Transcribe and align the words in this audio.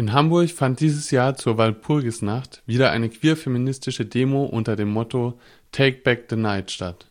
In 0.00 0.14
Hamburg 0.14 0.48
fand 0.48 0.80
dieses 0.80 1.10
Jahr 1.10 1.36
zur 1.36 1.58
Walpurgisnacht 1.58 2.62
wieder 2.64 2.90
eine 2.90 3.10
queer-feministische 3.10 4.06
Demo 4.06 4.46
unter 4.46 4.74
dem 4.74 4.88
Motto 4.88 5.38
Take 5.72 5.98
Back 5.98 6.24
the 6.30 6.36
Night 6.36 6.70
statt. 6.70 7.10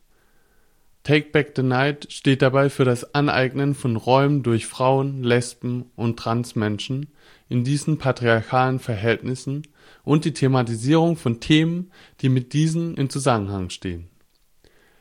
Take 1.04 1.30
Back 1.30 1.52
the 1.56 1.62
Night 1.62 2.12
steht 2.12 2.42
dabei 2.42 2.72
für 2.72 2.86
das 2.86 3.14
Aneignen 3.14 3.76
von 3.76 3.96
Räumen 3.96 4.42
durch 4.42 4.66
Frauen, 4.66 5.22
Lesben 5.22 5.86
und 5.96 6.18
Transmenschen 6.18 7.12
in 7.48 7.64
diesen 7.64 8.00
patriarchalen 8.00 8.80
Verhältnissen 8.80 9.68
und 10.04 10.26
die 10.26 10.34
Thematisierung 10.34 11.16
von 11.16 11.40
Themen, 11.40 11.92
die 12.22 12.30
mit 12.30 12.54
diesen 12.54 12.98
in 12.98 13.12
Zusammenhang 13.12 13.70
stehen. 13.70 14.10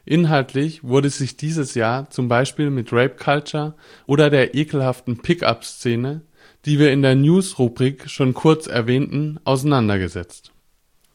Inhaltlich 0.05 0.85
wurde 0.85 1.09
sich 1.09 1.39
dieses 1.39 1.75
Jahr 1.75 2.11
zum 2.11 2.29
Beispiel 2.29 2.69
mit 2.69 2.93
Rape 2.93 3.17
Culture 3.17 3.77
oder 4.07 4.29
der 4.29 4.55
ekelhaften 4.55 5.17
Pickup-Szene 5.23 6.21
die 6.65 6.79
wir 6.79 6.93
in 6.93 7.03
der 7.03 7.15
News-Rubrik 7.15 8.11
schon 8.11 8.35
kurz 8.35 8.67
erwähnten, 8.67 9.39
auseinandergesetzt. 9.45 10.53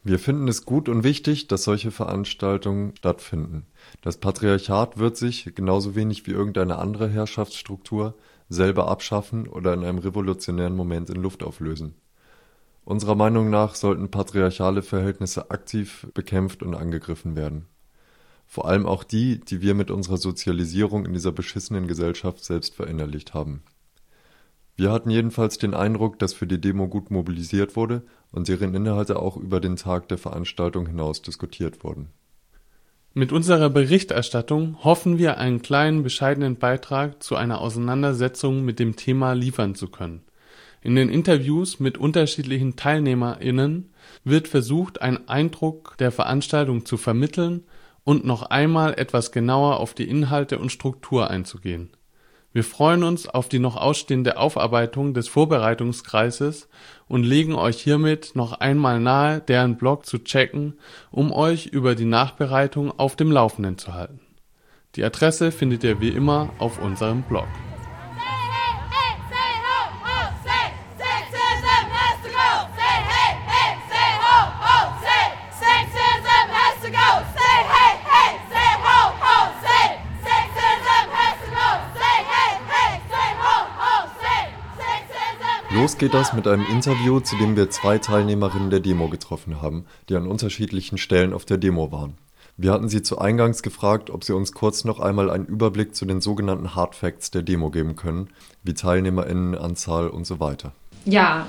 Wir 0.06 0.18
finden 0.18 0.48
es 0.48 0.66
gut 0.66 0.88
und 0.90 1.02
wichtig, 1.02 1.48
dass 1.48 1.64
solche 1.64 1.90
Veranstaltungen 1.90 2.94
stattfinden. 2.96 3.66
Das 4.02 4.18
Patriarchat 4.18 4.98
wird 4.98 5.16
sich, 5.16 5.54
genauso 5.54 5.94
wenig 5.94 6.26
wie 6.26 6.32
irgendeine 6.32 6.76
andere 6.76 7.08
Herrschaftsstruktur, 7.08 8.14
selber 8.50 8.88
abschaffen 8.88 9.48
oder 9.48 9.72
in 9.72 9.82
einem 9.82 9.98
revolutionären 9.98 10.76
Moment 10.76 11.08
in 11.08 11.22
Luft 11.22 11.42
auflösen. 11.42 11.94
Unserer 12.84 13.14
Meinung 13.14 13.48
nach 13.48 13.74
sollten 13.74 14.10
patriarchale 14.10 14.82
Verhältnisse 14.82 15.50
aktiv 15.50 16.06
bekämpft 16.12 16.62
und 16.62 16.74
angegriffen 16.74 17.34
werden. 17.34 17.66
Vor 18.46 18.68
allem 18.68 18.84
auch 18.84 19.04
die, 19.04 19.40
die 19.40 19.62
wir 19.62 19.74
mit 19.74 19.90
unserer 19.90 20.18
Sozialisierung 20.18 21.06
in 21.06 21.14
dieser 21.14 21.32
beschissenen 21.32 21.86
Gesellschaft 21.86 22.44
selbst 22.44 22.74
verinnerlicht 22.74 23.32
haben. 23.32 23.62
Wir 24.76 24.90
hatten 24.90 25.10
jedenfalls 25.10 25.58
den 25.58 25.72
Eindruck, 25.72 26.18
dass 26.18 26.34
für 26.34 26.48
die 26.48 26.60
Demo 26.60 26.88
gut 26.88 27.10
mobilisiert 27.10 27.76
wurde 27.76 28.02
und 28.32 28.48
deren 28.48 28.74
Inhalte 28.74 29.20
auch 29.20 29.36
über 29.36 29.60
den 29.60 29.76
Tag 29.76 30.08
der 30.08 30.18
Veranstaltung 30.18 30.86
hinaus 30.86 31.22
diskutiert 31.22 31.84
wurden. 31.84 32.08
Mit 33.12 33.30
unserer 33.30 33.70
Berichterstattung 33.70 34.82
hoffen 34.82 35.18
wir, 35.18 35.38
einen 35.38 35.62
kleinen 35.62 36.02
bescheidenen 36.02 36.56
Beitrag 36.56 37.22
zu 37.22 37.36
einer 37.36 37.60
Auseinandersetzung 37.60 38.64
mit 38.64 38.80
dem 38.80 38.96
Thema 38.96 39.34
liefern 39.34 39.76
zu 39.76 39.86
können. 39.86 40.22
In 40.82 40.96
den 40.96 41.08
Interviews 41.08 41.78
mit 41.78 41.96
unterschiedlichen 41.96 42.74
TeilnehmerInnen 42.74 43.90
wird 44.24 44.48
versucht, 44.48 45.00
einen 45.00 45.28
Eindruck 45.28 45.94
der 45.98 46.10
Veranstaltung 46.10 46.84
zu 46.84 46.96
vermitteln 46.96 47.62
und 48.02 48.24
noch 48.24 48.42
einmal 48.42 48.94
etwas 48.94 49.30
genauer 49.30 49.78
auf 49.78 49.94
die 49.94 50.08
Inhalte 50.08 50.58
und 50.58 50.72
Struktur 50.72 51.30
einzugehen 51.30 51.90
wir 52.54 52.62
freuen 52.62 53.02
uns 53.02 53.28
auf 53.28 53.48
die 53.48 53.58
noch 53.58 53.76
ausstehende 53.76 54.36
Aufarbeitung 54.36 55.12
des 55.12 55.26
Vorbereitungskreises 55.26 56.68
und 57.08 57.24
legen 57.24 57.56
euch 57.56 57.82
hiermit 57.82 58.36
noch 58.36 58.52
einmal 58.52 59.00
nahe, 59.00 59.40
deren 59.40 59.76
Blog 59.76 60.06
zu 60.06 60.18
checken, 60.18 60.74
um 61.10 61.32
euch 61.32 61.66
über 61.66 61.96
die 61.96 62.04
Nachbereitung 62.04 62.96
auf 62.96 63.16
dem 63.16 63.32
Laufenden 63.32 63.76
zu 63.76 63.94
halten. 63.94 64.20
Die 64.94 65.02
Adresse 65.02 65.50
findet 65.50 65.82
ihr 65.82 66.00
wie 66.00 66.10
immer 66.10 66.50
auf 66.58 66.80
unserem 66.80 67.22
Blog 67.22 67.48
Los 85.84 85.98
geht 85.98 86.14
das 86.14 86.32
mit 86.32 86.48
einem 86.48 86.64
Interview, 86.72 87.20
zu 87.20 87.36
dem 87.36 87.56
wir 87.56 87.68
zwei 87.68 87.98
Teilnehmerinnen 87.98 88.70
der 88.70 88.80
Demo 88.80 89.08
getroffen 89.08 89.60
haben, 89.60 89.84
die 90.08 90.16
an 90.16 90.26
unterschiedlichen 90.26 90.96
Stellen 90.96 91.34
auf 91.34 91.44
der 91.44 91.58
Demo 91.58 91.92
waren. 91.92 92.14
Wir 92.56 92.72
hatten 92.72 92.88
sie 92.88 93.02
zu 93.02 93.18
Eingangs 93.18 93.62
gefragt, 93.62 94.08
ob 94.08 94.24
sie 94.24 94.34
uns 94.34 94.52
kurz 94.52 94.84
noch 94.84 94.98
einmal 94.98 95.28
einen 95.28 95.44
Überblick 95.44 95.94
zu 95.94 96.06
den 96.06 96.22
sogenannten 96.22 96.74
Hard 96.74 96.94
Facts 96.94 97.30
der 97.32 97.42
Demo 97.42 97.68
geben 97.68 97.96
können, 97.96 98.30
wie 98.62 98.72
Teilnehmerinnenanzahl 98.72 100.08
und 100.08 100.26
so 100.26 100.40
weiter. 100.40 100.72
Ja, 101.04 101.48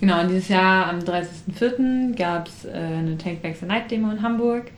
genau. 0.00 0.26
Dieses 0.26 0.48
Jahr 0.48 0.86
am 0.86 1.00
30.04. 1.00 2.16
gab 2.16 2.48
es 2.48 2.64
äh, 2.64 2.70
eine 2.70 3.18
Take 3.18 3.40
Back 3.42 3.58
the 3.60 3.66
Night 3.66 3.90
Demo 3.90 4.10
in 4.10 4.22
Hamburg. 4.22 4.70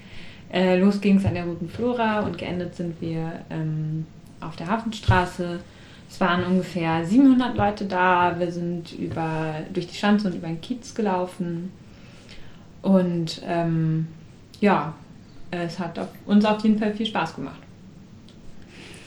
Äh, 0.52 0.76
los 0.76 1.00
ging 1.00 1.18
es 1.18 1.24
an 1.24 1.34
der 1.34 1.44
Roten 1.44 1.68
Flora 1.68 2.22
und 2.22 2.36
geendet 2.36 2.74
sind 2.74 3.00
wir 3.00 3.44
ähm, 3.48 4.06
auf 4.40 4.56
der 4.56 4.66
Hafenstraße 4.66 5.60
es 6.08 6.20
waren 6.20 6.44
ungefähr 6.44 7.04
700 7.04 7.56
Leute 7.56 7.84
da. 7.84 8.34
Wir 8.38 8.50
sind 8.50 8.92
über, 8.92 9.56
durch 9.72 9.86
die 9.86 9.94
Schanze 9.96 10.28
und 10.28 10.34
über 10.34 10.46
den 10.46 10.60
Kiez 10.60 10.94
gelaufen. 10.94 11.70
Und 12.82 13.42
ähm, 13.46 14.08
ja, 14.60 14.94
es 15.50 15.78
hat 15.78 15.98
auf, 15.98 16.08
uns 16.26 16.44
auf 16.44 16.62
jeden 16.62 16.78
Fall 16.78 16.94
viel 16.94 17.06
Spaß 17.06 17.36
gemacht. 17.36 17.60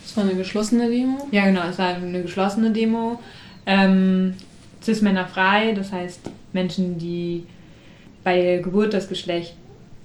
Es 0.06 0.16
war 0.16 0.26
eine 0.26 0.36
geschlossene 0.36 0.90
Demo? 0.90 1.28
Ja, 1.32 1.46
genau, 1.46 1.62
es 1.70 1.80
war 1.80 1.96
eine 1.96 2.22
geschlossene 2.22 2.72
Demo. 2.72 3.20
Ähm, 3.66 4.36
Cis-Männer 4.84 5.26
frei, 5.26 5.74
das 5.74 5.92
heißt 5.92 6.30
Menschen, 6.54 6.98
die 6.98 7.46
bei 8.24 8.42
der 8.42 8.62
Geburt 8.62 8.94
das 8.94 9.08
Geschlecht 9.08 9.56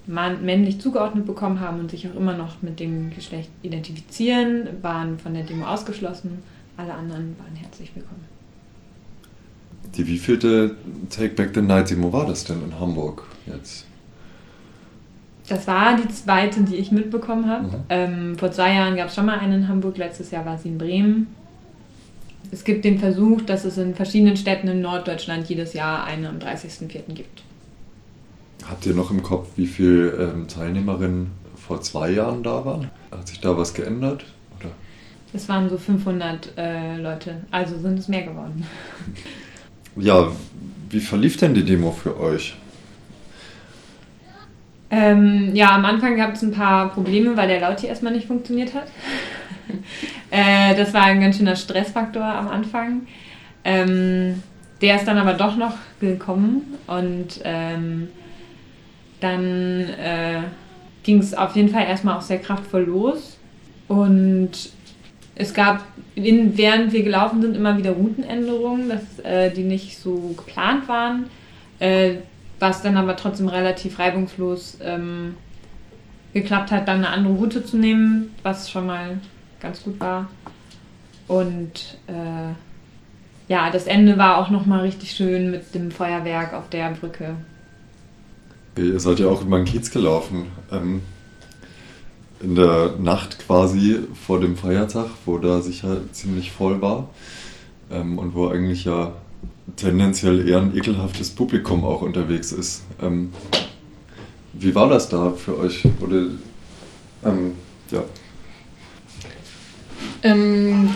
männlich 0.07 0.79
zugeordnet 0.79 1.25
bekommen 1.25 1.59
haben 1.59 1.79
und 1.81 1.91
sich 1.91 2.07
auch 2.07 2.15
immer 2.15 2.33
noch 2.33 2.61
mit 2.61 2.79
dem 2.79 3.13
Geschlecht 3.13 3.49
identifizieren, 3.61 4.69
waren 4.81 5.19
von 5.19 5.33
der 5.33 5.43
Demo 5.43 5.65
ausgeschlossen. 5.65 6.41
Alle 6.77 6.93
anderen 6.93 7.35
waren 7.39 7.55
herzlich 7.55 7.91
willkommen. 7.95 8.23
Die 9.95 10.05
wievielte 10.05 10.75
Take 11.09 11.29
Back 11.29 11.51
the 11.55 11.61
Night 11.61 11.89
Demo 11.89 12.13
war 12.13 12.27
das 12.27 12.43
denn 12.43 12.63
in 12.63 12.79
Hamburg 12.79 13.23
jetzt? 13.47 13.85
Das 15.49 15.65
war 15.65 15.95
die 15.95 16.07
zweite, 16.09 16.61
die 16.61 16.75
ich 16.75 16.91
mitbekommen 16.91 17.49
habe. 17.49 17.67
Mhm. 17.67 17.83
Ähm, 17.89 18.37
vor 18.37 18.51
zwei 18.51 18.75
Jahren 18.75 18.95
gab 18.95 19.07
es 19.07 19.15
schon 19.15 19.25
mal 19.25 19.39
eine 19.39 19.55
in 19.55 19.67
Hamburg, 19.67 19.97
letztes 19.97 20.29
Jahr 20.29 20.45
war 20.45 20.59
sie 20.59 20.69
in 20.69 20.77
Bremen. 20.77 21.27
Es 22.51 22.63
gibt 22.63 22.85
den 22.85 22.99
Versuch, 22.99 23.41
dass 23.41 23.65
es 23.65 23.77
in 23.77 23.95
verschiedenen 23.95 24.37
Städten 24.37 24.67
in 24.67 24.81
Norddeutschland 24.81 25.49
jedes 25.49 25.73
Jahr 25.73 26.03
eine 26.03 26.29
am 26.29 26.37
30.04. 26.37 27.13
gibt. 27.13 27.43
Habt 28.69 28.85
ihr 28.85 28.93
noch 28.93 29.09
im 29.09 29.23
Kopf, 29.23 29.49
wie 29.55 29.67
viele 29.67 30.09
ähm, 30.11 30.47
Teilnehmerinnen 30.47 31.31
vor 31.55 31.81
zwei 31.81 32.11
Jahren 32.11 32.43
da 32.43 32.63
waren? 32.65 32.91
Hat 33.11 33.27
sich 33.27 33.39
da 33.39 33.57
was 33.57 33.73
geändert? 33.73 34.25
Es 35.37 35.47
waren 35.47 35.69
so 35.69 35.77
500 35.77 36.57
äh, 36.57 36.97
Leute, 36.97 37.35
also 37.51 37.77
sind 37.77 37.99
es 37.99 38.07
mehr 38.07 38.23
geworden. 38.23 38.65
Ja, 39.95 40.31
wie 40.89 40.99
verlief 40.99 41.37
denn 41.37 41.53
die 41.53 41.63
Demo 41.63 41.91
für 41.91 42.19
euch? 42.19 42.55
Ähm, 44.89 45.51
ja, 45.53 45.75
am 45.75 45.85
Anfang 45.85 46.17
gab 46.17 46.33
es 46.33 46.41
ein 46.41 46.51
paar 46.51 46.89
Probleme, 46.89 47.37
weil 47.37 47.49
der 47.49 47.59
Laut 47.59 47.79
hier 47.79 47.89
erstmal 47.89 48.13
nicht 48.13 48.25
funktioniert 48.25 48.73
hat. 48.73 48.87
äh, 50.31 50.75
das 50.75 50.91
war 50.91 51.03
ein 51.03 51.21
ganz 51.21 51.37
schöner 51.37 51.55
Stressfaktor 51.55 52.23
am 52.23 52.47
Anfang. 52.47 53.05
Ähm, 53.63 54.41
der 54.81 54.95
ist 54.95 55.05
dann 55.05 55.19
aber 55.19 55.35
doch 55.35 55.55
noch 55.55 55.75
gekommen 55.99 56.77
und 56.87 57.41
ähm, 57.43 58.07
dann 59.19 59.81
äh, 59.99 60.41
ging 61.03 61.19
es 61.19 61.35
auf 61.35 61.55
jeden 61.55 61.69
Fall 61.69 61.85
erstmal 61.85 62.17
auch 62.17 62.21
sehr 62.21 62.39
kraftvoll 62.39 62.85
los. 62.85 63.37
Und 63.87 64.75
es 65.39 65.53
gab, 65.53 65.83
in, 66.15 66.57
während 66.57 66.91
wir 66.93 67.03
gelaufen 67.03 67.41
sind, 67.41 67.55
immer 67.55 67.77
wieder 67.77 67.91
Routenänderungen, 67.91 68.89
dass, 68.89 69.19
äh, 69.23 69.51
die 69.51 69.63
nicht 69.63 69.99
so 69.99 70.33
geplant 70.35 70.87
waren, 70.87 71.27
äh, 71.79 72.15
was 72.59 72.81
dann 72.81 72.97
aber 72.97 73.15
trotzdem 73.15 73.47
relativ 73.47 73.99
reibungslos 73.99 74.79
ähm, 74.81 75.35
geklappt 76.33 76.71
hat, 76.71 76.87
dann 76.87 76.97
eine 76.97 77.09
andere 77.09 77.35
Route 77.35 77.63
zu 77.63 77.77
nehmen, 77.77 78.33
was 78.41 78.71
schon 78.71 78.87
mal 78.87 79.19
ganz 79.59 79.83
gut 79.83 79.99
war. 79.99 80.27
Und 81.27 81.97
äh, 82.07 82.53
ja, 83.47 83.69
das 83.69 83.85
Ende 83.85 84.17
war 84.17 84.39
auch 84.39 84.49
nochmal 84.49 84.81
richtig 84.81 85.11
schön 85.11 85.51
mit 85.51 85.75
dem 85.75 85.91
Feuerwerk 85.91 86.53
auf 86.53 86.69
der 86.69 86.91
Brücke. 86.91 87.35
Ihr 88.75 88.99
seid 88.99 89.19
ja 89.19 89.27
auch 89.27 89.41
über 89.41 89.57
den 89.57 89.65
Kiez 89.65 89.91
gelaufen. 89.91 90.47
Ähm, 90.71 91.01
in 92.41 92.55
der 92.55 92.93
Nacht 92.99 93.39
quasi 93.39 93.99
vor 94.25 94.39
dem 94.39 94.55
Feiertag, 94.55 95.07
wo 95.25 95.37
da 95.37 95.61
sicher 95.61 95.97
ziemlich 96.11 96.51
voll 96.51 96.81
war 96.81 97.09
ähm, 97.91 98.19
und 98.19 98.35
wo 98.35 98.47
eigentlich 98.47 98.85
ja 98.85 99.13
tendenziell 99.75 100.47
eher 100.47 100.59
ein 100.59 100.75
ekelhaftes 100.75 101.31
Publikum 101.31 101.83
auch 101.83 102.01
unterwegs 102.01 102.51
ist. 102.51 102.83
Ähm, 103.01 103.33
wie 104.53 104.73
war 104.73 104.89
das 104.89 105.09
da 105.09 105.31
für 105.31 105.57
euch? 105.57 105.83
Oder, 105.99 106.27
ähm, 107.25 107.53
ja. 107.91 108.03
Ähm, 110.23 110.89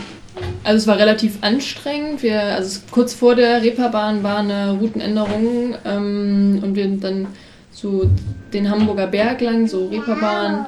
also 0.64 0.78
es 0.78 0.88
war 0.88 0.98
relativ 0.98 1.40
anstrengend. 1.42 2.24
Wir, 2.24 2.42
also 2.42 2.80
kurz 2.92 3.14
vor 3.14 3.36
der 3.36 3.62
Reeperbahn 3.62 4.24
war 4.24 4.38
eine 4.38 4.78
Routenänderung 4.80 5.76
ähm, 5.86 6.60
und 6.64 6.76
wir 6.76 6.84
sind 6.84 7.04
dann 7.04 7.28
so 7.72 8.10
den 8.54 8.70
Hamburger 8.70 9.08
Berg 9.08 9.42
lang, 9.42 9.68
so 9.68 9.88
Reeperbahn. 9.88 10.66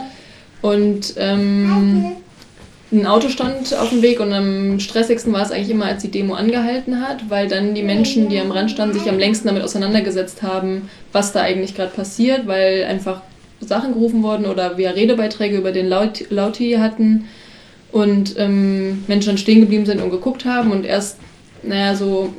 Und 0.63 1.15
ähm, 1.17 2.13
ein 2.89 3.05
Auto 3.05 3.27
stand 3.27 3.75
auf 3.75 3.89
dem 3.89 4.01
Weg 4.01 4.21
und 4.21 4.31
am 4.31 4.79
stressigsten 4.79 5.33
war 5.33 5.41
es 5.41 5.51
eigentlich 5.51 5.71
immer, 5.71 5.87
als 5.87 6.03
die 6.03 6.09
Demo 6.09 6.35
angehalten 6.35 7.05
hat, 7.05 7.29
weil 7.29 7.49
dann 7.49 7.75
die 7.75 7.83
Menschen, 7.83 8.29
die 8.29 8.39
am 8.39 8.49
Rand 8.49 8.71
standen, 8.71 8.97
sich 8.97 9.09
am 9.09 9.19
längsten 9.19 9.49
damit 9.49 9.61
auseinandergesetzt 9.61 10.41
haben, 10.41 10.89
was 11.11 11.33
da 11.33 11.41
eigentlich 11.41 11.75
gerade 11.75 11.91
passiert, 11.91 12.47
weil 12.47 12.85
einfach 12.85 13.23
Sachen 13.59 13.91
gerufen 13.91 14.23
wurden 14.23 14.45
oder 14.45 14.77
wir 14.77 14.95
Redebeiträge 14.95 15.57
über 15.57 15.73
den 15.73 15.89
Laut 15.89 16.29
Lauti 16.29 16.77
hatten 16.79 17.25
und 17.91 18.35
ähm, 18.37 19.03
Menschen 19.07 19.31
dann 19.31 19.37
stehen 19.37 19.59
geblieben 19.59 19.85
sind 19.85 20.01
und 20.01 20.11
geguckt 20.11 20.45
haben 20.45 20.71
und 20.71 20.85
erst, 20.85 21.17
naja, 21.61 21.93
so 21.93 22.33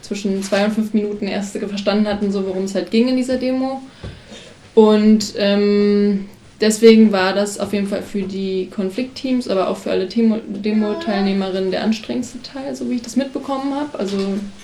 zwischen 0.00 0.42
zwei 0.42 0.64
und 0.64 0.72
fünf 0.72 0.94
Minuten 0.94 1.26
erst 1.26 1.58
verstanden 1.58 2.08
hatten, 2.08 2.32
so 2.32 2.46
worum 2.46 2.64
es 2.64 2.74
halt 2.74 2.90
ging 2.90 3.08
in 3.08 3.18
dieser 3.18 3.36
Demo. 3.36 3.82
Und 4.74 5.34
ähm, 5.36 6.26
deswegen 6.64 7.12
war 7.12 7.34
das 7.34 7.60
auf 7.60 7.72
jeden 7.74 7.86
Fall 7.86 8.02
für 8.02 8.22
die 8.22 8.68
Konfliktteams, 8.74 9.48
aber 9.48 9.68
auch 9.68 9.76
für 9.76 9.90
alle 9.90 10.06
Demo-Teilnehmerinnen 10.06 11.70
der 11.70 11.84
anstrengendste 11.84 12.42
Teil, 12.42 12.74
so 12.74 12.88
wie 12.88 12.94
ich 12.94 13.02
das 13.02 13.16
mitbekommen 13.16 13.74
habe. 13.74 13.98
Also 13.98 14.16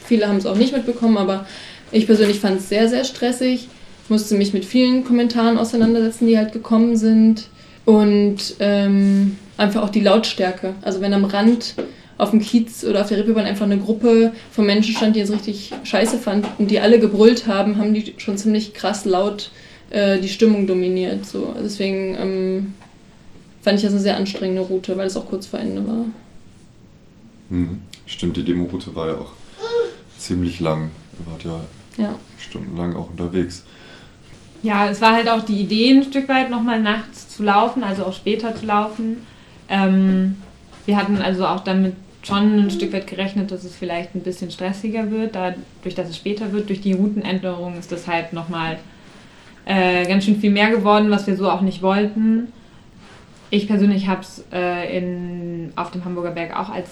viele 0.04 0.26
haben 0.26 0.38
es 0.38 0.46
auch 0.46 0.56
nicht 0.56 0.74
mitbekommen, 0.74 1.18
aber 1.18 1.46
ich 1.92 2.06
persönlich 2.06 2.40
fand 2.40 2.60
es 2.60 2.68
sehr, 2.70 2.88
sehr 2.88 3.04
stressig. 3.04 3.68
Ich 4.04 4.10
musste 4.10 4.34
mich 4.34 4.54
mit 4.54 4.64
vielen 4.64 5.04
Kommentaren 5.04 5.58
auseinandersetzen, 5.58 6.26
die 6.26 6.38
halt 6.38 6.52
gekommen 6.52 6.96
sind. 6.96 7.48
Und 7.84 8.56
ähm, 8.60 9.36
einfach 9.56 9.82
auch 9.82 9.90
die 9.90 10.00
Lautstärke. 10.00 10.74
Also 10.82 11.00
wenn 11.00 11.12
am 11.12 11.24
Rand 11.24 11.74
auf 12.18 12.30
dem 12.30 12.40
Kiez 12.40 12.84
oder 12.84 13.02
auf 13.02 13.08
der 13.08 13.18
Rippebahn 13.18 13.46
einfach 13.46 13.66
eine 13.66 13.78
Gruppe 13.78 14.32
von 14.52 14.66
Menschen 14.66 14.94
stand, 14.94 15.16
die 15.16 15.20
es 15.20 15.32
richtig 15.32 15.72
scheiße 15.84 16.18
fanden 16.18 16.46
und 16.58 16.70
die 16.70 16.80
alle 16.80 16.98
gebrüllt 16.98 17.46
haben, 17.46 17.78
haben 17.78 17.94
die 17.94 18.14
schon 18.18 18.38
ziemlich 18.38 18.74
krass 18.74 19.04
laut 19.04 19.50
die 19.92 20.28
Stimmung 20.28 20.66
dominiert. 20.66 21.26
So. 21.26 21.54
Deswegen 21.60 22.16
ähm, 22.16 22.74
fand 23.62 23.78
ich 23.78 23.84
das 23.84 23.92
eine 23.92 24.00
sehr 24.00 24.16
anstrengende 24.16 24.62
Route, 24.62 24.96
weil 24.96 25.06
es 25.06 25.16
auch 25.16 25.26
kurz 25.26 25.46
vor 25.46 25.58
Ende 25.58 25.86
war. 25.86 26.04
Hm. 27.50 27.80
Stimmt, 28.06 28.36
die 28.36 28.44
Demo-Route 28.44 28.94
war 28.94 29.08
ja 29.08 29.14
auch 29.14 29.32
ziemlich 30.18 30.60
lang. 30.60 30.90
Ihr 31.18 31.32
wart 31.32 31.44
ja, 31.44 32.04
ja. 32.04 32.14
stundenlang 32.38 32.96
auch 32.96 33.10
unterwegs. 33.10 33.64
Ja, 34.62 34.88
es 34.88 35.00
war 35.00 35.12
halt 35.12 35.28
auch 35.28 35.44
die 35.44 35.60
Idee, 35.60 35.90
ein 35.90 36.02
Stück 36.02 36.28
weit 36.28 36.50
nochmal 36.50 36.80
nachts 36.80 37.28
zu 37.28 37.42
laufen, 37.42 37.82
also 37.82 38.04
auch 38.04 38.12
später 38.12 38.54
zu 38.54 38.66
laufen. 38.66 39.18
Ähm, 39.68 40.36
wir 40.86 40.96
hatten 40.96 41.18
also 41.18 41.46
auch 41.46 41.60
damit 41.60 41.94
schon 42.22 42.58
ein 42.58 42.70
Stück 42.70 42.92
weit 42.92 43.06
gerechnet, 43.06 43.50
dass 43.50 43.64
es 43.64 43.74
vielleicht 43.74 44.14
ein 44.14 44.22
bisschen 44.22 44.50
stressiger 44.50 45.10
wird, 45.10 45.34
dadurch, 45.34 45.94
dass 45.94 46.10
es 46.10 46.16
später 46.16 46.52
wird. 46.52 46.68
Durch 46.68 46.80
die 46.80 46.92
Routenänderung 46.92 47.78
ist 47.78 47.92
das 47.92 48.06
halt 48.06 48.32
nochmal 48.32 48.78
äh, 49.70 50.04
ganz 50.04 50.24
schön 50.24 50.40
viel 50.40 50.50
mehr 50.50 50.70
geworden, 50.70 51.12
was 51.12 51.28
wir 51.28 51.36
so 51.36 51.48
auch 51.48 51.60
nicht 51.60 51.80
wollten. 51.80 52.48
Ich 53.50 53.68
persönlich 53.68 54.08
habe 54.08 54.22
es 54.22 54.44
äh, 54.50 55.68
auf 55.76 55.92
dem 55.92 56.04
Hamburger 56.04 56.32
Berg 56.32 56.58
auch 56.58 56.70
als 56.70 56.88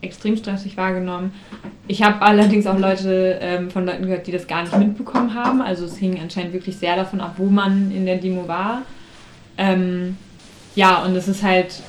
extrem 0.00 0.36
stressig 0.36 0.76
wahrgenommen. 0.76 1.32
Ich 1.88 2.04
habe 2.04 2.22
allerdings 2.22 2.68
auch 2.68 2.78
Leute 2.78 3.38
ähm, 3.42 3.68
von 3.68 3.84
Leuten 3.84 4.04
gehört, 4.04 4.28
die 4.28 4.32
das 4.32 4.46
gar 4.46 4.62
nicht 4.62 4.78
mitbekommen 4.78 5.34
haben. 5.34 5.60
Also 5.60 5.84
es 5.84 5.96
hing 5.96 6.20
anscheinend 6.22 6.52
wirklich 6.52 6.76
sehr 6.76 6.94
davon 6.94 7.20
ab, 7.20 7.34
wo 7.36 7.46
man 7.46 7.90
in 7.90 8.06
der 8.06 8.18
Demo 8.18 8.46
war. 8.46 8.82
Ähm, 9.58 10.16
ja, 10.76 11.02
und 11.02 11.16
es 11.16 11.26
ist 11.26 11.42
halt 11.42 11.82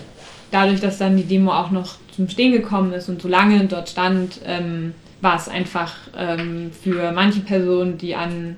dadurch, 0.49 0.81
dass 0.81 0.97
dann 0.97 1.17
die 1.17 1.23
Demo 1.23 1.51
auch 1.51 1.69
noch 1.69 1.97
zum 2.15 2.27
Stehen 2.27 2.51
gekommen 2.51 2.93
ist 2.93 3.09
und 3.09 3.21
so 3.21 3.27
lange 3.27 3.63
dort 3.65 3.89
stand, 3.89 4.41
ähm, 4.45 4.95
war 5.21 5.35
es 5.35 5.47
einfach 5.47 5.93
ähm, 6.17 6.71
für 6.71 7.11
manche 7.11 7.41
Personen, 7.41 7.99
die 7.99 8.15
an 8.15 8.55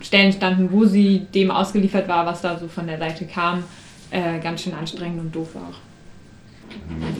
Stellen 0.00 0.32
standen, 0.32 0.70
wo 0.70 0.84
sie 0.84 1.26
dem 1.34 1.50
ausgeliefert 1.50 2.08
war, 2.08 2.24
was 2.26 2.42
da 2.42 2.58
so 2.58 2.68
von 2.68 2.86
der 2.86 2.98
Seite 2.98 3.26
kam, 3.26 3.64
äh, 4.10 4.38
ganz 4.40 4.62
schön 4.62 4.74
anstrengend 4.74 5.20
und 5.20 5.34
doof 5.34 5.56
auch. 5.56 5.76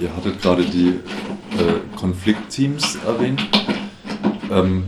Ihr 0.00 0.14
hattet 0.14 0.40
gerade 0.40 0.64
die 0.64 0.88
äh, 0.88 1.96
Konfliktteams 1.96 2.98
erwähnt. 3.06 3.42
Ähm, 4.50 4.84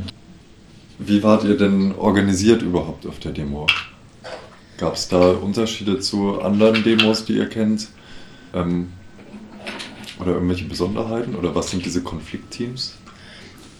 wie 0.98 1.22
wart 1.22 1.44
ihr 1.44 1.56
denn 1.56 1.94
organisiert 1.94 2.62
überhaupt 2.62 3.06
auf 3.06 3.18
der 3.18 3.32
Demo? 3.32 3.66
Gab 4.78 4.94
es 4.94 5.08
da 5.08 5.30
Unterschiede 5.30 5.98
zu 5.98 6.40
anderen 6.40 6.84
Demos, 6.84 7.24
die 7.24 7.34
ihr 7.34 7.48
kennt? 7.48 7.88
Ähm, 8.54 8.92
oder 10.20 10.32
irgendwelche 10.32 10.64
Besonderheiten? 10.64 11.34
Oder 11.34 11.54
was 11.54 11.70
sind 11.70 11.84
diese 11.84 12.02
Konfliktteams? 12.02 12.97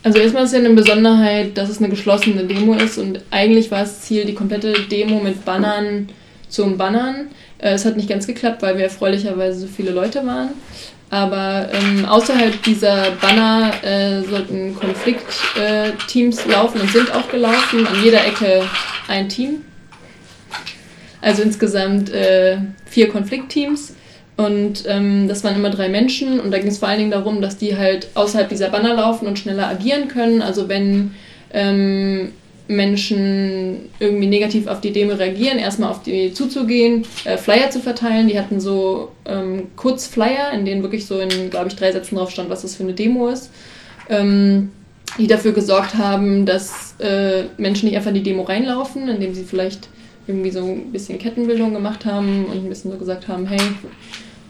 Also 0.08 0.20
erstmal 0.20 0.44
ist 0.44 0.55
ja 0.55 0.60
eine 0.60 0.70
Besonderheit, 0.70 1.58
dass 1.58 1.69
es 1.69 1.81
eine 1.81 1.90
geschlossene 1.90 2.44
Demo 2.44 2.72
ist 2.72 2.96
und 2.96 3.20
eigentlich 3.31 3.70
war 3.70 3.81
das 3.81 4.00
Ziel, 4.00 4.25
die 4.25 4.32
komplette 4.32 4.72
Demo 4.90 5.20
mit 5.20 5.44
Bannern 5.44 6.08
zu 6.49 6.64
umbannern. 6.64 7.26
Äh, 7.58 7.72
es 7.72 7.84
hat 7.84 7.99
nicht 7.99 8.08
ganz 8.08 8.26
geklappt, 8.26 8.62
weil 8.62 8.78
wir 8.78 8.84
erfreulicherweise 8.84 9.60
so 9.60 9.66
viele 9.66 9.90
Leute 9.90 10.25
waren. 10.25 10.49
Aber 11.10 11.69
ähm, 11.75 12.06
außerhalb 12.06 12.62
dieser 12.62 13.10
Banner 13.20 13.70
äh, 13.84 14.22
sollten 14.22 14.75
Konfliktteams 14.76 16.46
äh, 16.46 16.50
laufen 16.52 16.81
und 16.81 16.90
sind 16.90 17.14
auch 17.14 17.28
gelaufen. 17.28 17.87
An 17.87 18.02
jeder 18.02 18.25
Ecke 18.25 18.62
ein 19.08 19.28
Team. 19.28 19.62
Also 21.20 21.43
insgesamt 21.43 22.10
äh, 22.14 22.56
vier 22.87 23.10
Konfliktteams. 23.10 23.94
Und 24.38 24.85
ähm, 24.87 25.26
das 25.26 25.43
waren 25.43 25.56
immer 25.56 25.70
drei 25.70 25.88
Menschen 25.88 26.38
und 26.38 26.52
da 26.52 26.58
ging 26.58 26.69
es 26.69 26.79
vor 26.79 26.87
allen 26.87 26.99
Dingen 26.99 27.11
darum, 27.11 27.43
dass 27.43 27.56
die 27.56 27.76
halt 27.76 28.06
außerhalb 28.14 28.49
dieser 28.49 28.69
Banner 28.69 28.94
laufen 28.94 29.26
und 29.26 29.37
schneller 29.37 29.67
agieren 29.67 30.06
können. 30.06 30.43
Also 30.43 30.69
wenn 30.69 31.11
ähm, 31.52 32.31
Menschen 32.69 33.88
irgendwie 33.99 34.29
negativ 34.29 34.69
auf 34.69 34.81
die 34.81 34.93
Demo 34.93 35.14
reagieren, 35.14 35.58
erstmal 35.58 35.90
auf 35.90 36.05
die 36.05 36.32
zuzugehen, 36.32 37.05
äh, 37.25 37.37
Flyer 37.37 37.70
zu 37.70 37.81
verteilen. 37.81 38.29
Die 38.29 38.38
hatten 38.38 38.61
so 38.61 39.11
ähm, 39.25 39.69
Kurzflyer, 39.75 40.52
in 40.52 40.64
denen 40.64 40.82
wirklich 40.82 41.06
so 41.06 41.19
in, 41.19 41.50
glaube 41.50 41.69
ich, 41.69 41.75
drei 41.75 41.91
Sätzen 41.91 42.14
drauf 42.14 42.31
stand, 42.31 42.49
was 42.49 42.62
das 42.62 42.76
für 42.76 42.84
eine 42.84 42.93
Demo 42.93 43.29
ist. 43.29 43.50
Ähm, 44.08 44.70
die 45.19 45.26
dafür 45.26 45.50
gesorgt 45.52 45.96
haben, 45.96 46.46
dass 46.46 46.94
äh, 47.00 47.44
Menschen 47.56 47.88
nicht 47.88 47.96
einfach 47.96 48.11
in 48.11 48.17
die 48.17 48.23
Demo 48.23 48.43
reinlaufen, 48.43 49.08
indem 49.08 49.34
sie 49.34 49.43
vielleicht 49.43 49.88
irgendwie 50.29 50.50
so 50.50 50.64
ein 50.64 50.93
bisschen 50.93 51.19
Kettenbildung 51.19 51.73
gemacht 51.73 52.05
haben 52.05 52.44
und 52.44 52.64
ein 52.64 52.69
bisschen 52.69 52.93
so 52.93 52.99
gesagt 52.99 53.26
haben, 53.26 53.46
hey, 53.46 53.58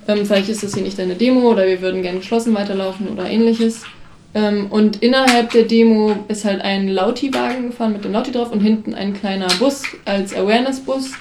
ähm, 0.08 0.26
vielleicht 0.26 0.48
ist 0.48 0.62
das 0.62 0.74
hier 0.74 0.82
nicht 0.82 0.98
deine 0.98 1.14
Demo 1.14 1.50
oder 1.50 1.66
wir 1.66 1.80
würden 1.80 2.02
gerne 2.02 2.18
geschlossen 2.18 2.54
weiterlaufen 2.54 3.08
oder 3.08 3.28
ähnliches. 3.28 3.82
Ähm, 4.34 4.66
und 4.70 5.02
innerhalb 5.02 5.50
der 5.52 5.64
Demo 5.64 6.16
ist 6.28 6.44
halt 6.44 6.60
ein 6.60 6.88
Lauti-Wagen 6.88 7.68
gefahren 7.68 7.92
mit 7.92 8.04
dem 8.04 8.12
Lauti 8.12 8.32
drauf 8.32 8.50
und 8.50 8.60
hinten 8.60 8.94
ein 8.94 9.14
kleiner 9.14 9.48
Bus 9.58 9.82
als 10.04 10.34
Awareness-Bus. 10.34 11.12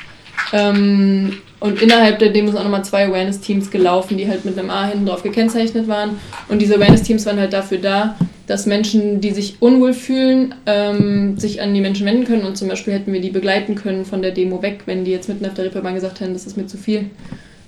Ähm, 0.53 1.37
und 1.59 1.81
innerhalb 1.81 2.19
der 2.19 2.29
Demo 2.29 2.49
sind 2.49 2.59
auch 2.59 2.63
nochmal 2.63 2.85
zwei 2.85 3.07
Awareness-Teams 3.07 3.71
gelaufen, 3.71 4.17
die 4.17 4.27
halt 4.27 4.45
mit 4.45 4.57
einem 4.57 4.69
A 4.69 4.87
hinten 4.87 5.05
drauf 5.05 5.23
gekennzeichnet 5.23 5.87
waren. 5.87 6.19
Und 6.49 6.61
diese 6.61 6.75
Awareness-Teams 6.75 7.25
waren 7.25 7.39
halt 7.39 7.53
dafür 7.53 7.79
da, 7.79 8.15
dass 8.45 8.65
Menschen, 8.65 9.19
die 9.19 9.31
sich 9.31 9.57
unwohl 9.59 9.93
fühlen, 9.93 10.55
ähm, 10.65 11.37
sich 11.37 11.61
an 11.61 11.73
die 11.73 11.81
Menschen 11.81 12.05
wenden 12.05 12.25
können. 12.25 12.43
Und 12.43 12.57
zum 12.57 12.67
Beispiel 12.67 12.93
hätten 12.93 13.11
wir 13.11 13.19
die 13.19 13.31
begleiten 13.31 13.75
können 13.75 14.05
von 14.05 14.21
der 14.21 14.31
Demo 14.31 14.61
weg, 14.61 14.81
wenn 14.85 15.03
die 15.03 15.11
jetzt 15.11 15.27
mitten 15.27 15.45
auf 15.45 15.55
der 15.55 15.65
Reeperbahn 15.65 15.95
gesagt 15.95 16.19
hätten, 16.19 16.33
das 16.33 16.45
ist 16.45 16.55
mir 16.55 16.67
zu 16.67 16.77
viel. 16.77 17.09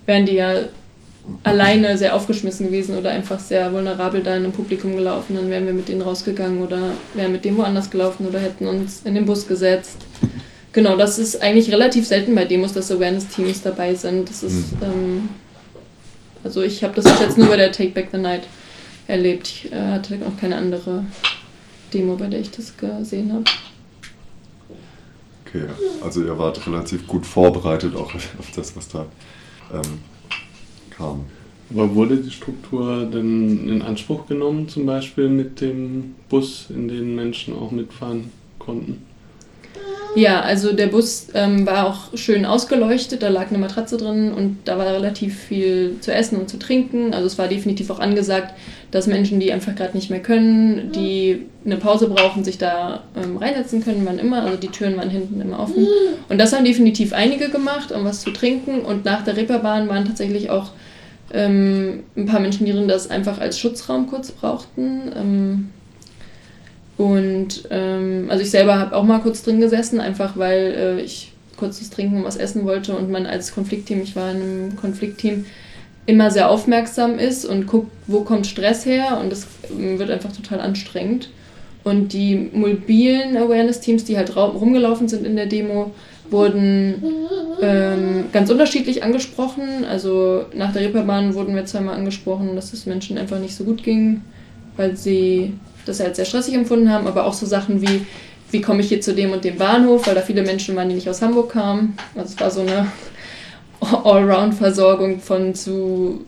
Wären 0.06 0.26
die 0.26 0.36
ja 0.36 0.54
alleine 1.44 1.98
sehr 1.98 2.16
aufgeschmissen 2.16 2.68
gewesen 2.68 2.98
oder 2.98 3.12
einfach 3.12 3.40
sehr 3.40 3.72
vulnerabel 3.74 4.22
da 4.22 4.36
in 4.36 4.44
einem 4.44 4.52
Publikum 4.52 4.96
gelaufen, 4.96 5.36
dann 5.36 5.50
wären 5.50 5.66
wir 5.66 5.74
mit 5.74 5.88
denen 5.88 6.02
rausgegangen 6.02 6.62
oder 6.62 6.92
wären 7.14 7.32
mit 7.32 7.46
dem 7.46 7.58
woanders 7.58 7.90
gelaufen 7.90 8.28
oder 8.28 8.40
hätten 8.40 8.68
uns 8.68 9.02
in 9.04 9.16
den 9.16 9.26
Bus 9.26 9.48
gesetzt. 9.48 9.98
Genau, 10.72 10.96
das 10.96 11.18
ist 11.18 11.42
eigentlich 11.42 11.72
relativ 11.72 12.06
selten 12.08 12.36
bei 12.36 12.46
Demos, 12.46 12.74
dass 12.74 12.92
Awareness-Teams 12.92 13.62
dabei 13.64 13.96
sind. 13.96 14.30
Das 14.30 14.44
ist, 14.44 14.74
mhm. 14.74 14.84
ähm, 14.84 15.30
also 16.44 16.62
ich 16.62 16.84
habe 16.84 16.94
das 16.96 17.06
jetzt 17.20 17.38
nur 17.38 17.48
bei 17.48 17.58
der 17.58 17.72
Take 17.72 17.92
Back 17.92 18.10
the 18.12 18.18
Night 18.18 18.44
erlebt. 19.08 19.48
Ich 19.48 19.72
äh, 19.72 19.76
hatte 19.76 20.20
auch 20.28 20.40
keine 20.40 20.58
andere 20.58 21.04
Demo, 21.94 22.16
bei 22.16 22.28
der 22.28 22.40
ich 22.40 22.52
das 22.52 22.78
gesehen 22.78 23.34
habe. 23.34 23.46
Okay, 25.46 25.66
also 26.04 26.24
ihr 26.24 26.38
wart 26.38 26.66
relativ 26.68 27.08
gut 27.08 27.26
vorbereitet 27.26 27.96
auch 27.96 28.14
auf 28.14 28.52
das, 28.56 28.76
was 28.76 28.88
da 28.88 29.08
ähm, 29.74 30.00
haben. 31.00 31.26
Aber 31.72 31.94
wurde 31.94 32.18
die 32.18 32.32
Struktur 32.32 33.06
denn 33.06 33.70
in 33.70 33.82
Anspruch 33.82 34.28
genommen, 34.28 34.68
zum 34.68 34.86
Beispiel 34.86 35.30
mit 35.30 35.62
dem 35.62 36.16
Bus, 36.28 36.68
in 36.70 36.88
den 36.88 37.16
Menschen 37.16 37.56
auch 37.56 37.72
mitfahren 37.72 38.32
konnten? 38.58 39.04
Ja, 40.16 40.42
also 40.42 40.74
der 40.74 40.88
Bus 40.88 41.28
ähm, 41.36 41.68
war 41.68 41.88
auch 41.88 42.18
schön 42.18 42.46
ausgeleuchtet, 42.46 43.22
da 43.22 43.30
lag 43.30 43.50
eine 43.50 43.60
Matratze 43.60 43.96
drin 43.96 44.34
und 44.34 44.58
da 44.66 44.78
war 44.78 44.88
relativ 44.88 45.38
viel 45.38 45.98
zu 46.02 46.12
essen 46.12 46.40
und 46.40 46.50
zu 46.50 46.58
trinken. 46.58 47.14
Also 47.14 47.28
es 47.28 47.38
war 47.38 47.48
definitiv 47.48 47.92
auch 47.92 48.00
angesagt, 48.00 48.56
dass 48.90 49.06
Menschen, 49.06 49.40
die 49.40 49.54
einfach 49.54 49.76
gerade 49.76 49.96
nicht 49.96 50.10
mehr 50.10 50.22
können, 50.22 50.92
die 50.94 51.46
eine 51.64 51.78
Pause 51.78 52.10
brauchen, 52.10 52.44
sich 52.44 52.58
da 52.58 53.04
ähm, 53.16 53.38
reinsetzen 53.38 53.84
können, 53.84 54.02
wann 54.06 54.18
immer. 54.18 54.42
Also 54.42 54.58
die 54.58 54.70
Türen 54.70 54.98
waren 54.98 55.12
hinten 55.12 55.40
immer 55.42 55.60
offen. 55.60 55.88
Und 56.28 56.40
das 56.40 56.54
haben 56.54 56.66
definitiv 56.66 57.14
einige 57.14 57.50
gemacht, 57.50 57.92
um 57.92 58.04
was 58.04 58.22
zu 58.22 58.32
trinken. 58.32 58.82
Und 58.82 59.06
nach 59.06 59.24
der 59.24 59.38
Reeperbahn 59.38 59.88
waren 59.90 60.06
tatsächlich 60.06 60.50
auch 60.50 60.72
ähm, 61.34 62.04
ein 62.16 62.26
paar 62.26 62.40
Menschen, 62.40 62.66
die 62.66 62.88
das 62.88 63.10
einfach 63.10 63.40
als 63.40 63.60
Schutzraum 63.60 64.08
kurz 64.08 64.32
brauchten. 64.32 65.12
Ähm, 65.16 65.70
und 66.98 67.64
ähm, 67.70 68.28
also 68.30 68.44
ich 68.44 68.52
selber 68.52 68.78
habe 68.78 68.96
auch 68.96 69.04
mal 69.04 69.20
kurz 69.20 69.44
drin 69.44 69.62
gesessen, 69.62 70.00
einfach 70.00 70.38
weil 70.38 70.76
äh, 70.78 71.02
ich 71.02 71.32
kurz 71.56 71.80
was 71.80 71.90
trinken 71.90 72.18
und 72.18 72.24
was 72.24 72.38
essen 72.38 72.66
wollte 72.66 72.96
und 72.96 73.10
man 73.10 73.26
als 73.26 73.54
Konfliktteam, 73.54 74.02
ich 74.02 74.16
war 74.16 74.32
in 74.32 74.38
einem 74.38 74.76
Konfliktteam, 74.76 75.46
immer 76.06 76.32
sehr 76.32 76.50
aufmerksam 76.50 77.20
ist 77.20 77.46
und 77.46 77.68
guckt, 77.68 77.92
wo 78.08 78.22
kommt 78.22 78.48
Stress 78.48 78.86
her 78.86 79.20
und 79.22 79.32
es 79.32 79.46
wird 79.70 80.10
einfach 80.10 80.32
total 80.32 80.60
anstrengend. 80.60 81.30
Und 81.84 82.14
die 82.14 82.50
mobilen 82.52 83.38
Awareness-Teams, 83.38 84.04
die 84.06 84.18
halt 84.18 84.36
rumgelaufen 84.36 85.08
sind 85.08 85.26
in 85.26 85.36
der 85.36 85.46
Demo, 85.46 85.92
wurden 86.32 87.04
ähm, 87.62 88.26
ganz 88.32 88.50
unterschiedlich 88.50 89.04
angesprochen. 89.04 89.86
Also 89.90 90.46
nach 90.54 90.74
der 90.74 90.84
Reeperbahn 90.84 91.34
wurden 91.34 91.56
wir 91.56 91.66
zweimal 91.66 91.96
angesprochen, 91.96 92.56
dass 92.56 92.74
es 92.74 92.86
Menschen 92.86 93.18
einfach 93.18 93.40
nicht 93.40 93.56
so 93.56 93.64
gut 93.64 93.84
ging, 93.84 94.22
weil 94.78 94.96
sie 94.96 95.54
das 95.86 96.00
halt 96.00 96.16
sehr 96.16 96.26
stressig 96.26 96.54
empfunden 96.54 96.92
haben, 96.92 97.08
aber 97.08 97.26
auch 97.26 97.34
so 97.34 97.46
Sachen 97.46 97.82
wie, 97.82 98.06
wie 98.52 98.62
komme 98.62 98.82
ich 98.82 98.90
hier 98.90 99.02
zu 99.02 99.14
dem 99.14 99.32
und 99.32 99.44
dem 99.44 99.58
Bahnhof, 99.58 100.08
weil 100.08 100.16
da 100.16 100.22
viele 100.22 100.44
Menschen 100.44 100.76
waren, 100.76 100.90
die 100.90 100.96
nicht 100.96 101.10
aus 101.10 101.22
Hamburg 101.22 101.52
kamen. 101.52 101.98
Also 102.16 102.34
es 102.34 102.40
war 102.40 102.52
so 102.52 102.62
eine 102.62 102.88
Allround-Versorgung 104.04 105.20
von 105.20 105.56
zu, 105.56 106.26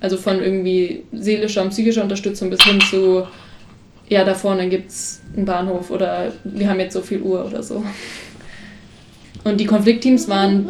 also 0.00 0.16
von 0.16 0.40
irgendwie 0.42 1.04
seelischer 1.12 1.62
und 1.62 1.70
psychischer 1.70 2.02
Unterstützung 2.02 2.50
bis 2.50 2.62
hin 2.62 2.80
zu, 2.80 3.26
ja, 4.08 4.24
da 4.24 4.34
vorne 4.34 4.68
gibt 4.68 4.90
es 4.90 5.20
einen 5.36 5.46
Bahnhof 5.46 5.90
oder 5.90 6.32
wir 6.44 6.68
haben 6.68 6.80
jetzt 6.80 6.92
so 6.94 7.00
viel 7.00 7.22
Uhr 7.22 7.44
oder 7.46 7.62
so. 7.62 7.82
Und 9.44 9.58
die 9.58 9.66
Konfliktteams 9.66 10.28
waren 10.28 10.68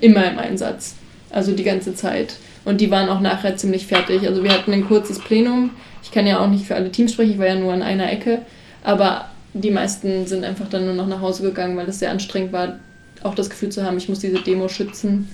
immer 0.00 0.30
im 0.30 0.38
Einsatz, 0.38 0.94
also 1.30 1.52
die 1.52 1.64
ganze 1.64 1.94
Zeit. 1.94 2.36
Und 2.64 2.80
die 2.80 2.90
waren 2.90 3.08
auch 3.08 3.20
nachher 3.20 3.56
ziemlich 3.56 3.86
fertig. 3.86 4.26
Also 4.26 4.44
wir 4.44 4.52
hatten 4.52 4.72
ein 4.72 4.86
kurzes 4.86 5.18
Plenum. 5.18 5.70
Ich 6.02 6.12
kann 6.12 6.26
ja 6.26 6.38
auch 6.38 6.48
nicht 6.48 6.66
für 6.66 6.74
alle 6.74 6.92
Teams 6.92 7.12
sprechen, 7.12 7.32
ich 7.32 7.38
war 7.38 7.46
ja 7.46 7.56
nur 7.56 7.72
an 7.72 7.82
einer 7.82 8.10
Ecke. 8.10 8.42
Aber 8.84 9.26
die 9.54 9.70
meisten 9.70 10.26
sind 10.26 10.44
einfach 10.44 10.68
dann 10.68 10.84
nur 10.84 10.94
noch 10.94 11.06
nach 11.06 11.20
Hause 11.20 11.42
gegangen, 11.42 11.76
weil 11.76 11.88
es 11.88 11.98
sehr 11.98 12.10
anstrengend 12.10 12.52
war, 12.52 12.78
auch 13.22 13.34
das 13.34 13.50
Gefühl 13.50 13.70
zu 13.70 13.84
haben, 13.84 13.96
ich 13.96 14.08
muss 14.08 14.20
diese 14.20 14.40
Demo 14.40 14.68
schützen. 14.68 15.28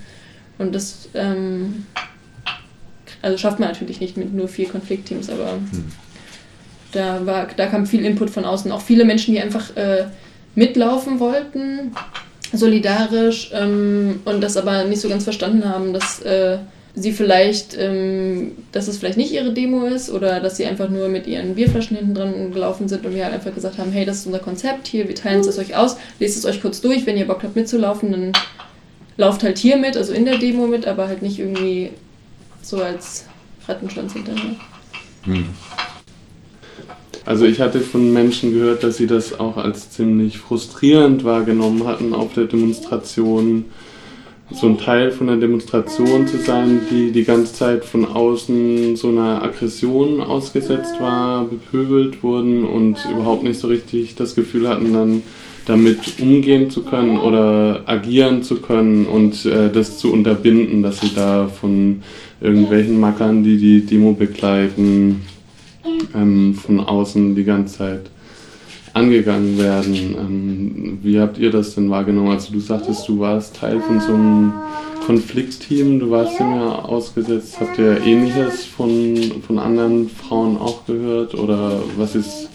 Und 0.59 0.75
das 0.75 1.09
ähm, 1.14 1.87
also 3.23 3.37
schafft 3.38 3.59
man 3.59 3.68
natürlich 3.68 4.00
nicht 4.00 4.16
mit 4.16 4.33
nur 4.33 4.49
vier 4.49 4.68
Konfliktteams, 4.68 5.30
aber 5.30 5.52
hm. 5.52 5.85
da, 6.92 7.26
war, 7.26 7.49
da 7.57 7.66
kam 7.66 7.87
viel 7.87 8.04
Input 8.04 8.30
von 8.30 8.45
außen. 8.45 8.71
Auch 8.71 8.80
viele 8.80 9.04
Menschen, 9.04 9.35
die 9.35 9.40
einfach 9.40 9.76
äh, 9.76 10.07
mitlaufen 10.54 11.21
wollten, 11.21 11.92
solidarisch 12.52 13.50
ähm, 13.52 14.21
und 14.25 14.40
das 14.40 14.57
aber 14.57 14.85
nicht 14.85 15.00
so 15.00 15.09
ganz 15.09 15.25
verstanden 15.25 15.64
haben, 15.69 15.93
dass 15.93 16.21
äh, 16.21 16.59
sie 16.95 17.12
vielleicht, 17.12 17.76
ähm, 17.78 18.52
dass 18.73 18.88
es 18.88 18.99
vielleicht 18.99 19.17
nicht 19.17 19.33
ihre 19.33 19.52
Demo 19.52 19.87
ist 19.87 20.11
oder 20.11 20.40
dass 20.40 20.57
sie 20.57 20.67
einfach 20.67 20.88
nur 20.88 21.09
mit 21.09 21.26
ihren 21.26 21.55
Bierflaschen 21.55 21.97
hinten 21.97 22.14
dran 22.14 22.52
gelaufen 22.52 22.88
sind 22.88 23.05
und 23.07 23.14
wir 23.14 23.25
halt 23.25 23.35
einfach 23.35 23.55
gesagt 23.55 23.78
haben, 23.78 23.93
hey, 23.93 24.05
das 24.05 24.19
ist 24.19 24.26
unser 24.26 24.38
Konzept, 24.38 24.87
hier, 24.87 25.09
wir 25.09 25.14
teilen 25.14 25.40
es 25.40 25.59
euch 25.59 25.76
aus, 25.76 25.97
lest 26.19 26.37
es 26.37 26.47
euch 26.47 26.61
kurz 26.61 26.81
durch, 26.81 27.07
wenn 27.07 27.17
ihr 27.17 27.26
Bock 27.26 27.43
habt 27.43 27.57
mitzulaufen, 27.57 28.11
dann 28.12 28.33
lauft 29.17 29.43
halt 29.43 29.59
hier 29.59 29.76
mit, 29.76 29.97
also 29.97 30.12
in 30.12 30.25
der 30.25 30.38
Demo 30.38 30.67
mit, 30.67 30.87
aber 30.87 31.09
halt 31.09 31.23
nicht 31.23 31.38
irgendwie 31.38 31.90
so 32.62 32.83
als 32.83 33.26
Rattenschwanz 33.67 34.12
hinterher. 34.12 34.57
Hm. 35.25 35.47
Also 37.28 37.44
ich 37.44 37.61
hatte 37.61 37.80
von 37.80 38.11
Menschen 38.14 38.54
gehört, 38.54 38.82
dass 38.82 38.97
sie 38.97 39.06
das 39.06 39.38
auch 39.38 39.58
als 39.58 39.90
ziemlich 39.90 40.38
frustrierend 40.38 41.25
wahrgenommen 41.25 41.87
hatten 41.87 42.14
auf 42.14 42.32
der 42.32 42.44
Demonstration, 42.44 43.66
so 44.50 44.66
ein 44.66 44.78
Teil 44.78 45.11
von 45.11 45.26
der 45.26 45.37
Demonstration 45.37 46.26
zu 46.26 46.38
sein, 46.38 46.80
die 46.90 47.12
die 47.12 47.25
ganze 47.25 47.52
Zeit 47.52 47.85
von 47.85 48.06
außen 48.06 48.97
so 48.97 49.08
einer 49.08 49.42
Aggression 49.42 50.23
ausgesetzt 50.23 50.94
war, 51.00 51.44
bepöbelt 51.44 52.23
wurden 52.23 52.64
und 52.64 52.97
überhaupt 53.12 53.42
nicht 53.42 53.61
so 53.61 53.68
richtig 53.68 54.14
das 54.14 54.35
Gefühl 54.35 54.66
hatten, 54.66 54.94
dann 54.94 55.23
damit 55.66 55.99
umgehen 56.23 56.70
zu 56.70 56.82
können 56.82 57.18
oder 57.18 57.82
agieren 57.85 58.42
zu 58.42 58.62
können 58.62 59.04
und 59.04 59.44
äh, 59.44 59.70
das 59.70 59.99
zu 59.99 60.14
unterbinden, 60.14 60.82
dass 60.82 61.02
sie 61.02 61.14
da 61.14 61.47
von 61.47 62.00
irgendwelchen 62.40 62.99
Mackern, 62.99 63.44
die 63.44 63.58
die 63.58 63.85
Demo 63.85 64.14
begleiten, 64.14 65.20
ähm, 66.14 66.54
von 66.54 66.80
außen 66.80 67.35
die 67.35 67.45
ganze 67.45 67.78
Zeit 67.78 68.11
angegangen 68.95 69.59
werden. 69.59 69.95
Ähm, 69.95 70.99
wie 71.02 71.21
habt 71.21 71.38
ihr 71.38 71.50
das 71.50 71.75
denn 71.75 71.90
wahrgenommen? 71.90 72.30
Also 72.30 72.52
du 72.52 72.61
sagtest, 72.61 73.09
du 73.09 73.21
warst 73.21 73.57
Teil 73.57 73.80
von 73.80 74.00
so 74.00 74.14
einem 74.14 74.52
Konfliktteam, 75.07 76.00
du 76.00 76.11
warst 76.11 76.38
dem 76.38 76.54
ja 76.54 76.80
ausgesetzt. 76.80 77.59
Habt 77.61 77.78
ihr 77.78 78.00
Ähnliches 78.04 78.64
von, 78.64 79.16
von 79.47 79.59
anderen 79.59 80.09
Frauen 80.09 80.59
auch 80.59 80.85
gehört? 80.87 81.35
Oder 81.35 81.80
was 81.97 82.14
ist 82.14 82.49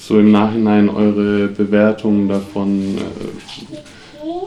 so 0.00 0.18
im 0.18 0.32
Nachhinein 0.32 0.88
eure 0.88 1.48
Bewertung 1.48 2.28
davon? 2.28 2.96
Äh, 2.98 3.76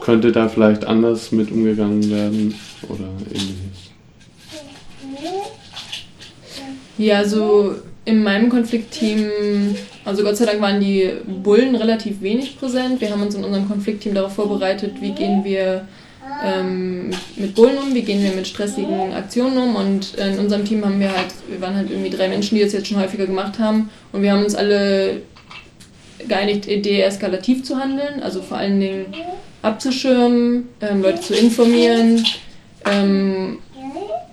könnte 0.02 0.32
da 0.32 0.48
vielleicht 0.48 0.84
anders 0.84 1.32
mit 1.32 1.50
umgegangen 1.50 2.10
werden 2.10 2.54
oder 2.88 3.08
ähnliches? 3.28 3.86
Ja, 6.98 7.24
so 7.24 7.74
in 8.06 8.22
meinem 8.22 8.48
Konfliktteam, 8.48 9.74
also 10.04 10.22
Gott 10.22 10.36
sei 10.36 10.46
Dank 10.46 10.60
waren 10.60 10.80
die 10.80 11.10
Bullen 11.42 11.74
relativ 11.74 12.22
wenig 12.22 12.58
präsent. 12.58 13.00
Wir 13.00 13.10
haben 13.10 13.20
uns 13.20 13.34
in 13.34 13.44
unserem 13.44 13.68
Konfliktteam 13.68 14.14
darauf 14.14 14.32
vorbereitet, 14.32 14.94
wie 15.00 15.10
gehen 15.10 15.44
wir 15.44 15.86
ähm, 16.44 17.10
mit 17.34 17.56
Bullen 17.56 17.76
um, 17.76 17.94
wie 17.94 18.02
gehen 18.02 18.22
wir 18.22 18.30
mit 18.30 18.46
stressigen 18.46 19.12
Aktionen 19.12 19.58
um. 19.58 19.74
Und 19.74 20.14
in 20.14 20.38
unserem 20.38 20.64
Team 20.64 20.84
haben 20.84 21.00
wir 21.00 21.10
halt, 21.10 21.34
wir 21.48 21.60
waren 21.60 21.74
halt 21.74 21.90
irgendwie 21.90 22.10
drei 22.10 22.28
Menschen, 22.28 22.56
die 22.56 22.62
das 22.62 22.72
jetzt 22.72 22.86
schon 22.86 23.00
häufiger 23.00 23.26
gemacht 23.26 23.58
haben. 23.58 23.90
Und 24.12 24.22
wir 24.22 24.32
haben 24.32 24.44
uns 24.44 24.54
alle 24.54 25.22
geeinigt, 26.28 26.66
deeskalativ 26.66 27.64
zu 27.64 27.76
handeln, 27.76 28.22
also 28.22 28.40
vor 28.40 28.58
allen 28.58 28.78
Dingen 28.78 29.06
abzuschirmen, 29.62 30.68
ähm, 30.80 31.02
Leute 31.02 31.20
zu 31.22 31.34
informieren 31.34 32.24
ähm, 32.84 33.58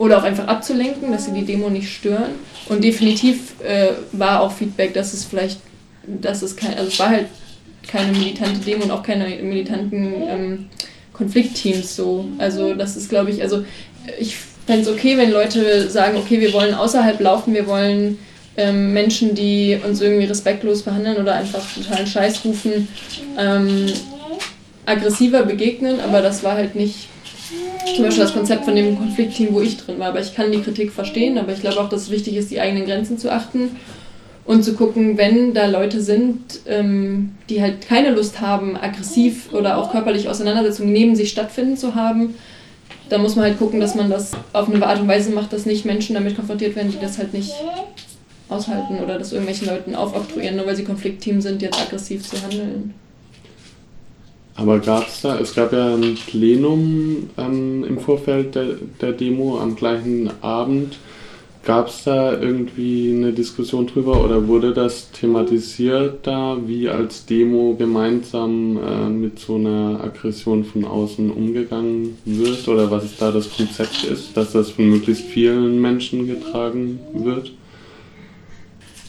oder 0.04 0.18
auch 0.18 0.24
einfach 0.24 0.48
abzulenken, 0.48 1.14
dass 1.14 1.26
sie 1.26 1.32
die 1.32 1.46
Demo 1.46 1.70
nicht 1.70 1.90
stören. 1.90 2.32
Und 2.68 2.84
definitiv 2.84 3.54
äh, 3.64 3.94
war 4.12 4.42
auch 4.42 4.52
Feedback, 4.52 4.94
dass 4.94 5.14
es 5.14 5.24
vielleicht, 5.24 5.60
dass 6.06 6.42
es 6.42 6.58
kein, 6.58 6.74
also 6.74 6.90
es 6.90 7.00
war 7.00 7.10
halt 7.10 7.28
keine 7.88 8.12
militante 8.12 8.60
Demo 8.60 8.84
und 8.84 8.92
auch 8.92 9.02
keine 9.02 9.30
militanten 9.42 10.14
ähm, 10.28 10.66
Konfliktteams 11.14 11.96
so. 11.96 12.26
Also 12.38 12.74
das 12.74 12.98
ist, 12.98 13.08
glaube 13.08 13.32
ich, 13.32 13.42
also 13.42 13.64
ich 14.20 14.36
fände 14.68 14.82
es 14.82 14.90
okay, 14.90 15.18
wenn 15.18 15.32
Leute 15.32 15.90
sagen, 15.90 16.18
okay, 16.18 16.42
wir 16.42 16.52
wollen 16.52 16.74
außerhalb 16.74 17.22
laufen, 17.22 17.54
wir 17.54 17.66
wollen 17.66 18.20
ähm, 18.58 18.92
Menschen, 18.92 19.36
die 19.36 19.80
uns 19.86 20.02
irgendwie 20.02 20.26
respektlos 20.26 20.82
behandeln 20.82 21.16
oder 21.16 21.36
einfach 21.36 21.64
totalen 21.74 22.08
Scheiß 22.08 22.44
rufen, 22.44 22.90
ähm, 23.40 23.86
aggressiver 24.86 25.44
begegnen, 25.44 26.02
aber 26.02 26.22
das 26.22 26.44
war 26.44 26.56
halt 26.56 26.76
nicht 26.76 27.08
zum 27.96 28.06
Beispiel 28.06 28.24
das 28.24 28.34
Konzept 28.34 28.66
von 28.66 28.76
dem 28.76 28.98
Konfliktteam, 28.98 29.54
wo 29.54 29.62
ich 29.62 29.78
drin 29.78 30.00
war. 30.00 30.10
Aber 30.10 30.20
ich 30.20 30.36
kann 30.36 30.52
die 30.52 30.62
Kritik 30.62 30.92
verstehen, 30.92 31.38
aber 31.38 31.52
ich 31.54 31.62
glaube 31.62 31.80
auch, 31.80 31.90
dass 31.90 32.04
es 32.04 32.12
wichtig 32.12 32.36
ist, 32.36 32.52
die 32.52 32.60
eigenen 32.60 32.86
Grenzen 32.86 33.18
zu 33.18 33.32
achten 33.32 33.72
und 34.46 34.64
zu 34.64 34.74
gucken, 34.74 35.18
wenn 35.18 35.54
da 35.54 35.68
Leute 35.68 36.02
sind, 36.02 36.62
ähm, 36.68 37.32
die 37.50 37.62
halt 37.62 37.88
keine 37.88 38.12
Lust 38.12 38.42
haben, 38.42 38.76
aggressiv 38.76 39.54
oder 39.54 39.78
auch 39.78 39.92
körperlich 39.92 40.28
Auseinandersetzungen 40.28 40.92
neben 40.92 41.16
sich 41.16 41.30
stattfinden 41.30 41.78
zu 41.78 41.96
haben, 41.96 42.36
dann 43.10 43.22
muss 43.22 43.36
man 43.36 43.46
halt 43.46 43.60
gucken, 43.60 43.80
dass 43.80 43.96
man 43.96 44.10
das 44.10 44.32
auf 44.54 44.70
eine 44.70 44.86
Art 44.86 45.00
und 45.00 45.08
Weise 45.08 45.32
macht, 45.32 45.54
dass 45.54 45.66
nicht 45.66 45.86
Menschen 45.86 46.16
damit 46.16 46.36
konfrontiert 46.36 46.76
werden, 46.76 46.92
die 46.92 47.00
das 47.00 47.18
halt 47.18 47.34
nicht 47.34 47.54
aushalten 48.50 49.00
oder 49.04 49.18
das 49.18 49.32
irgendwelchen 49.32 49.68
Leuten 49.68 49.96
aufoktroyieren, 49.96 50.58
nur 50.58 50.66
weil 50.66 50.76
sie 50.76 50.84
Konfliktteam 50.84 51.42
sind, 51.42 51.62
jetzt 51.62 51.80
aggressiv 51.80 52.28
zu 52.28 52.42
handeln. 52.42 52.94
Aber 54.56 54.80
gab 54.80 55.08
es 55.08 55.22
da, 55.22 55.40
es 55.40 55.56
gab 55.56 55.74
ja 55.74 55.96
ein 55.96 56.16
Plenum 56.16 57.30
ähm, 57.38 57.84
im 57.84 58.00
Vorfeld 58.00 58.56
der, 58.56 58.76
der 59.02 59.14
Demo 59.14 59.60
am 59.60 59.76
gleichen 59.76 60.30
Abend. 60.42 61.00
Gab 61.66 61.88
es 61.88 62.04
da 62.04 62.34
irgendwie 62.34 63.16
eine 63.16 63.32
Diskussion 63.32 63.88
drüber 63.88 64.24
oder 64.24 64.48
wurde 64.48 64.74
das 64.74 65.12
thematisiert 65.12 66.28
da, 66.28 66.58
wie 66.66 66.90
als 66.90 67.26
Demo 67.26 67.74
gemeinsam 67.76 68.78
äh, 68.78 69.10
mit 69.10 69.40
so 69.40 69.56
einer 69.56 70.02
Aggression 70.04 70.66
von 70.66 70.84
außen 70.84 71.32
umgegangen 71.32 72.18
wird 72.26 72.68
oder 72.68 72.92
was 72.92 73.16
da 73.18 73.32
das 73.32 73.50
Konzept 73.56 74.04
ist, 74.04 74.36
dass 74.36 74.52
das 74.52 74.72
von 74.72 74.90
möglichst 74.90 75.24
vielen 75.24 75.80
Menschen 75.82 76.28
getragen 76.28 77.00
wird? 77.14 77.54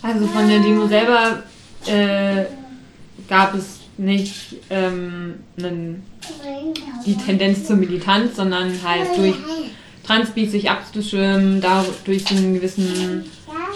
Also 0.01 0.25
von 0.27 0.49
der 0.49 0.61
Demo 0.61 0.87
selber 0.87 1.43
äh, 1.87 2.45
gab 3.29 3.55
es 3.55 3.84
nicht 3.99 4.57
ähm, 4.71 5.35
einen, 5.59 6.03
die 7.07 7.17
Tendenz 7.17 7.65
zur 7.65 7.77
Militanz, 7.77 8.37
sondern 8.37 8.73
halt 8.85 9.17
durch 9.17 9.35
Transbeat 10.05 10.51
sich 10.51 10.71
abzuschirmen, 10.71 11.61
dadurch 11.61 12.31
einen 12.31 12.55
gewissen 12.55 13.25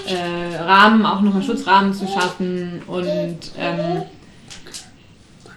äh, 0.07 0.57
Rahmen, 0.57 1.07
auch 1.07 1.21
noch 1.21 1.35
einen 1.35 1.43
Schutzrahmen 1.43 1.95
zu 1.95 2.07
schaffen 2.07 2.83
und 2.87 3.39
ähm, 3.59 4.03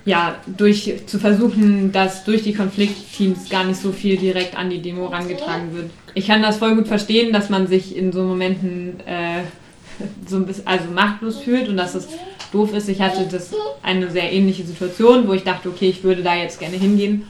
ja, 0.04 0.36
durch 0.58 0.94
zu 1.06 1.20
versuchen, 1.20 1.92
dass 1.92 2.24
durch 2.24 2.42
die 2.44 2.54
Konfliktteams 2.54 3.50
gar 3.50 3.66
nicht 3.66 3.80
so 3.80 3.92
viel 3.92 4.18
direkt 4.18 4.58
an 4.58 4.70
die 4.70 4.82
Demo 4.82 5.06
rangetragen 5.06 5.76
wird. 5.76 5.92
Ich 6.14 6.28
kann 6.28 6.42
das 6.42 6.58
voll 6.58 6.76
gut 6.76 6.88
verstehen, 6.88 7.32
dass 7.32 7.50
man 7.50 7.68
sich 7.68 7.96
in 7.96 8.12
so 8.12 8.24
Momenten 8.24 9.00
äh, 9.06 9.44
so 10.28 10.38
ein 10.38 10.46
bisschen 10.46 10.68
also 10.68 10.90
machtlos 10.90 11.40
fühlt 11.40 11.70
und 11.70 11.78
dass 11.78 11.96
es 11.96 12.08
doof 12.52 12.74
ist. 12.74 12.90
Ich 12.90 13.02
hatte 13.02 13.26
das 13.30 13.52
eine 13.82 14.10
sehr 14.12 14.32
ähnliche 14.32 14.64
Situation, 14.64 15.28
wo 15.28 15.34
ich 15.34 15.44
dachte, 15.44 15.70
okay, 15.70 15.90
ich 15.90 16.04
würde 16.04 16.24
da 16.24 16.36
jetzt 16.36 16.60
gerne 16.60 16.78
hingehen 16.78 17.24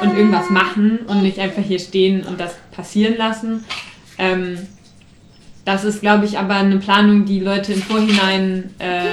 und 0.00 0.16
irgendwas 0.16 0.50
machen 0.50 1.00
und 1.06 1.22
nicht 1.22 1.38
einfach 1.38 1.62
hier 1.62 1.78
stehen 1.78 2.22
und 2.24 2.40
das 2.40 2.54
passieren 2.72 3.16
lassen. 3.16 3.64
Ähm, 4.18 4.58
das 5.64 5.84
ist, 5.84 6.00
glaube 6.00 6.24
ich, 6.24 6.38
aber 6.38 6.54
eine 6.54 6.78
Planung, 6.78 7.24
die 7.24 7.40
Leute 7.40 7.72
im 7.72 7.82
Vorhinein 7.82 8.70
äh, 8.78 9.08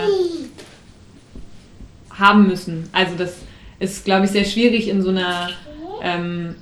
haben 2.18 2.48
müssen. 2.48 2.90
Also 2.92 3.16
das 3.18 3.38
ist, 3.80 4.06
glaube 4.06 4.26
ich, 4.26 4.32
sehr 4.32 4.46
schwierig 4.46 4.88
in 4.88 5.02
so 5.02 5.10
einer 5.10 5.50
ähm, 6.04 6.56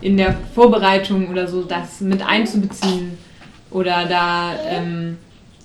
in 0.00 0.16
der 0.16 0.36
Vorbereitung 0.54 1.28
oder 1.28 1.46
so 1.46 1.62
das 1.62 2.00
mit 2.00 2.26
einzubeziehen 2.26 3.18
oder 3.70 4.06
da 4.06 4.52
ähm, 4.68 5.18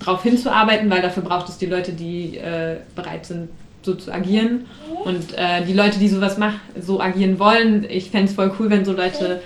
drauf 0.04 0.22
hinzuarbeiten, 0.22 0.90
weil 0.90 1.02
dafür 1.02 1.22
braucht 1.22 1.48
es 1.48 1.58
die 1.58 1.66
Leute, 1.66 1.92
die 1.92 2.36
äh, 2.36 2.76
bereit 2.94 3.26
sind, 3.26 3.48
so 3.82 3.94
zu 3.94 4.12
agieren. 4.12 4.66
Und 5.04 5.36
äh, 5.36 5.64
die 5.66 5.72
Leute, 5.72 5.98
die 5.98 6.08
sowas 6.08 6.38
mach, 6.38 6.54
so 6.80 7.00
agieren 7.00 7.38
wollen, 7.38 7.84
ich 7.88 8.10
fände 8.10 8.26
es 8.26 8.34
voll 8.34 8.52
cool, 8.58 8.70
wenn 8.70 8.84
so 8.84 8.92
Leute 8.92 9.40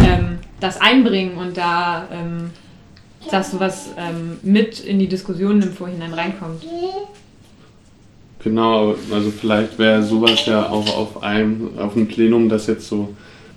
ähm, 0.00 0.38
das 0.60 0.80
einbringen 0.80 1.36
und 1.36 1.56
da 1.56 2.08
ähm, 2.12 2.50
dass 3.30 3.50
sowas 3.50 3.90
ähm, 3.96 4.38
mit 4.42 4.80
in 4.80 4.98
die 4.98 5.06
Diskussionen 5.06 5.62
im 5.62 5.72
Vorhinein 5.72 6.12
reinkommt. 6.12 6.64
Genau, 8.42 8.96
also 9.12 9.30
vielleicht 9.30 9.78
wäre 9.78 10.02
sowas 10.02 10.44
ja 10.46 10.68
auch 10.68 10.96
auf 10.96 11.22
einem, 11.22 11.78
auf 11.78 11.96
einem 11.96 12.08
Plenum, 12.08 12.48
das 12.48 12.66
jetzt 12.66 12.88
so 12.88 13.14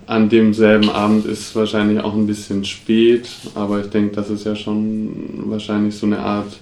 an 0.07 0.29
demselben 0.29 0.89
Abend 0.89 1.25
ist, 1.25 1.55
wahrscheinlich 1.55 2.03
auch 2.03 2.13
ein 2.13 2.27
bisschen 2.27 2.63
spät, 2.65 3.27
aber 3.55 3.81
ich 3.81 3.88
denke, 3.88 4.15
das 4.15 4.29
ist 4.29 4.45
ja 4.45 4.55
schon 4.55 5.43
wahrscheinlich 5.45 5.95
so 5.95 6.05
eine 6.05 6.19
Art, 6.19 6.59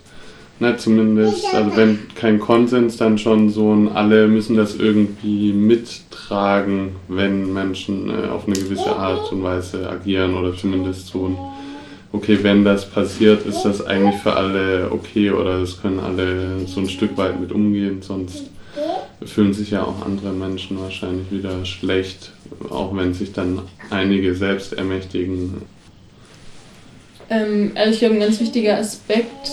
ne, 0.60 0.78
zumindest, 0.78 1.46
also 1.54 1.76
wenn 1.76 2.00
kein 2.16 2.40
Konsens, 2.40 2.98
dann 2.98 3.18
schon 3.18 3.50
so 3.50 3.74
ein, 3.74 3.90
alle 3.90 4.28
müssen 4.28 4.56
das 4.56 4.76
irgendwie 4.76 5.52
mittragen, 5.52 6.96
wenn 7.08 7.54
Menschen 7.54 8.10
äh, 8.10 8.28
auf 8.28 8.48
eine 8.48 8.56
gewisse 8.56 8.96
Art 8.96 9.32
und 9.32 9.44
Weise 9.44 9.90
agieren 9.90 10.36
oder 10.36 10.56
zumindest 10.56 11.08
so 11.08 11.28
ein 11.28 11.38
okay, 12.14 12.38
wenn 12.44 12.64
das 12.64 12.90
passiert, 12.90 13.46
ist 13.46 13.64
das 13.64 13.86
eigentlich 13.86 14.16
für 14.22 14.36
alle 14.36 14.90
okay 14.92 15.32
oder 15.32 15.62
es 15.62 15.82
können 15.82 16.00
alle 16.00 16.60
so 16.68 16.80
ein 16.80 16.88
Stück 16.88 17.18
weit 17.18 17.42
mit 17.42 17.52
umgehen, 17.52 18.02
sonst 18.02 18.50
fühlen 19.26 19.54
sich 19.54 19.72
ja 19.72 19.84
auch 19.84 20.06
andere 20.06 20.32
Menschen 20.32 20.80
wahrscheinlich 20.80 21.32
wieder 21.32 21.66
schlecht, 21.66 22.32
auch 22.70 22.96
wenn 22.96 23.14
sich 23.14 23.34
dann 23.34 23.62
einige 23.90 24.36
selbst 24.36 24.74
ermächtigen. 24.74 25.62
Ähm, 27.30 27.72
also 27.76 27.94
ich 27.94 28.00
glaube, 28.00 28.16
ein 28.16 28.20
ganz 28.20 28.40
wichtiger 28.40 28.78
Aspekt, 28.78 29.52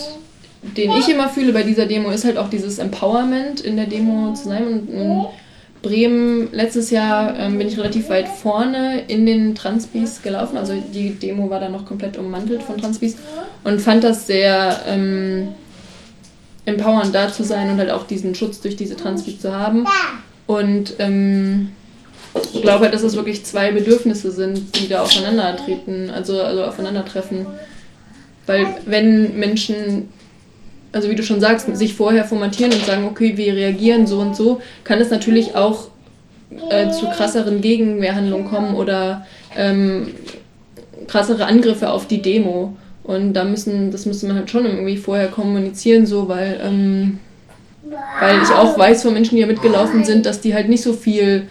den 0.77 0.91
ich 0.91 1.09
immer 1.09 1.29
fühle 1.29 1.53
bei 1.53 1.63
dieser 1.63 1.85
Demo, 1.85 2.09
ist 2.09 2.25
halt 2.25 2.37
auch 2.37 2.49
dieses 2.49 2.77
Empowerment 2.77 3.61
in 3.61 3.77
der 3.77 3.87
Demo 3.87 4.33
zu 4.33 4.49
sein 4.49 4.67
und, 4.67 4.89
und 4.89 5.27
Bremen 5.81 6.49
letztes 6.51 6.91
Jahr 6.91 7.37
ähm, 7.39 7.57
bin 7.57 7.67
ich 7.67 7.77
relativ 7.77 8.09
weit 8.09 8.27
vorne 8.27 9.01
in 9.07 9.25
den 9.25 9.55
Transbis 9.55 10.21
gelaufen. 10.21 10.57
Also 10.57 10.73
die 10.93 11.15
Demo 11.15 11.49
war 11.49 11.59
dann 11.59 11.71
noch 11.71 11.85
komplett 11.85 12.17
ummantelt 12.17 12.61
von 12.61 12.77
Transbis 12.77 13.17
und 13.63 13.81
fand 13.81 14.03
das 14.03 14.27
sehr 14.27 14.79
ähm, 14.87 15.49
empowernd 16.65 17.13
da 17.13 17.31
zu 17.31 17.43
sein 17.43 17.69
und 17.69 17.77
halt 17.77 17.91
auch 17.91 18.05
diesen 18.05 18.35
Schutz 18.35 18.61
durch 18.61 18.75
diese 18.75 18.95
Transbis 18.95 19.39
zu 19.39 19.55
haben. 19.55 19.85
Und 20.47 20.93
ähm, 20.99 21.69
ich 22.53 22.61
glaube 22.61 22.85
halt, 22.85 22.93
dass 22.93 23.03
es 23.03 23.15
wirklich 23.15 23.43
zwei 23.45 23.71
Bedürfnisse 23.71 24.31
sind, 24.31 24.77
die 24.77 24.87
da 24.87 25.01
aufeinandertreten, 25.01 26.09
also, 26.09 26.41
also 26.41 26.63
aufeinandertreffen. 26.63 27.45
Weil 28.45 28.67
wenn 28.85 29.37
Menschen 29.37 30.09
also 30.93 31.09
wie 31.09 31.15
du 31.15 31.23
schon 31.23 31.39
sagst, 31.39 31.73
sich 31.75 31.93
vorher 31.93 32.25
formatieren 32.25 32.73
und 32.73 32.85
sagen, 32.85 33.05
okay, 33.05 33.37
wir 33.37 33.53
reagieren 33.53 34.07
so 34.07 34.19
und 34.19 34.35
so, 34.35 34.61
kann 34.83 34.99
es 34.99 35.09
natürlich 35.09 35.55
auch 35.55 35.87
äh, 36.69 36.91
zu 36.91 37.09
krasseren 37.09 37.61
Gegenwehrhandlungen 37.61 38.47
kommen 38.49 38.75
oder 38.75 39.25
ähm, 39.55 40.13
krassere 41.07 41.45
Angriffe 41.45 41.89
auf 41.89 42.07
die 42.07 42.21
Demo. 42.21 42.75
Und 43.03 43.33
da 43.33 43.43
müssen, 43.43 43.91
das 43.91 44.05
müsste 44.05 44.27
man 44.27 44.35
halt 44.35 44.49
schon 44.49 44.65
irgendwie 44.65 44.97
vorher 44.97 45.27
kommunizieren, 45.27 46.05
so, 46.05 46.27
weil, 46.27 46.59
ähm, 46.63 47.19
weil 48.19 48.41
ich 48.41 48.49
auch 48.49 48.77
weiß 48.77 49.01
von 49.03 49.13
Menschen, 49.13 49.35
die 49.35 49.41
ja 49.41 49.47
mitgelaufen 49.47 50.03
sind, 50.03 50.25
dass 50.25 50.41
die 50.41 50.53
halt 50.53 50.69
nicht 50.69 50.83
so 50.83 50.93
viel 50.93 51.47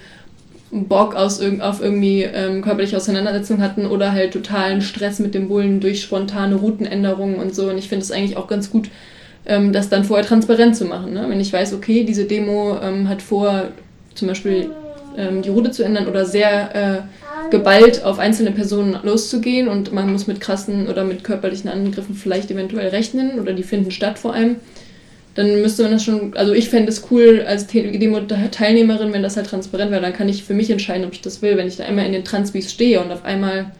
Bock 0.71 1.17
aus, 1.17 1.41
auf 1.61 1.83
irgendwie 1.83 2.23
ähm, 2.23 2.63
körperliche 2.63 2.97
Auseinandersetzung 2.97 3.61
hatten 3.61 3.87
oder 3.87 4.13
halt 4.13 4.33
totalen 4.33 4.81
Stress 4.81 5.19
mit 5.19 5.35
dem 5.35 5.49
Bullen 5.49 5.81
durch 5.81 6.03
spontane 6.03 6.55
Routenänderungen 6.55 7.37
und 7.37 7.55
so. 7.55 7.69
Und 7.69 7.79
ich 7.79 7.89
finde 7.89 8.05
es 8.05 8.13
eigentlich 8.13 8.37
auch 8.37 8.47
ganz 8.47 8.71
gut, 8.71 8.89
ähm, 9.47 9.73
das 9.73 9.89
dann 9.89 10.05
vorher 10.05 10.25
transparent 10.25 10.77
zu 10.77 10.85
machen. 10.85 11.13
Ne? 11.13 11.27
Wenn 11.29 11.41
ich 11.41 11.53
weiß, 11.53 11.75
okay, 11.75 12.05
diese 12.05 12.25
Demo 12.25 12.79
ähm, 12.81 13.09
hat 13.09 13.21
vor, 13.21 13.65
zum 14.15 14.29
Beispiel 14.29 14.71
ähm, 15.17 15.43
die 15.43 15.49
Route 15.49 15.71
zu 15.71 15.83
ändern 15.83 16.07
oder 16.07 16.25
sehr 16.25 16.75
äh, 16.75 17.51
geballt 17.51 18.05
auf 18.05 18.19
einzelne 18.19 18.53
Personen 18.53 18.99
loszugehen 19.03 19.69
und 19.69 19.93
man 19.93 20.13
muss 20.13 20.27
mit 20.27 20.41
krassen 20.41 20.89
oder 20.89 21.05
mit 21.05 21.25
körperlichen 21.25 21.69
Angriffen 21.69 22.15
vielleicht 22.15 22.51
eventuell 22.51 22.89
rechnen 22.89 23.41
oder 23.41 23.53
die 23.53 23.63
finden 23.63 23.91
statt 23.91 24.19
vor 24.19 24.35
allem, 24.35 24.57
dann 25.35 25.63
müsste 25.63 25.83
man 25.83 25.93
das 25.93 26.05
schon, 26.05 26.37
also 26.37 26.53
ich 26.53 26.69
fände 26.69 26.91
es 26.91 27.05
cool 27.11 27.45
als 27.47 27.67
Demo-Teilnehmerin, 27.67 29.13
wenn 29.13 29.23
das 29.23 29.37
halt 29.37 29.47
transparent 29.47 29.91
wäre, 29.91 30.03
dann 30.03 30.13
kann 30.13 30.29
ich 30.29 30.45
für 30.45 30.55
mich 30.55 30.71
entscheiden, 30.71 31.07
ob 31.07 31.13
ich 31.13 31.23
das 31.23 31.41
will. 31.41 31.57
Wenn 31.57 31.69
ich 31.69 31.77
da 31.77 31.85
einmal 31.85 32.07
in 32.07 32.13
den 32.13 32.25
Transbis 32.25 32.71
stehe 32.71 33.01
und 33.01 33.13
auf 33.13 33.25
einmal 33.25 33.71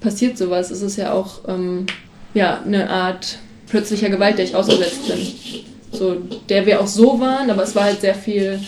passiert 0.00 0.36
sowas, 0.36 0.70
ist 0.70 0.82
es 0.82 0.96
ja 0.96 1.12
auch 1.12 1.48
ähm, 1.48 1.86
ja, 2.34 2.60
eine 2.66 2.90
Art 2.90 3.38
plötzlicher 3.68 4.10
Gewalt, 4.10 4.38
der 4.38 4.44
ich 4.44 4.56
ausgesetzt 4.56 5.06
bin. 5.06 5.18
So, 5.92 6.16
der 6.48 6.66
wir 6.66 6.80
auch 6.80 6.86
so 6.86 7.20
waren, 7.20 7.50
aber 7.50 7.62
es 7.62 7.74
war 7.76 7.84
halt 7.84 8.00
sehr 8.00 8.14
viel. 8.14 8.58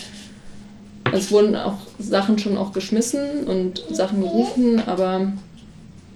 Es 1.17 1.31
wurden 1.31 1.55
auch 1.55 1.77
Sachen 1.99 2.37
schon 2.39 2.57
auch 2.57 2.73
geschmissen 2.73 3.45
und 3.45 3.83
Sachen 3.91 4.21
gerufen, 4.21 4.81
aber 4.85 5.31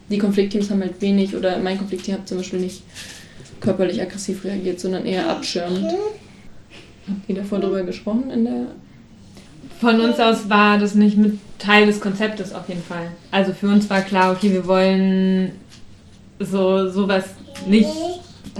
die 0.09 0.17
Konfliktteams 0.17 0.69
haben 0.69 0.81
halt 0.81 1.01
wenig, 1.01 1.35
oder 1.35 1.59
mein 1.59 1.77
Konfliktteam 1.77 2.15
hat 2.15 2.27
zum 2.27 2.37
Beispiel 2.37 2.59
nicht 2.59 2.83
körperlich 3.59 4.01
aggressiv 4.01 4.43
reagiert, 4.43 4.79
sondern 4.79 5.05
eher 5.05 5.29
abschirmend. 5.29 5.85
Habt 7.07 7.29
ihr 7.29 7.35
davor 7.35 7.59
drüber 7.59 7.83
gesprochen 7.83 8.29
in 8.31 8.45
der. 8.45 8.67
Von 9.79 10.01
uns 10.01 10.19
aus 10.19 10.49
war 10.49 10.77
das 10.77 10.95
nicht 10.95 11.17
mit 11.17 11.39
Teil 11.57 11.85
des 11.85 12.01
Konzeptes 12.01 12.53
auf 12.53 12.67
jeden 12.67 12.83
Fall. 12.83 13.11
Also 13.31 13.53
für 13.53 13.67
uns 13.67 13.89
war 13.89 14.01
klar, 14.01 14.33
okay, 14.33 14.51
wir 14.51 14.67
wollen 14.67 15.51
so 16.39 16.89
sowas 16.89 17.25
nicht 17.65 17.89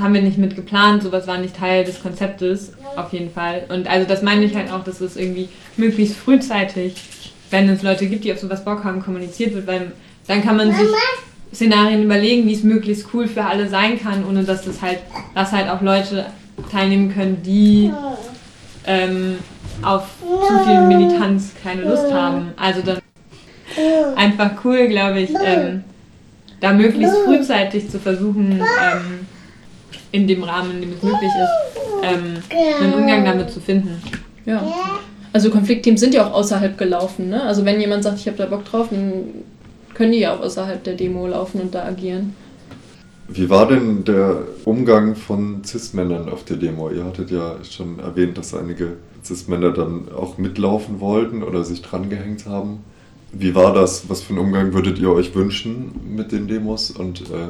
haben 0.01 0.13
wir 0.13 0.21
nicht 0.21 0.37
mit 0.37 0.55
geplant, 0.55 1.03
sowas 1.03 1.27
war 1.27 1.37
nicht 1.37 1.55
Teil 1.55 1.83
des 1.83 2.01
Konzeptes, 2.01 2.73
auf 2.95 3.11
jeden 3.13 3.31
Fall. 3.31 3.63
Und 3.69 3.87
also 3.89 4.07
das 4.07 4.21
meine 4.21 4.45
ich 4.45 4.55
halt 4.55 4.71
auch, 4.71 4.83
dass 4.83 5.01
es 5.01 5.15
irgendwie 5.15 5.49
möglichst 5.77 6.15
frühzeitig, 6.15 6.95
wenn 7.49 7.69
es 7.69 7.81
Leute 7.81 8.07
gibt, 8.07 8.23
die 8.23 8.33
auf 8.33 8.39
sowas 8.39 8.63
Bock 8.63 8.83
haben, 8.83 9.01
kommuniziert 9.01 9.53
wird, 9.53 9.67
weil 9.67 9.91
dann 10.27 10.43
kann 10.43 10.57
man 10.57 10.71
sich 10.71 10.87
Szenarien 11.53 12.03
überlegen, 12.03 12.47
wie 12.47 12.53
es 12.53 12.63
möglichst 12.63 13.07
cool 13.13 13.27
für 13.27 13.43
alle 13.43 13.67
sein 13.67 13.99
kann, 13.99 14.23
ohne 14.25 14.43
dass 14.43 14.63
das 14.63 14.81
halt, 14.81 14.99
dass 15.33 15.51
halt 15.51 15.69
auch 15.69 15.81
Leute 15.81 16.27
teilnehmen 16.71 17.13
können, 17.13 17.41
die 17.43 17.91
ähm, 18.85 19.37
auf 19.81 20.03
zu 20.21 20.59
viel 20.65 20.81
Militanz 20.81 21.53
keine 21.63 21.83
Lust 21.83 22.11
haben. 22.13 22.53
Also 22.57 22.81
dann 22.81 22.99
einfach 24.15 24.51
cool, 24.63 24.87
glaube 24.87 25.21
ich, 25.21 25.31
ähm, 25.43 25.83
da 26.59 26.73
möglichst 26.73 27.15
frühzeitig 27.25 27.89
zu 27.89 27.99
versuchen, 27.99 28.59
ähm, 28.59 29.27
in 30.11 30.27
dem 30.27 30.43
Rahmen, 30.43 30.71
in 30.71 30.81
dem 30.81 30.93
es 30.93 31.03
möglich 31.03 31.31
ist, 31.31 32.03
ähm, 32.03 32.37
einen 32.81 32.93
Umgang 32.93 33.25
damit 33.25 33.51
zu 33.51 33.59
finden. 33.59 34.01
Ja. 34.45 34.65
Also 35.31 35.49
Konfliktteams 35.51 35.99
sind 35.99 36.13
ja 36.13 36.27
auch 36.27 36.33
außerhalb 36.33 36.77
gelaufen. 36.77 37.29
Ne? 37.29 37.43
Also 37.43 37.65
wenn 37.65 37.79
jemand 37.79 38.03
sagt, 38.03 38.19
ich 38.19 38.27
habe 38.27 38.37
da 38.37 38.45
Bock 38.47 38.65
drauf, 38.65 38.87
dann 38.89 39.25
können 39.93 40.11
die 40.11 40.19
ja 40.19 40.35
auch 40.35 40.41
außerhalb 40.41 40.83
der 40.83 40.95
Demo 40.95 41.27
laufen 41.27 41.61
und 41.61 41.75
da 41.75 41.85
agieren. 41.85 42.33
Wie 43.27 43.47
war 43.47 43.67
denn 43.67 44.03
der 44.05 44.43
Umgang 44.65 45.15
von 45.15 45.63
Cis-Männern 45.63 46.29
auf 46.29 46.45
der 46.45 46.57
Demo? 46.57 46.89
Ihr 46.89 47.03
hattet 47.03 47.29
ja 47.29 47.57
schon 47.63 47.99
erwähnt, 47.99 48.39
dass 48.39 48.55
einige 48.55 48.93
Cis-Männer 49.23 49.71
dann 49.71 50.07
auch 50.11 50.39
mitlaufen 50.39 50.99
wollten 50.99 51.43
oder 51.43 51.63
sich 51.63 51.83
drangehängt 51.83 52.47
haben. 52.47 52.79
Wie 53.31 53.53
war 53.53 53.73
das? 53.73 54.09
Was 54.09 54.21
für 54.21 54.31
einen 54.31 54.39
Umgang 54.39 54.73
würdet 54.73 54.97
ihr 54.97 55.11
euch 55.11 55.35
wünschen 55.35 55.91
mit 56.15 56.31
den 56.31 56.47
Demos? 56.47 56.89
Und 56.89 57.21
äh, 57.21 57.49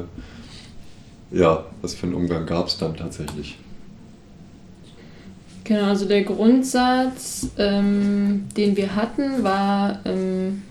ja, 1.32 1.64
was 1.82 1.94
für 1.94 2.06
einen 2.06 2.14
Umgang 2.14 2.46
gab 2.46 2.66
es 2.66 2.78
dann 2.78 2.96
tatsächlich? 2.96 3.58
Genau, 5.64 5.84
also 5.84 6.06
der 6.06 6.22
Grundsatz, 6.22 7.48
ähm, 7.56 8.48
den 8.56 8.76
wir 8.76 8.96
hatten, 8.96 9.44
war, 9.44 10.00
ähm, 10.04 10.62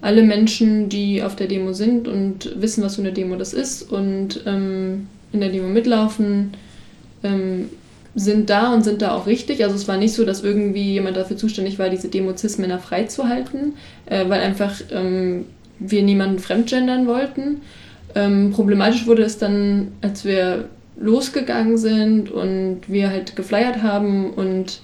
alle 0.00 0.22
Menschen, 0.22 0.88
die 0.88 1.22
auf 1.22 1.36
der 1.36 1.48
Demo 1.48 1.72
sind 1.72 2.08
und 2.08 2.60
wissen, 2.60 2.82
was 2.82 2.96
für 2.96 3.02
eine 3.02 3.12
Demo 3.12 3.36
das 3.36 3.52
ist 3.52 3.82
und 3.82 4.42
ähm, 4.46 5.08
in 5.32 5.40
der 5.40 5.50
Demo 5.50 5.68
mitlaufen, 5.68 6.52
ähm, 7.22 7.68
sind 8.14 8.50
da 8.50 8.72
und 8.72 8.82
sind 8.82 9.02
da 9.02 9.12
auch 9.14 9.26
richtig. 9.26 9.62
Also 9.62 9.76
es 9.76 9.86
war 9.86 9.96
nicht 9.96 10.14
so, 10.14 10.24
dass 10.24 10.42
irgendwie 10.42 10.92
jemand 10.94 11.16
dafür 11.16 11.36
zuständig 11.36 11.78
war, 11.78 11.88
diese 11.88 12.08
Demo 12.08 12.36
Cis-Männer 12.36 12.78
freizuhalten, 12.78 13.74
äh, 14.06 14.28
weil 14.28 14.40
einfach 14.40 14.74
ähm, 14.90 15.46
wir 15.78 16.02
niemanden 16.02 16.38
fremdgendern 16.38 17.06
wollten. 17.06 17.60
Ähm, 18.18 18.50
problematisch 18.50 19.06
wurde 19.06 19.22
es 19.22 19.38
dann, 19.38 19.92
als 20.02 20.24
wir 20.24 20.68
losgegangen 21.00 21.78
sind 21.78 22.30
und 22.30 22.80
wir 22.88 23.10
halt 23.10 23.36
geflyert 23.36 23.82
haben 23.82 24.30
und 24.30 24.80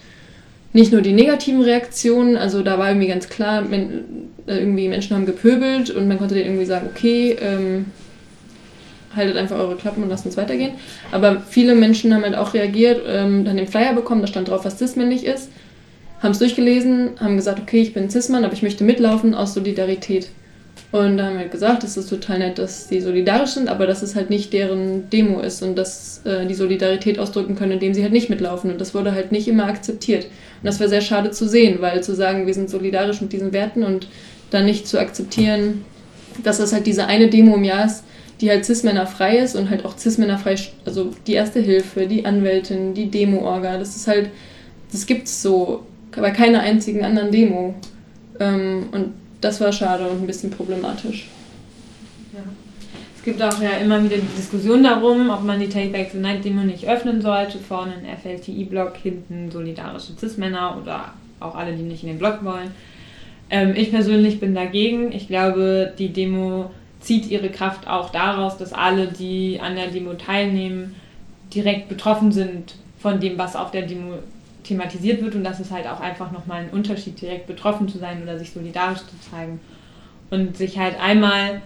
nicht 0.72 0.92
nur 0.92 1.02
die 1.02 1.12
negativen 1.12 1.62
Reaktionen, 1.62 2.36
also 2.36 2.62
da 2.62 2.78
war 2.78 2.88
irgendwie 2.88 3.08
ganz 3.08 3.28
klar, 3.28 3.62
men, 3.62 4.04
irgendwie 4.46 4.88
Menschen 4.88 5.16
haben 5.16 5.26
gepöbelt 5.26 5.90
und 5.90 6.06
man 6.06 6.18
konnte 6.18 6.34
denen 6.34 6.46
irgendwie 6.46 6.66
sagen, 6.66 6.88
okay, 6.94 7.36
ähm, 7.40 7.86
haltet 9.16 9.36
einfach 9.36 9.58
eure 9.58 9.76
Klappen 9.76 10.02
und 10.02 10.08
lasst 10.08 10.26
uns 10.26 10.36
weitergehen. 10.36 10.72
Aber 11.10 11.40
viele 11.40 11.74
Menschen 11.74 12.14
haben 12.14 12.22
halt 12.22 12.36
auch 12.36 12.54
reagiert, 12.54 13.02
ähm, 13.06 13.44
dann 13.44 13.56
den 13.56 13.68
Flyer 13.68 13.94
bekommen, 13.94 14.20
da 14.20 14.26
stand 14.26 14.48
drauf, 14.48 14.64
was 14.64 14.78
cis-männlich 14.78 15.24
ist, 15.24 15.50
haben 16.20 16.32
es 16.32 16.38
durchgelesen, 16.38 17.10
haben 17.20 17.36
gesagt, 17.36 17.60
okay, 17.60 17.80
ich 17.80 17.94
bin 17.94 18.10
cis-Mann, 18.10 18.44
aber 18.44 18.54
ich 18.54 18.62
möchte 18.62 18.84
mitlaufen 18.84 19.34
aus 19.34 19.54
Solidarität. 19.54 20.28
Und 20.94 21.18
da 21.18 21.24
haben 21.24 21.40
wir 21.40 21.48
gesagt, 21.48 21.82
es 21.82 21.96
ist 21.96 22.08
total 22.08 22.38
nett, 22.38 22.56
dass 22.56 22.86
sie 22.86 23.00
solidarisch 23.00 23.50
sind, 23.50 23.68
aber 23.68 23.84
dass 23.88 24.02
es 24.02 24.14
halt 24.14 24.30
nicht 24.30 24.52
deren 24.52 25.10
Demo 25.10 25.40
ist 25.40 25.60
und 25.60 25.74
dass 25.74 26.20
äh, 26.24 26.46
die 26.46 26.54
Solidarität 26.54 27.18
ausdrücken 27.18 27.56
können, 27.56 27.72
indem 27.72 27.94
sie 27.94 28.04
halt 28.04 28.12
nicht 28.12 28.30
mitlaufen. 28.30 28.70
Und 28.70 28.80
das 28.80 28.94
wurde 28.94 29.10
halt 29.10 29.32
nicht 29.32 29.48
immer 29.48 29.66
akzeptiert. 29.66 30.26
Und 30.26 30.62
das 30.62 30.78
war 30.78 30.86
sehr 30.86 31.00
schade 31.00 31.32
zu 31.32 31.48
sehen, 31.48 31.78
weil 31.80 32.04
zu 32.04 32.14
sagen, 32.14 32.46
wir 32.46 32.54
sind 32.54 32.70
solidarisch 32.70 33.20
mit 33.20 33.32
diesen 33.32 33.52
Werten 33.52 33.82
und 33.82 34.06
dann 34.52 34.66
nicht 34.66 34.86
zu 34.86 35.00
akzeptieren, 35.00 35.84
dass 36.44 36.58
das 36.58 36.72
halt 36.72 36.86
diese 36.86 37.08
eine 37.08 37.28
Demo 37.28 37.56
im 37.56 37.64
Jahr 37.64 37.86
ist, 37.86 38.04
die 38.40 38.48
halt 38.48 38.64
Cis-Männer 38.64 39.08
frei 39.08 39.38
ist 39.38 39.56
und 39.56 39.70
halt 39.70 39.84
auch 39.84 39.98
Cis-Männer 39.98 40.38
frei, 40.38 40.54
also 40.84 41.10
die 41.26 41.34
Erste 41.34 41.58
Hilfe, 41.58 42.06
die 42.06 42.24
Anwältin, 42.24 42.94
die 42.94 43.10
Demo-Orga, 43.10 43.78
das 43.78 43.96
ist 43.96 44.06
halt, 44.06 44.30
das 44.92 45.06
gibt's 45.06 45.42
so 45.42 45.84
bei 46.16 46.30
keiner 46.30 46.60
einzigen 46.60 47.02
anderen 47.02 47.32
Demo. 47.32 47.74
Ähm, 48.38 48.86
und 48.92 49.23
das 49.44 49.60
war 49.60 49.72
schade 49.72 50.08
und 50.08 50.22
ein 50.22 50.26
bisschen 50.26 50.50
problematisch. 50.50 51.26
Ja. 52.32 52.40
Es 53.16 53.22
gibt 53.22 53.42
auch 53.42 53.60
ja 53.60 53.72
immer 53.72 54.02
wieder 54.02 54.16
die 54.16 54.36
Diskussion 54.36 54.82
darum, 54.82 55.28
ob 55.30 55.44
man 55.44 55.60
die 55.60 55.68
Take 55.68 55.90
Back 55.90 56.10
the 56.12 56.18
Night 56.18 56.44
Demo 56.44 56.62
nicht 56.62 56.88
öffnen 56.88 57.20
sollte. 57.20 57.58
Vorne 57.58 57.92
ein 57.92 58.16
FLTI-Block, 58.18 58.96
hinten 58.96 59.50
solidarische 59.50 60.14
Cis-Männer 60.18 60.78
oder 60.80 61.12
auch 61.40 61.54
alle, 61.54 61.74
die 61.74 61.82
nicht 61.82 62.02
in 62.02 62.08
den 62.08 62.18
Block 62.18 62.42
wollen. 62.42 62.70
Ähm, 63.50 63.74
ich 63.76 63.90
persönlich 63.90 64.40
bin 64.40 64.54
dagegen. 64.54 65.12
Ich 65.12 65.28
glaube, 65.28 65.92
die 65.98 66.08
Demo 66.08 66.70
zieht 67.00 67.30
ihre 67.30 67.50
Kraft 67.50 67.86
auch 67.86 68.10
daraus, 68.10 68.56
dass 68.56 68.72
alle, 68.72 69.08
die 69.08 69.60
an 69.62 69.76
der 69.76 69.88
Demo 69.88 70.14
teilnehmen, 70.14 70.94
direkt 71.54 71.90
betroffen 71.90 72.32
sind 72.32 72.74
von 72.98 73.20
dem, 73.20 73.36
was 73.36 73.56
auf 73.56 73.70
der 73.70 73.82
Demo 73.82 74.14
thematisiert 74.64 75.22
wird 75.22 75.34
und 75.34 75.44
das 75.44 75.60
ist 75.60 75.70
halt 75.70 75.86
auch 75.86 76.00
einfach 76.00 76.32
nochmal 76.32 76.62
ein 76.62 76.70
Unterschied, 76.70 77.20
direkt 77.20 77.46
betroffen 77.46 77.88
zu 77.88 77.98
sein 77.98 78.22
oder 78.22 78.38
sich 78.38 78.50
solidarisch 78.50 79.00
zu 79.00 79.30
zeigen. 79.30 79.60
Und 80.30 80.56
sich 80.56 80.78
halt 80.78 80.98
einmal 81.00 81.60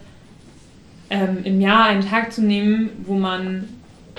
ähm, 1.10 1.38
im 1.44 1.60
Jahr 1.60 1.86
einen 1.86 2.02
Tag 2.02 2.32
zu 2.32 2.42
nehmen, 2.42 2.90
wo 3.04 3.14
man 3.14 3.68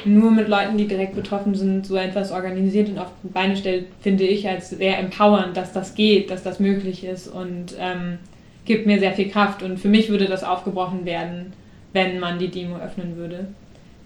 nur 0.06 0.32
mit 0.32 0.48
Leuten, 0.48 0.78
die 0.78 0.88
direkt 0.88 1.16
betroffen 1.16 1.56
sind, 1.56 1.86
so 1.86 1.98
etwas 1.98 2.32
organisiert 2.32 2.90
und 2.90 3.00
auf 3.00 3.10
die 3.22 3.28
Beine 3.28 3.58
stellt, 3.58 3.88
finde 4.02 4.24
ich 4.24 4.48
als 4.48 4.70
sehr 4.70 4.98
empowernd, 4.98 5.58
dass 5.58 5.74
das 5.74 5.94
geht, 5.94 6.32
dass 6.32 6.42
das 6.42 6.60
möglich 6.60 7.04
ist 7.04 7.28
und 7.28 7.76
ähm, 7.78 8.18
gibt 8.66 8.86
mir 8.86 9.00
sehr 9.00 9.14
viel 9.14 9.30
Kraft. 9.30 9.62
Und 9.62 9.78
für 9.78 9.90
mich 9.90 10.10
würde 10.10 10.26
das 10.26 10.44
aufgebrochen 10.44 11.06
werden, 11.06 11.54
wenn 11.92 12.20
man 12.20 12.40
die 12.40 12.48
Demo 12.48 12.78
öffnen 12.78 13.18
würde. 13.18 13.48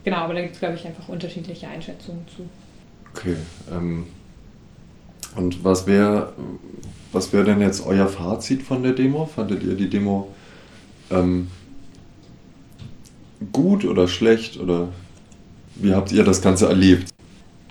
Genau, 0.04 0.18
aber 0.18 0.34
da 0.34 0.42
gibt 0.42 0.56
es, 0.56 0.60
glaube 0.60 0.76
ich, 0.76 0.86
einfach 0.86 1.08
unterschiedliche 1.08 1.68
Einschätzungen 1.68 2.26
zu. 2.36 2.50
Okay, 3.16 3.36
ähm, 3.72 4.08
und 5.36 5.64
was 5.64 5.88
wäre 5.88 6.34
was 7.14 7.32
wär 7.32 7.44
denn 7.44 7.62
jetzt 7.62 7.86
euer 7.86 8.08
Fazit 8.08 8.64
von 8.64 8.84
der 8.84 8.94
Demo? 8.94 9.26
Fandet 9.26 9.64
ihr 9.64 9.76
die 9.76 9.90
Demo 9.90 10.30
ähm, 11.12 11.48
gut 13.52 13.86
oder 13.86 14.08
schlecht 14.08 14.60
oder 14.60 14.90
wie 15.76 15.94
habt 15.94 16.12
ihr 16.12 16.24
das 16.24 16.42
Ganze 16.42 16.68
erlebt? 16.68 17.14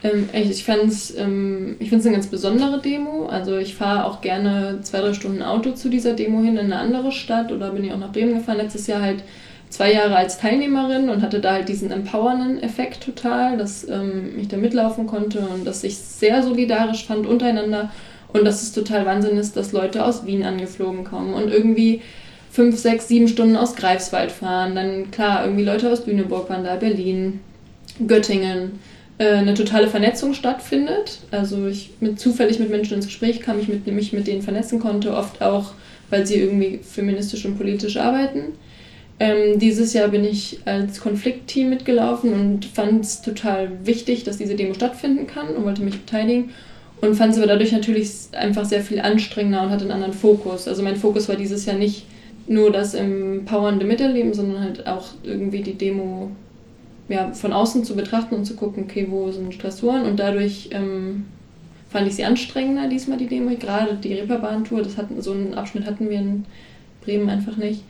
Ähm, 0.02 0.28
ich 0.32 0.64
fand 0.64 0.84
es 0.84 1.16
ähm, 1.16 1.76
eine 1.80 2.12
ganz 2.12 2.26
besondere 2.28 2.80
Demo. 2.80 3.26
Also 3.26 3.56
ich 3.56 3.74
fahre 3.74 4.04
auch 4.04 4.20
gerne 4.20 4.80
zwei, 4.82 5.00
drei 5.00 5.14
Stunden 5.14 5.42
Auto 5.42 5.72
zu 5.72 5.88
dieser 5.88 6.14
Demo 6.14 6.40
hin 6.40 6.56
in 6.56 6.72
eine 6.72 6.78
andere 6.78 7.12
Stadt 7.12 7.52
oder 7.52 7.70
bin 7.70 7.84
ich 7.84 7.92
auch 7.92 7.98
nach 7.98 8.12
Bremen 8.12 8.34
gefahren. 8.34 8.58
Letztes 8.58 8.86
Jahr 8.86 9.02
halt 9.02 9.22
zwei 9.72 9.94
Jahre 9.94 10.16
als 10.16 10.38
Teilnehmerin 10.38 11.08
und 11.08 11.22
hatte 11.22 11.40
da 11.40 11.52
halt 11.52 11.68
diesen 11.68 11.90
empowernden 11.90 12.62
Effekt 12.62 13.02
total, 13.02 13.56
dass 13.56 13.88
ähm, 13.88 14.38
ich 14.38 14.48
da 14.48 14.58
mitlaufen 14.58 15.06
konnte 15.06 15.40
und 15.40 15.64
dass 15.66 15.82
ich 15.82 15.96
sehr 15.96 16.42
solidarisch 16.42 17.06
fand 17.06 17.26
untereinander 17.26 17.90
und 18.34 18.44
dass 18.44 18.62
es 18.62 18.72
total 18.72 19.06
Wahnsinn 19.06 19.38
ist, 19.38 19.56
dass 19.56 19.72
Leute 19.72 20.04
aus 20.04 20.26
Wien 20.26 20.42
angeflogen 20.42 21.04
kommen 21.04 21.32
und 21.32 21.50
irgendwie 21.50 22.02
fünf, 22.50 22.78
sechs, 22.78 23.08
sieben 23.08 23.28
Stunden 23.28 23.56
aus 23.56 23.74
Greifswald 23.74 24.30
fahren. 24.30 24.74
Dann 24.74 25.10
klar, 25.10 25.44
irgendwie 25.44 25.64
Leute 25.64 25.90
aus 25.90 26.06
Lüneburg 26.06 26.50
waren 26.50 26.64
da, 26.64 26.76
Berlin, 26.76 27.40
Göttingen. 28.06 28.78
Äh, 29.16 29.36
eine 29.36 29.54
totale 29.54 29.88
Vernetzung 29.88 30.34
stattfindet. 30.34 31.20
Also 31.30 31.66
ich 31.66 31.92
mit 32.00 32.20
zufällig 32.20 32.58
mit 32.58 32.68
Menschen 32.68 32.96
ins 32.96 33.06
Gespräch 33.06 33.40
kam, 33.40 33.58
ich 33.58 33.68
mit, 33.68 33.86
mich 33.86 34.12
mit 34.12 34.26
denen 34.26 34.42
vernetzen 34.42 34.80
konnte, 34.80 35.16
oft 35.16 35.40
auch, 35.40 35.72
weil 36.10 36.26
sie 36.26 36.38
irgendwie 36.38 36.78
feministisch 36.82 37.46
und 37.46 37.56
politisch 37.56 37.96
arbeiten. 37.96 38.52
Ähm, 39.18 39.58
dieses 39.58 39.92
Jahr 39.92 40.08
bin 40.08 40.24
ich 40.24 40.60
als 40.64 41.00
Konfliktteam 41.00 41.70
mitgelaufen 41.70 42.32
und 42.32 42.64
fand 42.64 43.04
es 43.04 43.22
total 43.22 43.70
wichtig, 43.84 44.24
dass 44.24 44.38
diese 44.38 44.54
Demo 44.54 44.74
stattfinden 44.74 45.26
kann 45.26 45.48
und 45.48 45.64
wollte 45.64 45.82
mich 45.82 46.00
beteiligen. 46.00 46.50
Und 47.00 47.16
fand 47.16 47.32
es 47.32 47.38
aber 47.38 47.48
dadurch 47.48 47.72
natürlich 47.72 48.10
einfach 48.32 48.64
sehr 48.64 48.80
viel 48.80 49.00
anstrengender 49.00 49.62
und 49.62 49.70
hatte 49.70 49.82
einen 49.82 49.92
anderen 49.92 50.12
Fokus. 50.12 50.68
Also 50.68 50.82
mein 50.82 50.96
Fokus 50.96 51.28
war 51.28 51.36
dieses 51.36 51.66
Jahr 51.66 51.76
nicht 51.76 52.06
nur 52.46 52.70
das 52.70 52.94
empowernde 52.94 53.84
Miterleben, 53.84 54.34
sondern 54.34 54.60
halt 54.62 54.86
auch 54.86 55.08
irgendwie 55.22 55.62
die 55.62 55.74
Demo 55.74 56.30
ja, 57.08 57.32
von 57.32 57.52
außen 57.52 57.84
zu 57.84 57.96
betrachten 57.96 58.36
und 58.36 58.44
zu 58.44 58.54
gucken, 58.54 58.84
okay, 58.84 59.06
wo 59.10 59.30
sind 59.30 59.52
Stressoren. 59.52 60.04
Und 60.04 60.18
dadurch 60.18 60.70
ähm, 60.72 61.26
fand 61.90 62.06
ich 62.06 62.14
sie 62.14 62.24
anstrengender 62.24 62.88
diesmal, 62.88 63.18
die 63.18 63.26
Demo. 63.26 63.50
Gerade 63.56 63.94
die 63.94 64.14
Reeperbahn-Tour, 64.14 64.84
so 65.18 65.32
einen 65.32 65.54
Abschnitt 65.54 65.86
hatten 65.86 66.08
wir 66.08 66.18
in 66.18 66.44
Bremen 67.04 67.28
einfach 67.28 67.56
nicht. 67.56 67.82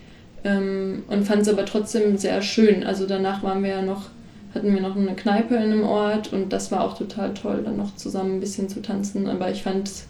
Ähm, 0.44 1.04
und 1.08 1.24
fand 1.24 1.42
es 1.42 1.48
aber 1.48 1.64
trotzdem 1.64 2.16
sehr 2.16 2.42
schön. 2.42 2.84
Also 2.84 3.06
danach 3.06 3.42
waren 3.42 3.62
wir 3.62 3.70
ja 3.70 3.82
noch, 3.82 4.10
hatten 4.54 4.74
wir 4.74 4.80
noch 4.80 4.96
eine 4.96 5.14
Kneipe 5.14 5.54
in 5.54 5.62
einem 5.62 5.84
Ort 5.84 6.32
und 6.32 6.52
das 6.52 6.72
war 6.72 6.82
auch 6.82 6.96
total 6.96 7.34
toll, 7.34 7.62
dann 7.64 7.76
noch 7.76 7.96
zusammen 7.96 8.36
ein 8.36 8.40
bisschen 8.40 8.68
zu 8.68 8.82
tanzen. 8.82 9.28
Aber 9.28 9.50
ich 9.50 9.62
fand 9.62 9.88
es 9.88 10.08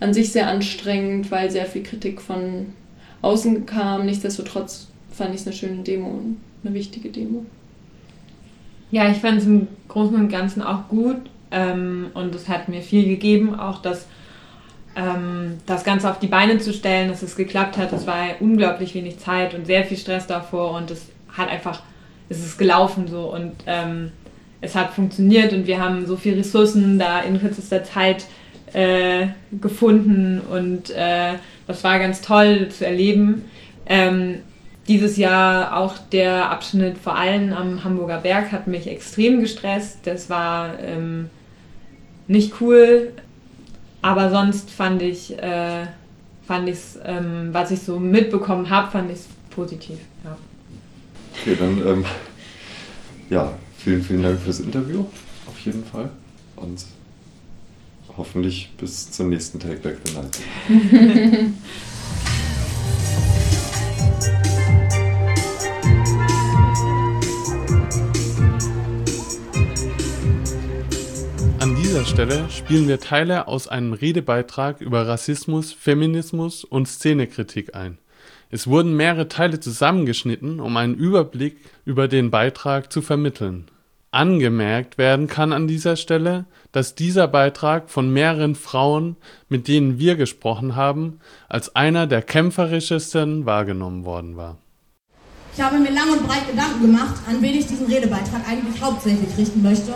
an 0.00 0.14
sich 0.14 0.32
sehr 0.32 0.48
anstrengend, 0.48 1.30
weil 1.30 1.50
sehr 1.50 1.66
viel 1.66 1.82
Kritik 1.82 2.20
von 2.20 2.66
außen 3.22 3.66
kam. 3.66 4.06
Nichtsdestotrotz 4.06 4.88
fand 5.10 5.34
ich 5.34 5.40
es 5.40 5.46
eine 5.46 5.56
schöne 5.56 5.82
Demo 5.82 6.20
eine 6.64 6.74
wichtige 6.74 7.10
Demo. 7.10 7.44
Ja, 8.90 9.10
ich 9.10 9.18
fand 9.18 9.38
es 9.38 9.46
im 9.46 9.68
Großen 9.88 10.14
und 10.14 10.28
Ganzen 10.28 10.62
auch 10.62 10.88
gut 10.88 11.18
ähm, 11.50 12.10
und 12.14 12.34
es 12.34 12.48
hat 12.48 12.68
mir 12.68 12.82
viel 12.82 13.04
gegeben, 13.04 13.54
auch 13.54 13.82
dass 13.82 14.06
ähm, 14.96 15.58
das 15.66 15.84
Ganze 15.84 16.10
auf 16.10 16.18
die 16.18 16.26
Beine 16.26 16.58
zu 16.58 16.72
stellen, 16.72 17.08
dass 17.08 17.22
es 17.22 17.36
geklappt 17.36 17.76
hat. 17.76 17.92
Es 17.92 18.06
war 18.06 18.16
unglaublich 18.40 18.94
wenig 18.94 19.18
Zeit 19.18 19.54
und 19.54 19.66
sehr 19.66 19.84
viel 19.84 19.96
Stress 19.96 20.26
davor 20.26 20.72
und 20.72 20.90
es 20.90 21.06
hat 21.32 21.48
einfach, 21.48 21.82
es 22.28 22.44
ist 22.44 22.58
gelaufen 22.58 23.06
so 23.08 23.32
und 23.32 23.52
ähm, 23.66 24.12
es 24.60 24.74
hat 24.74 24.92
funktioniert 24.92 25.52
und 25.52 25.66
wir 25.66 25.80
haben 25.80 26.06
so 26.06 26.16
viele 26.16 26.38
Ressourcen 26.38 26.98
da 26.98 27.20
in 27.20 27.38
kürzester 27.38 27.84
Zeit 27.84 28.26
äh, 28.72 29.28
gefunden 29.52 30.40
und 30.40 30.90
äh, 30.90 31.34
das 31.66 31.84
war 31.84 31.98
ganz 31.98 32.20
toll 32.20 32.68
zu 32.68 32.84
erleben. 32.84 33.44
Ähm, 33.86 34.40
dieses 34.88 35.16
Jahr 35.18 35.76
auch 35.76 35.98
der 35.98 36.50
Abschnitt 36.50 36.96
vor 36.98 37.14
allem 37.14 37.52
am 37.52 37.84
Hamburger 37.84 38.18
Berg 38.18 38.52
hat 38.52 38.66
mich 38.66 38.86
extrem 38.86 39.40
gestresst. 39.40 39.98
Das 40.04 40.30
war 40.30 40.78
ähm, 40.80 41.28
nicht 42.26 42.54
cool. 42.60 43.12
Aber 44.02 44.30
sonst 44.30 44.70
fand 44.70 45.02
ich, 45.02 45.36
äh, 45.38 45.86
fand 46.46 46.68
ich 46.68 46.78
ähm, 47.04 47.48
was 47.52 47.70
ich 47.70 47.80
so 47.80 47.98
mitbekommen 47.98 48.70
habe, 48.70 48.90
fand 48.90 49.10
ich 49.10 49.18
es 49.18 49.26
positiv. 49.50 49.98
Ja. 50.24 50.36
Okay, 51.40 51.56
dann 51.58 51.86
ähm, 51.86 52.04
ja, 53.30 53.52
vielen, 53.76 54.02
vielen 54.02 54.22
Dank 54.22 54.40
fürs 54.40 54.60
Interview, 54.60 55.04
auf 55.46 55.58
jeden 55.60 55.84
Fall. 55.84 56.10
Und 56.56 56.84
hoffentlich 58.16 58.70
bis 58.78 59.10
zum 59.10 59.28
nächsten 59.28 59.60
Take 59.60 59.76
Back 59.76 59.98
the 60.04 60.14
Night. 60.14 60.38
dieser 71.98 72.10
Stelle 72.10 72.44
spielen 72.48 72.86
wir 72.86 73.00
Teile 73.00 73.48
aus 73.48 73.66
einem 73.66 73.92
Redebeitrag 73.92 74.80
über 74.80 75.08
Rassismus, 75.08 75.72
Feminismus 75.72 76.62
und 76.62 76.86
Szenekritik 76.86 77.74
ein. 77.74 77.98
Es 78.50 78.68
wurden 78.68 78.94
mehrere 78.94 79.26
Teile 79.26 79.58
zusammengeschnitten, 79.58 80.60
um 80.60 80.76
einen 80.76 80.94
Überblick 80.94 81.56
über 81.84 82.06
den 82.06 82.30
Beitrag 82.30 82.92
zu 82.92 83.02
vermitteln. 83.02 83.66
Angemerkt 84.12 84.96
werden 84.96 85.26
kann 85.26 85.52
an 85.52 85.66
dieser 85.66 85.96
Stelle, 85.96 86.44
dass 86.70 86.94
dieser 86.94 87.26
Beitrag 87.26 87.90
von 87.90 88.12
mehreren 88.12 88.54
Frauen, 88.54 89.16
mit 89.48 89.66
denen 89.66 89.98
wir 89.98 90.14
gesprochen 90.14 90.76
haben, 90.76 91.18
als 91.48 91.74
einer 91.74 92.06
der 92.06 92.22
kämpferischsten 92.22 93.44
wahrgenommen 93.44 94.04
worden 94.04 94.36
war. 94.36 94.58
Ich 95.56 95.60
habe 95.60 95.78
mir 95.78 95.90
lang 95.90 96.12
und 96.12 96.28
breit 96.28 96.48
Gedanken 96.48 96.80
gemacht, 96.80 97.16
an 97.28 97.42
wen 97.42 97.58
ich 97.58 97.66
diesen 97.66 97.88
Redebeitrag 97.88 98.48
eigentlich 98.48 98.80
hauptsächlich 98.80 99.36
richten 99.36 99.64
möchte 99.64 99.94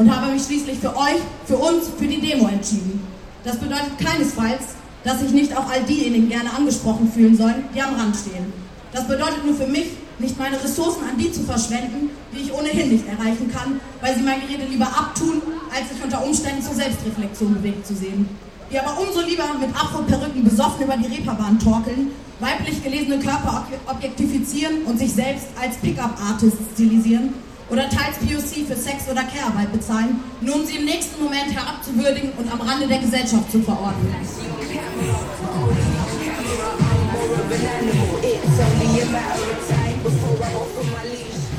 und 0.00 0.10
habe 0.10 0.32
mich 0.32 0.42
schließlich 0.42 0.78
für 0.78 0.96
euch, 0.96 1.20
für 1.44 1.56
uns, 1.56 1.90
für 1.98 2.06
die 2.06 2.22
Demo 2.22 2.48
entschieden. 2.48 3.06
Das 3.44 3.58
bedeutet 3.58 3.98
keinesfalls, 3.98 4.62
dass 5.04 5.20
sich 5.20 5.30
nicht 5.32 5.54
auch 5.54 5.68
all 5.70 5.82
diejenigen 5.82 6.30
gerne 6.30 6.50
angesprochen 6.54 7.12
fühlen 7.12 7.36
sollen, 7.36 7.64
die 7.74 7.82
am 7.82 7.94
Rand 7.94 8.16
stehen. 8.16 8.50
Das 8.94 9.06
bedeutet 9.06 9.44
nur 9.44 9.54
für 9.54 9.66
mich, 9.66 9.88
nicht 10.18 10.38
meine 10.38 10.56
Ressourcen 10.62 11.02
an 11.04 11.18
die 11.18 11.30
zu 11.30 11.42
verschwenden, 11.42 12.08
die 12.32 12.44
ich 12.44 12.52
ohnehin 12.52 12.88
nicht 12.88 13.06
erreichen 13.06 13.52
kann, 13.52 13.78
weil 14.00 14.16
sie 14.16 14.22
mein 14.22 14.40
Gerede 14.40 14.64
lieber 14.70 14.86
abtun, 14.86 15.42
als 15.68 15.90
sich 15.90 16.02
unter 16.02 16.24
Umständen 16.24 16.62
zur 16.62 16.74
Selbstreflexion 16.74 17.52
bewegt 17.52 17.86
zu 17.86 17.94
sehen. 17.94 18.26
Die 18.72 18.78
aber 18.80 18.98
umso 18.98 19.20
lieber 19.20 19.44
mit 19.60 19.68
Afro-Perücken 19.74 20.44
besoffen 20.44 20.84
über 20.84 20.96
die 20.96 21.14
Reeperbahn 21.14 21.58
torkeln, 21.58 22.10
weiblich 22.40 22.82
gelesene 22.82 23.18
Körper 23.18 23.66
objektifizieren 23.86 24.82
und 24.86 24.98
sich 24.98 25.12
selbst 25.12 25.48
als 25.60 25.76
Pickup-Artist 25.76 26.56
stilisieren 26.72 27.34
oder 27.70 27.88
teils 27.88 28.18
POC 28.18 28.66
für 28.66 28.76
Sex- 28.76 29.08
oder 29.10 29.22
Care-Arbeit 29.22 29.72
bezahlen, 29.72 30.20
nur 30.40 30.56
um 30.56 30.66
sie 30.66 30.76
im 30.76 30.84
nächsten 30.84 31.22
Moment 31.22 31.54
herabzuwürdigen 31.54 32.32
und 32.36 32.52
am 32.52 32.60
Rande 32.60 32.86
der 32.86 32.98
Gesellschaft 32.98 33.50
zu 33.50 33.62
verorten. 33.62 34.08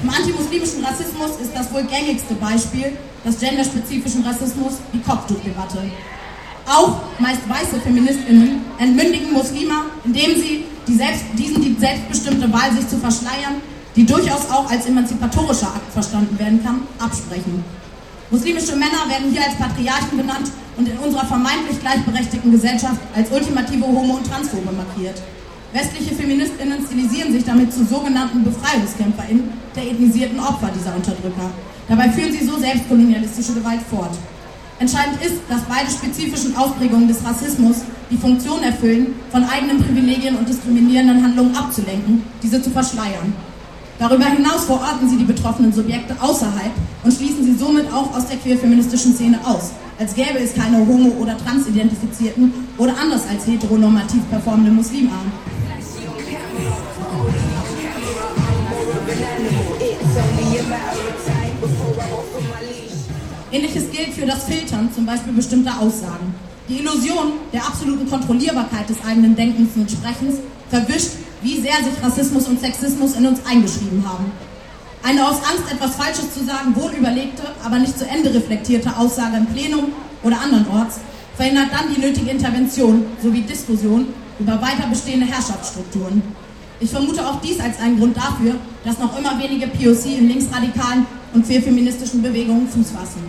Im 0.04 0.10
antimuslimischen 0.10 0.84
Rassismus 0.84 1.32
ist 1.42 1.56
das 1.56 1.74
wohl 1.74 1.84
gängigste 1.84 2.34
Beispiel 2.36 2.98
des 3.26 3.40
genderspezifischen 3.40 4.24
Rassismus 4.24 4.74
die 4.94 5.00
Kopftuchdebatte. 5.00 5.84
Auch 6.66 7.02
meist 7.20 7.48
weiße 7.48 7.80
Feministinnen 7.82 8.62
entmündigen 8.78 9.34
Muslime, 9.34 9.86
indem 10.06 10.36
sie 10.36 10.66
die 10.88 10.96
selbst, 10.96 11.24
diesen 11.38 11.62
die 11.62 11.76
selbstbestimmte 11.80 12.52
Wahl, 12.52 12.72
sich 12.72 12.88
zu 12.88 12.98
verschleiern, 12.98 13.62
die 13.96 14.06
durchaus 14.06 14.50
auch 14.50 14.70
als 14.70 14.86
emanzipatorischer 14.86 15.68
Akt 15.68 15.92
verstanden 15.92 16.38
werden 16.40 16.64
kann, 16.64 16.82
absprechen. 17.00 17.64
Muslimische 18.30 18.76
Männer 18.76 19.10
werden 19.10 19.32
hier 19.32 19.44
als 19.44 19.56
Patriarchen 19.56 20.18
benannt 20.18 20.50
und 20.78 20.88
in 20.88 20.98
unserer 20.98 21.26
vermeintlich 21.26 21.80
gleichberechtigten 21.82 22.52
Gesellschaft 22.52 23.02
als 23.14 23.30
ultimative 23.30 23.86
Homo- 23.86 24.16
und 24.16 24.26
Transphobe 24.26 24.72
markiert. 24.72 25.22
Westliche 25.74 26.16
Feministinnen 26.16 26.86
stilisieren 26.86 27.34
sich 27.34 27.44
damit 27.44 27.74
zu 27.74 27.86
sogenannten 27.86 28.44
BefreiungskämpferInnen 28.44 29.50
der 29.76 29.84
ethnisierten 29.92 30.40
Opfer 30.40 30.70
dieser 30.78 30.96
Unterdrücker. 30.96 31.52
Dabei 31.88 32.10
führen 32.10 32.32
sie 32.32 32.46
so 32.46 32.58
selbstkolonialistische 32.58 33.54
Gewalt 33.54 33.82
fort. 33.90 34.18
Entscheidend 34.80 35.22
ist, 35.24 35.42
dass 35.48 35.62
beide 35.64 35.92
spezifischen 35.92 36.56
Ausprägungen 36.56 37.08
des 37.08 37.24
Rassismus 37.24 37.84
die 38.10 38.18
Funktion 38.18 38.64
erfüllen, 38.64 39.14
von 39.32 39.44
eigenen 39.44 39.82
Privilegien 39.84 40.36
und 40.36 40.48
diskriminierenden 40.48 41.24
Handlungen 41.24 41.56
abzulenken, 41.56 42.24
diese 42.42 42.62
zu 42.62 42.70
verschleiern. 42.70 43.34
Darüber 44.02 44.26
hinaus 44.26 44.66
verorten 44.66 45.08
sie 45.08 45.16
die 45.16 45.26
betroffenen 45.26 45.72
Subjekte 45.72 46.20
außerhalb 46.20 46.72
und 47.04 47.14
schließen 47.14 47.46
sie 47.46 47.54
somit 47.54 47.86
auch 47.94 48.12
aus 48.16 48.26
der 48.26 48.38
queerfeministischen 48.38 49.14
Szene 49.14 49.40
aus, 49.46 49.74
als 50.00 50.16
gäbe 50.16 50.40
es 50.40 50.56
keine 50.56 50.80
homo- 50.80 51.22
oder 51.22 51.38
transidentifizierten 51.38 52.52
oder 52.80 52.96
anders 53.00 53.22
als 53.30 53.46
heteronormativ 53.46 54.28
performende 54.32 54.72
Muslimarmen. 54.72 55.32
Ähnliches 63.52 63.92
gilt 63.92 64.14
für 64.16 64.26
das 64.26 64.46
Filtern 64.46 64.90
zum 64.96 65.06
Beispiel 65.06 65.34
bestimmter 65.34 65.80
Aussagen. 65.80 66.34
Die 66.68 66.80
Illusion 66.80 67.34
der 67.54 67.64
absoluten 67.68 68.10
Kontrollierbarkeit 68.10 68.90
des 68.90 68.98
eigenen 69.08 69.36
Denkens 69.36 69.76
und 69.76 69.92
Sprechens 69.92 70.38
verwischt, 70.72 71.12
wie 71.42 71.60
sehr 71.60 71.78
sich 71.78 72.04
Rassismus 72.04 72.48
und 72.48 72.60
Sexismus 72.60 73.16
in 73.16 73.26
uns 73.26 73.40
eingeschrieben 73.46 74.04
haben. 74.08 74.32
Eine 75.04 75.28
aus 75.28 75.38
Angst, 75.38 75.72
etwas 75.72 75.96
Falsches 75.96 76.34
zu 76.34 76.46
sagen, 76.46 76.76
wohl 76.76 76.92
überlegte, 76.92 77.44
aber 77.64 77.80
nicht 77.80 77.98
zu 77.98 78.08
Ende 78.08 78.34
reflektierte 78.34 78.96
Aussage 78.96 79.38
im 79.38 79.48
Plenum 79.48 79.92
oder 80.24 80.40
andernorts 80.40 81.00
verhindert 81.36 81.70
dann 81.72 81.94
die 81.94 82.00
nötige 82.00 82.30
Intervention 82.30 83.06
sowie 83.22 83.42
Diskussion 83.42 84.08
über 84.40 84.62
weiter 84.62 84.88
bestehende 84.90 85.26
Herrschaftsstrukturen. 85.26 86.22
Ich 86.80 86.90
vermute 86.90 87.26
auch 87.26 87.42
dies 87.42 87.60
als 87.60 87.80
einen 87.80 87.98
Grund 87.98 88.18
dafür, 88.18 88.56
dass 88.84 89.00
noch 89.00 89.18
immer 89.18 89.40
wenige 89.40 89.68
POC 89.68 90.18
in 90.18 90.28
linksradikalen 90.28 91.06
und 91.34 91.46
queerfeministischen 91.46 92.22
Bewegungen 92.22 92.68
Fuß 92.68 92.92
fassen. 92.92 93.22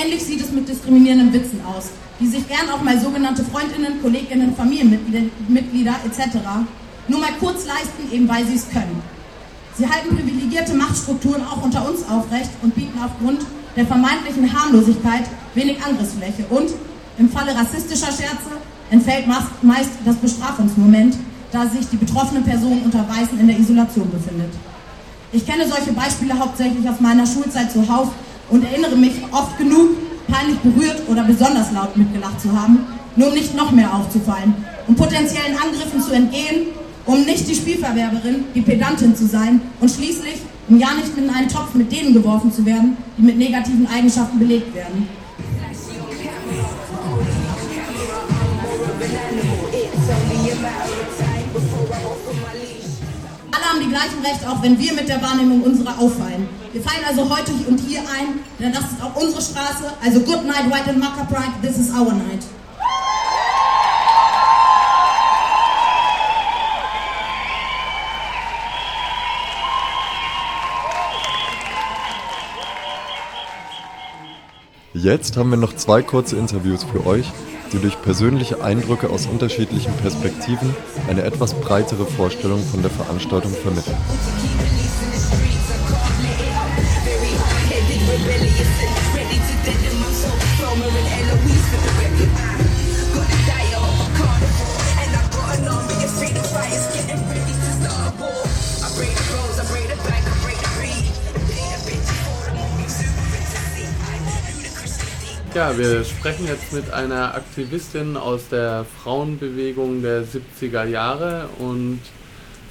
Ähnlich 0.00 0.22
sieht 0.22 0.40
es 0.40 0.52
mit 0.52 0.68
diskriminierenden 0.68 1.32
Witzen 1.32 1.60
aus, 1.66 1.86
die 2.20 2.28
sich 2.28 2.46
gern 2.46 2.70
auch 2.70 2.82
mal 2.82 3.00
sogenannte 3.00 3.42
Freundinnen, 3.42 4.00
Kolleginnen, 4.00 4.54
Familienmitglieder 4.54 5.96
etc. 6.06 6.38
nur 7.08 7.18
mal 7.18 7.32
kurz 7.40 7.66
leisten, 7.66 8.12
eben 8.12 8.28
weil 8.28 8.46
sie 8.46 8.54
es 8.54 8.68
können. 8.70 9.02
Sie 9.76 9.88
halten 9.88 10.14
privilegierte 10.14 10.74
Machtstrukturen 10.74 11.42
auch 11.44 11.64
unter 11.64 11.88
uns 11.88 12.08
aufrecht 12.08 12.50
und 12.62 12.76
bieten 12.76 12.96
aufgrund 13.02 13.40
der 13.74 13.86
vermeintlichen 13.86 14.52
Harmlosigkeit 14.52 15.24
wenig 15.54 15.82
Angriffsfläche 15.82 16.44
und 16.50 16.70
im 17.18 17.28
Falle 17.28 17.56
rassistischer 17.56 18.12
Scherze 18.12 18.54
entfällt 18.90 19.26
meist 19.62 19.90
das 20.04 20.16
Bestrafungsmoment, 20.16 21.16
da 21.50 21.66
sich 21.66 21.88
die 21.88 21.96
betroffene 21.96 22.42
Person 22.42 22.82
unter 22.84 23.04
Weißen 23.08 23.38
in 23.40 23.48
der 23.48 23.58
Isolation 23.58 24.08
befindet. 24.10 24.52
Ich 25.32 25.44
kenne 25.44 25.66
solche 25.68 25.92
Beispiele 25.92 26.38
hauptsächlich 26.38 26.88
aus 26.88 27.00
meiner 27.00 27.26
Schulzeit 27.26 27.72
zuhauf 27.72 28.12
und 28.50 28.64
erinnere 28.64 28.96
mich 28.96 29.14
oft 29.32 29.58
genug, 29.58 29.90
peinlich 30.28 30.58
berührt 30.58 31.02
oder 31.08 31.24
besonders 31.24 31.72
laut 31.72 31.96
mitgelacht 31.96 32.40
zu 32.40 32.52
haben, 32.52 32.86
nur 33.16 33.28
um 33.28 33.34
nicht 33.34 33.54
noch 33.54 33.70
mehr 33.72 33.92
aufzufallen, 33.94 34.54
um 34.86 34.94
potenziellen 34.94 35.56
Angriffen 35.56 36.00
zu 36.00 36.12
entgehen, 36.12 36.68
um 37.06 37.24
nicht 37.24 37.48
die 37.48 37.54
Spielverwerberin, 37.54 38.44
die 38.54 38.60
Pedantin 38.60 39.16
zu 39.16 39.26
sein 39.26 39.60
und 39.80 39.90
schließlich, 39.90 40.36
um 40.68 40.78
ja 40.78 40.88
nicht 40.94 41.16
in 41.16 41.30
einen 41.30 41.48
Topf 41.48 41.74
mit 41.74 41.90
denen 41.90 42.12
geworfen 42.12 42.52
zu 42.52 42.64
werden, 42.66 42.96
die 43.16 43.22
mit 43.22 43.38
negativen 43.38 43.86
Eigenschaften 43.86 44.38
belegt 44.38 44.74
werden. 44.74 45.08
Alle 53.50 53.64
haben 53.64 53.80
die 53.80 53.88
gleichen 53.88 54.20
Rechte, 54.24 54.48
auch 54.48 54.62
wenn 54.62 54.78
wir 54.78 54.92
mit 54.92 55.08
der 55.08 55.22
Wahrnehmung 55.22 55.62
unserer 55.62 55.98
auffallen. 55.98 56.48
Wir 56.72 56.82
fallen 56.82 57.04
also 57.08 57.28
heute 57.30 57.52
und 57.66 57.78
hier 57.78 58.00
ein, 58.00 58.40
denn 58.58 58.72
das 58.72 58.84
ist 58.84 59.02
auch 59.02 59.14
unsere 59.16 59.40
Straße. 59.40 59.92
Also 60.04 60.20
good 60.20 60.44
night, 60.44 60.66
White 60.66 60.90
and 60.90 60.98
Maca 60.98 61.24
Pride, 61.24 61.52
this 61.62 61.78
is 61.78 61.90
our 61.90 62.12
night. 62.12 62.44
Jetzt 74.94 75.36
haben 75.36 75.50
wir 75.50 75.56
noch 75.56 75.76
zwei 75.76 76.02
kurze 76.02 76.36
Interviews 76.36 76.84
für 76.84 77.06
euch, 77.06 77.26
die 77.72 77.78
durch 77.78 78.00
persönliche 78.02 78.62
Eindrücke 78.62 79.10
aus 79.10 79.26
unterschiedlichen 79.26 79.92
Perspektiven 79.94 80.74
eine 81.08 81.22
etwas 81.22 81.54
breitere 81.54 82.04
Vorstellung 82.04 82.62
von 82.62 82.82
der 82.82 82.90
Veranstaltung 82.90 83.52
vermitteln. 83.52 83.96
Ja, 105.58 105.76
wir 105.76 106.04
sprechen 106.04 106.46
jetzt 106.46 106.72
mit 106.72 106.92
einer 106.92 107.34
Aktivistin 107.34 108.16
aus 108.16 108.48
der 108.48 108.86
Frauenbewegung 109.02 110.02
der 110.02 110.22
70er 110.22 110.84
Jahre 110.84 111.48
und 111.58 111.98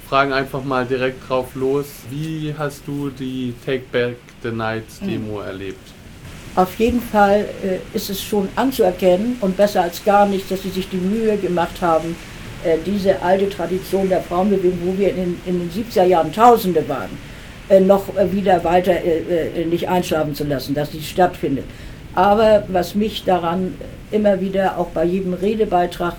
fragen 0.08 0.32
einfach 0.32 0.64
mal 0.64 0.86
direkt 0.86 1.28
drauf 1.28 1.54
los. 1.54 1.84
Wie 2.08 2.54
hast 2.56 2.84
du 2.86 3.10
die 3.10 3.52
Take 3.66 3.82
Back 3.92 4.16
the 4.42 4.50
Night 4.50 4.84
Demo 5.02 5.40
erlebt? 5.40 5.86
Auf 6.56 6.78
jeden 6.78 7.02
Fall 7.02 7.44
äh, 7.62 7.94
ist 7.94 8.08
es 8.08 8.22
schon 8.22 8.48
anzuerkennen 8.56 9.36
und 9.42 9.58
besser 9.58 9.82
als 9.82 10.02
gar 10.02 10.24
nicht, 10.24 10.50
dass 10.50 10.62
sie 10.62 10.70
sich 10.70 10.88
die 10.88 10.96
Mühe 10.96 11.36
gemacht 11.36 11.82
haben, 11.82 12.16
äh, 12.64 12.78
diese 12.86 13.20
alte 13.20 13.50
Tradition 13.50 14.08
der 14.08 14.22
Frauenbewegung, 14.22 14.78
wo 14.82 14.96
wir 14.96 15.10
in, 15.10 15.38
in 15.44 15.58
den 15.58 15.70
70er 15.70 16.04
Jahren 16.04 16.32
Tausende 16.32 16.88
waren, 16.88 17.10
äh, 17.68 17.80
noch 17.80 18.16
äh, 18.16 18.32
wieder 18.32 18.64
weiter 18.64 18.92
äh, 18.92 19.60
äh, 19.60 19.66
nicht 19.66 19.90
einschlafen 19.90 20.34
zu 20.34 20.44
lassen, 20.44 20.72
dass 20.72 20.92
sie 20.92 21.02
stattfindet. 21.02 21.66
Aber 22.14 22.64
was 22.68 22.94
mich 22.94 23.24
daran 23.24 23.74
immer 24.10 24.40
wieder 24.40 24.78
auch 24.78 24.88
bei 24.88 25.04
jedem 25.04 25.34
Redebeitrag 25.34 26.14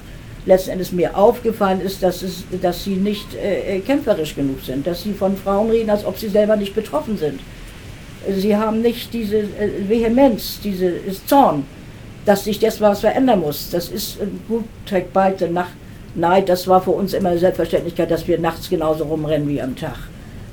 letzten 0.45 0.71
Endes 0.71 0.91
mir 0.91 1.17
aufgefallen 1.17 1.82
ist, 1.82 2.02
dass, 2.02 2.21
es, 2.21 2.43
dass 2.62 2.84
sie 2.84 2.95
nicht 2.95 3.36
äh, 3.36 3.80
kämpferisch 3.80 4.36
genug 4.36 4.62
sind, 4.63 4.88
dass 4.88 5.04
sie 5.04 5.13
von 5.13 5.36
Frauen 5.38 5.69
reden, 5.69 5.89
als 5.89 6.06
ob 6.06 6.17
sie 6.17 6.30
selber 6.30 6.56
nicht 6.56 6.75
betroffen 6.75 7.17
sind. 7.17 7.39
Sie 8.28 8.56
haben 8.56 8.82
nicht 8.82 9.13
diese 9.13 9.38
äh, 9.38 9.88
Vehemenz, 9.88 10.60
diese 10.63 10.93
Zorn, 11.25 11.65
dass 12.25 12.43
sich 12.43 12.60
das 12.60 12.80
was 12.82 13.02
verändern 13.02 13.41
muss. 13.41 13.69
Das 13.69 13.89
ist 13.89 14.19
äh, 14.21 14.25
gut, 14.47 14.65
Tag 14.86 15.13
Bite, 15.13 15.49
Nacht, 15.49 15.73
Neid, 16.15 16.49
das 16.49 16.67
war 16.67 16.82
für 16.82 16.91
uns 16.91 17.13
immer 17.13 17.30
eine 17.30 17.39
Selbstverständlichkeit, 17.39 18.10
dass 18.10 18.28
wir 18.28 18.39
nachts 18.39 18.69
genauso 18.69 19.06
rumrennen 19.06 19.47
wie 19.47 19.62
am 19.62 19.75
Tag. 19.75 19.97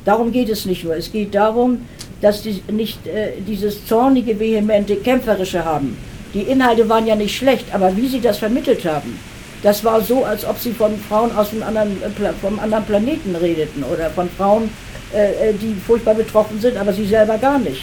Darum 0.07 0.33
geht 0.33 0.49
es 0.49 0.65
nicht 0.65 0.85
nur. 0.85 0.97
Es 0.97 1.13
geht 1.13 1.35
darum, 1.35 1.83
dass 2.23 2.41
die 2.41 2.63
nicht 2.73 3.07
äh, 3.07 3.33
dieses 3.47 3.85
zornige, 3.87 4.39
vehemente, 4.41 4.97
kämpferische 4.97 5.65
haben. 5.65 5.99
Die 6.33 6.43
Inhalte 6.43 6.89
waren 6.89 7.07
ja 7.07 7.17
nicht 7.17 7.37
schlecht, 7.37 7.67
aber 7.75 7.95
wie 7.97 8.09
sie 8.09 8.21
das 8.21 8.39
vermittelt 8.39 8.85
haben, 8.85 9.19
das 9.63 9.83
war 9.85 10.01
so, 10.01 10.25
als 10.25 10.45
ob 10.45 10.59
sie 10.59 10.73
von 10.73 10.99
Frauen 11.09 11.35
aus 11.37 11.51
einem 11.51 11.65
anderen, 11.65 12.03
äh, 12.03 12.33
vom 12.41 12.59
anderen 12.61 12.85
Planeten 12.85 13.35
redeten 13.35 13.83
oder 13.83 14.11
von 14.11 14.29
Frauen, 14.31 14.71
äh, 15.13 15.51
äh, 15.51 15.55
die 15.55 15.75
furchtbar 15.87 16.15
betroffen 16.15 16.61
sind, 16.61 16.77
aber 16.77 16.93
sie 16.93 17.07
selber 17.07 17.37
gar 17.37 17.59
nicht. 17.59 17.83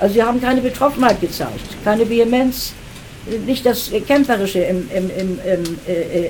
Also 0.00 0.14
sie 0.14 0.22
haben 0.22 0.40
keine 0.40 0.60
Betroffenheit 0.60 1.20
gezeigt, 1.20 1.76
keine 1.84 2.08
Vehemenz, 2.08 2.72
nicht 3.46 3.64
das 3.64 3.90
Kämpferische 4.06 4.58
im, 4.58 4.90
im, 4.94 5.10
im, 5.16 5.38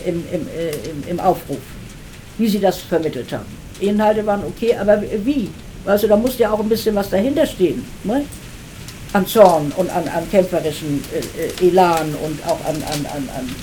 im, 0.07 0.25
im, 1.09 1.21
Aufruf, 1.21 1.59
wie 2.39 2.47
sie 2.47 2.61
das 2.61 2.79
vermittelt 2.79 3.33
haben. 3.33 3.64
Inhalte 3.81 4.25
waren 4.27 4.43
okay, 4.45 4.77
aber 4.77 5.03
wie? 5.03 5.51
Also 5.85 6.07
da 6.07 6.17
musste 6.17 6.43
ja 6.45 6.53
auch 6.53 6.61
ein 6.61 6.69
bisschen 6.69 6.95
was 6.95 7.11
dahinter 7.11 7.47
stehen. 7.47 7.85
Ne? 8.05 8.25
An 9.13 9.27
Zorn 9.27 9.73
und 9.77 9.91
an, 9.91 10.09
an 10.09 10.29
kämpferischen 10.31 11.03
äh, 11.61 11.67
Elan 11.67 12.15
und 12.25 12.45
auch 12.47 12.59
an, 12.67 12.77
an, 12.77 13.07
an, 13.15 13.29
an 13.37 13.55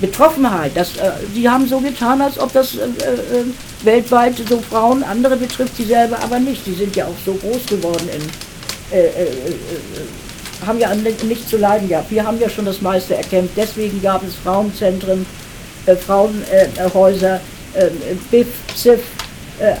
Betroffenheit. 0.00 0.72
Das, 0.74 0.96
äh, 0.96 1.10
die 1.34 1.48
haben 1.48 1.66
so 1.66 1.78
getan, 1.80 2.20
als 2.20 2.38
ob 2.38 2.52
das 2.52 2.76
äh, 2.76 2.84
äh, 2.84 3.44
weltweit 3.82 4.34
so 4.48 4.58
Frauen, 4.60 5.02
andere 5.02 5.36
betrifft 5.36 5.76
sie 5.76 5.84
selber 5.84 6.18
aber 6.22 6.38
nicht. 6.38 6.64
Sie 6.64 6.74
sind 6.74 6.94
ja 6.96 7.06
auch 7.06 7.16
so 7.24 7.34
groß 7.34 7.66
geworden 7.66 8.08
in, 8.14 8.96
äh, 8.96 9.06
äh, 9.06 9.22
äh, 9.24 10.66
haben 10.66 10.78
ja 10.78 10.88
an 10.90 11.02
nichts 11.02 11.48
zu 11.48 11.56
leiden 11.56 11.88
gehabt. 11.88 12.10
Wir 12.10 12.24
haben 12.24 12.38
ja 12.38 12.48
schon 12.48 12.66
das 12.66 12.82
meiste 12.82 13.16
erkämpft. 13.16 13.56
Deswegen 13.56 14.02
gab 14.02 14.22
es 14.22 14.34
Frauenzentren, 14.34 15.24
Frauenhäuser, 16.06 17.40
BIF, 18.30 18.48
ZIF, 18.74 19.00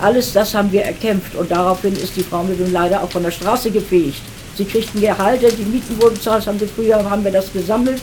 alles 0.00 0.32
das 0.32 0.54
haben 0.54 0.70
wir 0.72 0.82
erkämpft. 0.82 1.34
Und 1.34 1.50
daraufhin 1.50 1.94
ist 1.94 2.16
die 2.16 2.22
Frauenbewegung 2.22 2.72
leider 2.72 3.02
auch 3.02 3.10
von 3.10 3.22
der 3.22 3.30
Straße 3.30 3.70
gefegt. 3.70 4.20
Sie 4.56 4.64
kriegten 4.64 5.00
Gehalte, 5.00 5.50
die 5.50 5.64
Mieten 5.64 6.00
wurden 6.00 6.14
bezahlt, 6.14 6.46
haben 6.46 6.58
sie 6.58 6.66
früher, 6.66 6.98
haben 7.08 7.24
wir 7.24 7.32
das 7.32 7.52
gesammelt. 7.52 8.00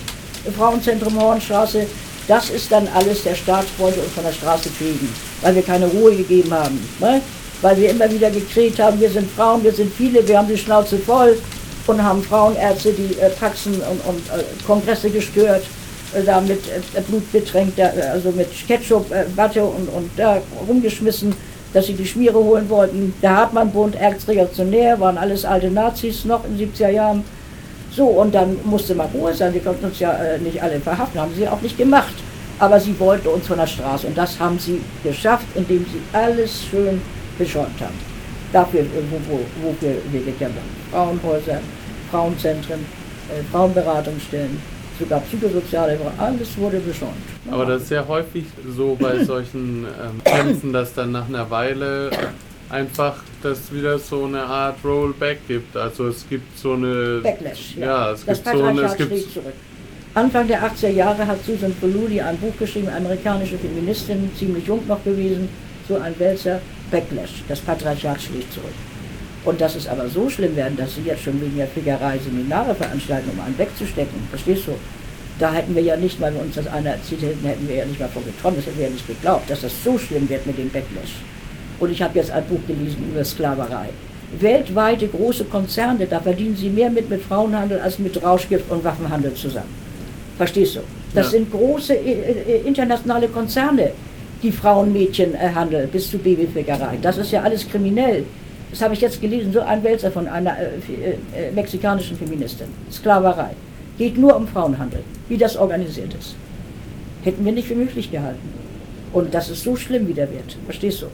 Frauenzentrum 0.58 1.20
Hornstraße, 1.20 1.86
das 2.28 2.50
ist 2.50 2.72
dann 2.72 2.88
alles 2.94 3.24
der 3.24 3.36
Staat 3.36 3.66
wollte 3.78 4.00
uns 4.00 4.12
von 4.12 4.24
der 4.24 4.34
Straße 4.34 4.70
kriegen, 4.78 5.10
weil 5.42 5.56
wir 5.56 5.62
keine 5.62 5.88
Ruhe 5.88 6.16
gegeben 6.16 6.54
haben. 6.54 6.80
Ne? 7.00 7.22
Weil 7.62 7.78
wir 7.78 7.90
immer 7.90 8.12
wieder 8.12 8.30
gekriegt 8.30 8.80
haben, 8.80 9.00
wir 9.00 9.10
sind 9.10 9.30
Frauen, 9.32 9.64
wir 9.64 9.74
sind 9.74 9.92
viele, 9.94 10.28
wir 10.28 10.38
haben 10.38 10.48
die 10.48 10.58
Schnauze 10.58 10.98
voll 10.98 11.38
und 11.88 12.04
haben 12.04 12.22
Frauenärzte 12.22 12.92
die 12.92 13.18
äh, 13.20 13.30
Praxen 13.30 13.74
und, 13.76 14.06
und 14.06 14.20
äh, 14.30 14.44
Kongresse 14.66 15.10
gestört, 15.10 15.64
äh, 16.14 16.24
da 16.24 16.42
mit 16.42 16.60
äh, 16.68 17.02
Blut 17.02 17.32
betränkt, 17.32 17.80
also 17.80 18.32
mit 18.32 18.50
Ketchup, 18.68 19.10
äh, 19.12 19.26
Watte 19.36 19.64
und, 19.64 19.88
und 19.88 20.10
da 20.18 20.42
rumgeschmissen, 20.68 21.34
dass 21.74 21.88
sie 21.88 21.94
die 21.94 22.06
Schmiere 22.06 22.38
holen 22.38 22.70
wollten. 22.70 23.14
Der 23.22 23.36
Hartmann-Bund, 23.36 23.96
Erzreaktionär, 23.96 25.00
waren 25.00 25.18
alles 25.18 25.46
alte 25.46 25.70
Nazis 25.70 26.26
noch 26.26 26.46
in 26.46 26.58
den 26.58 26.72
70er 26.72 26.90
Jahren. 26.90 27.24
So, 27.92 28.06
und 28.06 28.34
dann 28.36 28.58
musste 28.64 28.96
mal 28.96 29.10
Ruhe 29.14 29.34
sein. 29.34 29.54
Die 29.54 29.60
konnten 29.60 29.86
uns 29.86 30.00
ja 30.00 30.12
äh, 30.14 30.38
nicht 30.40 30.62
alle 30.62 30.80
verhaften, 30.80 31.20
haben 31.20 31.34
sie 31.36 31.48
auch 31.48 31.62
nicht 31.62 31.78
gemacht. 31.78 32.14
Aber 32.60 32.80
sie 32.80 32.98
wollten 33.00 33.28
uns 33.28 33.48
von 33.48 33.58
der 33.58 33.68
Straße 33.68 34.08
und 34.08 34.18
das 34.18 34.40
haben 34.40 34.58
sie 34.58 34.82
geschafft, 35.04 35.46
indem 35.56 35.86
sie 35.86 36.02
alles 36.12 36.64
schön 36.70 37.02
beschäumt 37.38 37.80
haben. 37.80 37.98
Dafür, 38.52 38.82
äh, 38.82 38.86
wo, 39.12 39.34
wo, 39.34 39.70
wofür 39.70 39.96
wir 40.12 40.22
gekämpft 40.22 40.58
haben. 40.58 41.20
Frauenhäuser, 41.22 41.60
Frauenzentren, 42.10 42.80
äh, 43.30 43.44
Frauenberatungsstellen, 43.52 44.60
sogar 45.00 45.20
psychosoziale, 45.22 45.98
alles 46.18 46.58
wurde 46.58 46.80
beschäumt. 46.80 47.14
Aber 47.52 47.66
das 47.66 47.84
ist 47.84 47.92
ja 47.92 48.08
häufig 48.08 48.46
so 48.76 48.98
bei 49.00 49.24
solchen 49.24 49.86
ähm, 49.86 50.24
Kämpfen, 50.24 50.74
dass 50.74 50.94
dann 50.94 51.12
nach 51.12 51.28
einer 51.28 51.50
Weile 51.50 52.10
einfach 52.70 53.16
das 53.42 53.72
wieder 53.72 53.98
so 54.00 54.26
eine 54.26 54.44
Art 54.44 54.78
Rollback 54.84 55.48
gibt. 55.48 55.76
Also 55.76 56.08
es 56.08 56.28
gibt 56.28 56.58
so 56.58 56.74
eine 56.74 57.20
Backlash. 57.24 57.76
Ja, 57.78 57.86
ja 57.86 58.12
es 58.12 58.26
das 58.26 58.44
gibt 58.44 58.58
so 58.58 58.64
eine. 58.64 58.82
Es 58.82 58.98
gibt 58.98 59.34
zurück. 59.34 59.54
Anfang 60.14 60.48
der 60.48 60.64
80er 60.64 60.90
Jahre 60.90 61.28
hat 61.28 61.44
Susan 61.46 61.72
Faludi 61.80 62.20
ein 62.20 62.38
Buch 62.38 62.54
geschrieben, 62.58 62.90
amerikanische 62.90 63.58
Feministin, 63.58 64.32
ziemlich 64.36 64.66
jung 64.66 64.82
noch 64.88 65.04
gewesen, 65.04 65.48
so 65.88 65.98
ein 65.98 66.18
Wälzer, 66.18 66.60
Backlash. 66.90 67.44
Das 67.48 67.60
Patriarchat 67.60 68.20
schlägt 68.20 68.52
zurück. 68.52 68.74
Und 69.48 69.62
dass 69.62 69.76
es 69.76 69.88
aber 69.88 70.10
so 70.10 70.30
schlimm 70.30 70.58
werden, 70.58 70.76
dass 70.76 70.96
sie 70.96 71.04
jetzt 71.06 71.24
schon 71.24 71.40
wegen 71.40 71.56
der 71.56 71.68
Fickerei 71.68 72.18
Seminare 72.18 72.76
veranstalten, 72.76 73.30
um 73.34 73.40
einen 73.40 73.58
wegzustecken. 73.58 74.20
Verstehst 74.30 74.68
du? 74.68 74.74
Da 75.40 75.54
hätten 75.54 75.74
wir 75.74 75.82
ja 75.82 75.96
nicht, 75.96 76.20
weil 76.20 76.34
wir 76.34 76.42
uns 76.42 76.56
das 76.56 76.68
einer 76.68 76.90
erzählt 76.90 77.22
hätten, 77.22 77.48
hätten 77.48 77.66
wir 77.66 77.78
ja 77.78 77.86
nicht 77.86 77.98
mal 77.98 78.10
von 78.10 78.26
geträumt, 78.26 78.58
das 78.58 78.66
hätten 78.66 78.78
wir 78.78 78.88
ja 78.88 78.92
nicht 78.92 79.08
geglaubt, 79.08 79.50
dass 79.50 79.62
das 79.62 79.72
so 79.86 79.98
schlimm 79.98 80.28
wird 80.28 80.46
mit 80.46 80.58
dem 80.58 80.70
Backlash. 80.70 81.22
Und 81.80 81.92
ich 81.94 82.02
habe 82.02 82.20
jetzt 82.20 82.30
ein 82.30 82.44
Buch 82.44 82.60
gelesen 82.68 83.10
über 83.10 83.24
Sklaverei. 83.24 83.88
Weltweite 84.38 85.08
große 85.08 85.46
Konzerne, 85.46 86.08
da 86.08 86.20
verdienen 86.20 86.58
sie 86.58 86.70
mehr 86.70 86.90
mit, 86.90 87.10
mit 87.10 87.22
Frauenhandel 87.22 87.80
als 87.80 88.00
mit 88.00 88.22
Rauschgift 88.22 88.70
und 88.70 88.84
Waffenhandel 88.84 89.34
zusammen. 89.34 89.74
Verstehst 90.36 90.76
du? 90.76 90.80
Das 91.16 91.28
ja. 91.28 91.32
sind 91.32 91.52
große 91.52 91.94
äh, 91.94 92.12
äh, 92.12 92.68
internationale 92.68 93.30
Konzerne, 93.30 93.92
die 94.44 94.52
Frauenmädchen 94.52 95.36
äh, 95.36 95.52
handeln, 95.56 95.88
bis 95.88 96.12
zu 96.12 96.18
Babyfickerei. 96.18 96.98
Das 97.02 97.18
ist 97.18 97.32
ja 97.32 97.44
alles 97.44 97.66
kriminell. 97.70 98.26
Das 98.70 98.82
habe 98.82 98.94
ich 98.94 99.02
jetzt 99.02 99.22
gelesen, 99.22 99.54
so 99.54 99.62
ein 99.62 99.84
Wälzer 99.84 100.12
von 100.12 100.28
einer 100.28 100.56
äh, 100.58 101.48
äh, 101.48 101.52
mexikanischen 101.52 102.18
Feministin. 102.18 102.68
Sklaverei. 102.92 103.52
Geht 103.98 104.18
nur 104.18 104.36
um 104.36 104.48
Frauenhandel, 104.48 105.04
wie 105.30 105.38
das 105.38 105.56
organisiert 105.58 106.14
ist. 106.14 106.36
Hätten 107.24 107.44
wir 107.44 107.52
nicht 107.52 107.68
für 107.68 107.76
möglich 107.76 108.12
gehalten. 108.12 108.54
Und 109.14 109.34
dass 109.34 109.50
es 109.50 109.64
so 109.64 109.76
schlimm 109.76 110.08
wieder 110.08 110.30
wird. 110.30 110.58
Verstehst 110.66 111.02
du? 111.02 111.08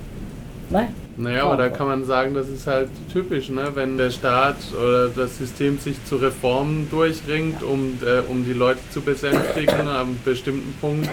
Ne? 0.70 0.90
Naja, 1.16 1.46
aber 1.46 1.58
da 1.58 1.70
kann 1.70 1.88
man 1.88 2.04
sagen, 2.06 2.34
das 2.34 2.50
ist 2.50 2.66
halt 2.66 2.90
typisch, 3.12 3.50
ne? 3.50 3.70
wenn 3.76 3.98
der 3.98 4.10
Staat 4.10 4.56
oder 4.76 5.10
das 5.10 5.38
System 5.38 5.78
sich 5.78 6.04
zu 6.06 6.16
Reformen 6.16 6.88
durchringt, 6.90 7.62
um, 7.62 8.00
äh, 8.04 8.20
um 8.28 8.44
die 8.44 8.54
Leute 8.54 8.80
zu 8.90 9.02
besänftigen, 9.02 9.88
einem 9.88 10.18
bestimmten 10.26 10.74
Punkt 10.82 11.08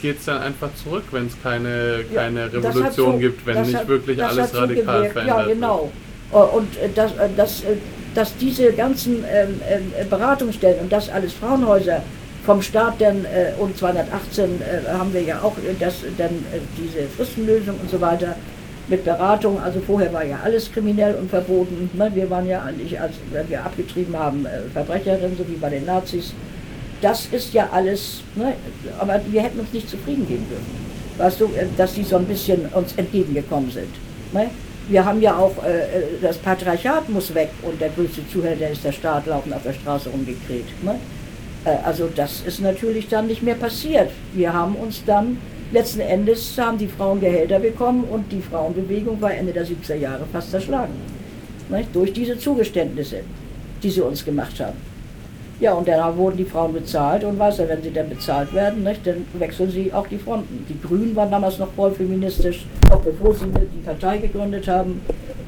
geht 0.00 0.18
es 0.18 0.24
dann 0.26 0.42
einfach 0.42 0.74
zurück, 0.74 1.04
wenn 1.10 1.26
es 1.26 1.32
keine, 1.42 2.04
keine 2.14 2.40
ja, 2.40 2.46
Revolution 2.46 3.12
so, 3.12 3.18
gibt, 3.18 3.46
wenn 3.46 3.62
nicht 3.62 3.76
hat, 3.76 3.88
wirklich 3.88 4.22
alles 4.22 4.54
radikal 4.54 5.10
verändert 5.10 5.38
Ja, 5.38 5.44
genau. 5.46 5.82
Wird. 5.82 5.92
Äh, 6.32 6.36
und 6.36 6.76
äh, 6.76 6.88
dass, 6.94 7.12
äh, 7.12 7.28
dass, 7.36 7.62
dass 8.14 8.36
diese 8.36 8.72
ganzen 8.72 9.24
ähm, 9.30 9.60
Beratungsstellen 10.08 10.80
und 10.80 10.92
das 10.92 11.08
alles 11.08 11.32
Frauenhäuser 11.32 12.02
vom 12.44 12.62
Staat 12.62 12.94
dann 13.00 13.26
und 13.58 13.76
218 13.76 14.62
haben 14.90 15.12
wir 15.12 15.20
ja 15.20 15.42
auch 15.42 15.52
das, 15.78 15.96
dann 16.16 16.30
diese 16.78 17.06
Fristenlösung 17.08 17.78
und 17.78 17.90
so 17.90 18.00
weiter 18.00 18.36
mit 18.88 19.04
Beratung. 19.04 19.60
Also 19.60 19.80
vorher 19.80 20.10
war 20.14 20.24
ja 20.24 20.38
alles 20.42 20.72
kriminell 20.72 21.14
und 21.16 21.28
verboten. 21.28 21.90
Ne? 21.92 22.10
Wir 22.14 22.30
waren 22.30 22.46
ja 22.46 22.62
eigentlich, 22.62 22.98
als 22.98 23.16
wir 23.48 23.62
abgetrieben 23.62 24.18
haben, 24.18 24.46
Verbrecherinnen, 24.72 25.36
so 25.36 25.46
wie 25.46 25.56
bei 25.56 25.68
den 25.68 25.84
Nazis. 25.84 26.32
Das 27.00 27.26
ist 27.26 27.52
ja 27.54 27.68
alles, 27.70 28.22
ne? 28.34 28.54
aber 28.98 29.20
wir 29.30 29.42
hätten 29.42 29.60
uns 29.60 29.72
nicht 29.72 29.88
zufrieden 29.88 30.26
geben 30.26 30.46
dürfen. 30.48 30.88
Weißt 31.16 31.40
du, 31.40 31.46
äh, 31.46 31.66
dass 31.76 31.94
sie 31.94 32.02
so 32.02 32.16
ein 32.16 32.24
bisschen 32.24 32.66
uns 32.66 32.92
entgegengekommen 32.96 33.70
sind. 33.70 33.94
Ne? 34.32 34.50
Wir 34.88 35.04
haben 35.04 35.20
ja 35.20 35.36
auch, 35.36 35.52
äh, 35.64 35.80
äh, 35.80 36.02
das 36.20 36.38
Patriarchat 36.38 37.08
muss 37.08 37.34
weg 37.34 37.50
und 37.62 37.80
der 37.80 37.90
größte 37.90 38.26
Zuhälter 38.28 38.70
ist 38.70 38.84
der 38.84 38.92
Staat, 38.92 39.26
laufen 39.26 39.52
auf 39.52 39.62
der 39.62 39.74
Straße 39.74 40.08
rumgekräht. 40.08 40.66
Ne? 40.82 40.96
Äh, 41.64 41.76
also 41.84 42.08
das 42.14 42.42
ist 42.46 42.60
natürlich 42.60 43.08
dann 43.08 43.26
nicht 43.26 43.42
mehr 43.42 43.54
passiert. 43.54 44.10
Wir 44.32 44.52
haben 44.52 44.74
uns 44.76 45.04
dann 45.04 45.38
Letzten 45.70 46.00
Endes 46.00 46.56
haben 46.56 46.78
die 46.78 46.88
Frauen 46.88 47.20
Gehälter 47.20 47.58
bekommen 47.58 48.04
und 48.04 48.32
die 48.32 48.40
Frauenbewegung 48.40 49.20
war 49.20 49.34
Ende 49.34 49.52
der 49.52 49.66
70er 49.66 49.96
Jahre 49.96 50.24
fast 50.32 50.50
zerschlagen. 50.50 50.94
Nicht? 51.68 51.94
Durch 51.94 52.10
diese 52.14 52.38
Zugeständnisse, 52.38 53.20
die 53.82 53.90
sie 53.90 54.00
uns 54.00 54.24
gemacht 54.24 54.58
haben. 54.60 54.87
Ja, 55.60 55.72
und 55.72 55.88
dann 55.88 56.16
wurden 56.16 56.36
die 56.36 56.44
Frauen 56.44 56.72
bezahlt 56.72 57.24
und 57.24 57.36
weißt 57.36 57.58
du, 57.58 57.68
wenn 57.68 57.82
sie 57.82 57.90
dann 57.92 58.08
bezahlt 58.08 58.54
werden, 58.54 58.84
nicht, 58.84 59.04
dann 59.04 59.26
wechseln 59.34 59.70
sie 59.70 59.92
auch 59.92 60.06
die 60.06 60.18
Fronten. 60.18 60.64
Die 60.68 60.80
Grünen 60.80 61.16
waren 61.16 61.32
damals 61.32 61.58
noch 61.58 61.72
voll 61.72 61.90
feministisch, 61.90 62.64
auch 62.90 63.00
bevor 63.00 63.34
sie 63.34 63.46
die 63.46 63.84
Partei 63.84 64.18
gegründet 64.18 64.68
haben, 64.68 65.00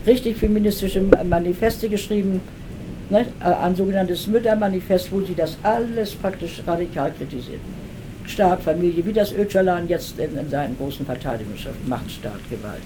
richtig 0.04 0.36
feministische 0.36 1.00
Manifeste 1.00 1.88
geschrieben, 1.88 2.40
nicht, 3.08 3.30
ein 3.40 3.76
sogenanntes 3.76 4.26
Müttermanifest, 4.26 5.12
wo 5.12 5.20
sie 5.20 5.34
das 5.34 5.56
alles 5.62 6.14
praktisch 6.14 6.62
radikal 6.66 7.12
kritisierten. 7.12 7.80
Staat, 8.26 8.62
Familie, 8.62 9.04
wie 9.04 9.12
das 9.12 9.32
Öcalan 9.32 9.88
jetzt 9.88 10.18
in, 10.18 10.36
in 10.36 10.48
seinen 10.48 10.76
großen 10.76 11.06
Verteidigungsschriften, 11.06 11.88
Machtstaat, 11.88 12.38
Gewalt. 12.48 12.82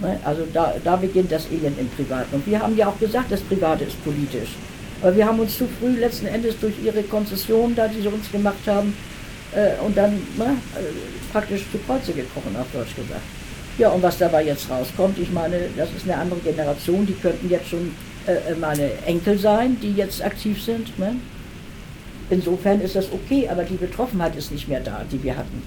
Ne? 0.00 0.18
Also 0.24 0.42
da, 0.52 0.74
da 0.82 0.96
beginnt 0.96 1.32
das 1.32 1.50
Elend 1.50 1.78
im 1.78 1.88
Privaten. 1.88 2.36
Und 2.36 2.46
wir 2.46 2.60
haben 2.60 2.76
ja 2.76 2.88
auch 2.88 2.98
gesagt, 2.98 3.32
das 3.32 3.40
Private 3.40 3.84
ist 3.84 4.02
politisch. 4.04 4.50
Aber 5.06 5.14
wir 5.14 5.24
haben 5.24 5.38
uns 5.38 5.56
zu 5.56 5.68
früh 5.78 6.00
letzten 6.00 6.26
Endes 6.26 6.58
durch 6.58 6.74
ihre 6.84 7.00
Konzession, 7.04 7.76
da 7.76 7.86
die 7.86 8.00
sie 8.00 8.08
uns 8.08 8.28
gemacht 8.32 8.66
haben, 8.66 8.92
äh, 9.54 9.80
und 9.80 9.96
dann 9.96 10.14
ne, 10.36 10.46
äh, 10.74 11.32
praktisch 11.32 11.60
zu 11.70 11.78
Kreuze 11.78 12.12
gekrochen, 12.12 12.56
auf 12.56 12.66
Deutsch 12.72 12.96
gesagt. 12.96 13.20
Ja, 13.78 13.90
und 13.90 14.02
was 14.02 14.18
dabei 14.18 14.44
jetzt 14.44 14.68
rauskommt, 14.68 15.16
ich 15.20 15.30
meine, 15.30 15.60
das 15.76 15.90
ist 15.96 16.10
eine 16.10 16.16
andere 16.16 16.40
Generation, 16.40 17.06
die 17.06 17.12
könnten 17.12 17.48
jetzt 17.48 17.68
schon 17.68 17.94
äh, 18.26 18.32
äh 18.32 18.56
meine 18.60 18.90
Enkel 19.06 19.38
sein, 19.38 19.76
die 19.80 19.92
jetzt 19.92 20.24
aktiv 20.24 20.60
sind. 20.60 20.98
Ne? 20.98 21.14
Insofern 22.28 22.80
ist 22.80 22.96
das 22.96 23.06
okay, 23.12 23.48
aber 23.48 23.62
die 23.62 23.76
Betroffenheit 23.76 24.34
ist 24.34 24.50
nicht 24.50 24.66
mehr 24.66 24.80
da, 24.80 25.04
die 25.12 25.22
wir 25.22 25.36
hatten. 25.36 25.62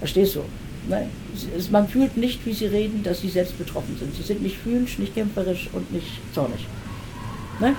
Verstehst 0.00 0.34
du? 0.34 0.40
Ne? 0.90 1.08
Man 1.70 1.88
fühlt 1.88 2.18
nicht, 2.18 2.44
wie 2.44 2.52
sie 2.52 2.66
reden, 2.66 3.02
dass 3.02 3.22
sie 3.22 3.30
selbst 3.30 3.56
betroffen 3.56 3.96
sind. 3.98 4.14
Sie 4.14 4.22
sind 4.22 4.42
nicht 4.42 4.58
fühlend, 4.58 4.98
nicht 4.98 5.14
kämpferisch 5.14 5.70
und 5.72 5.90
nicht 5.90 6.20
zornig. 6.34 6.66
Ne? 7.60 7.74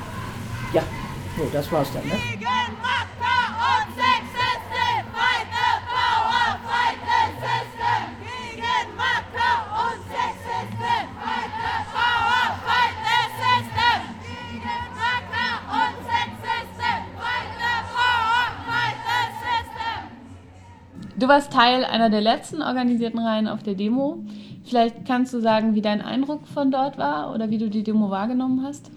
Ja, 0.75 0.83
so, 1.37 1.47
das 1.53 1.71
war's 1.71 1.89
dann. 1.93 2.05
Ne? 2.05 2.15
Du 21.17 21.29
warst 21.29 21.53
Teil 21.53 21.85
einer 21.85 22.09
der 22.09 22.19
letzten 22.19 22.61
organisierten 22.61 23.19
Reihen 23.19 23.47
auf 23.47 23.63
der 23.63 23.75
Demo. 23.75 24.19
Vielleicht 24.65 25.05
kannst 25.05 25.33
du 25.33 25.39
sagen, 25.39 25.73
wie 25.73 25.81
dein 25.81 26.01
Eindruck 26.01 26.45
von 26.49 26.69
dort 26.69 26.97
war 26.97 27.33
oder 27.33 27.49
wie 27.49 27.57
du 27.57 27.69
die 27.69 27.83
Demo 27.83 28.09
wahrgenommen 28.09 28.61
hast? 28.65 28.91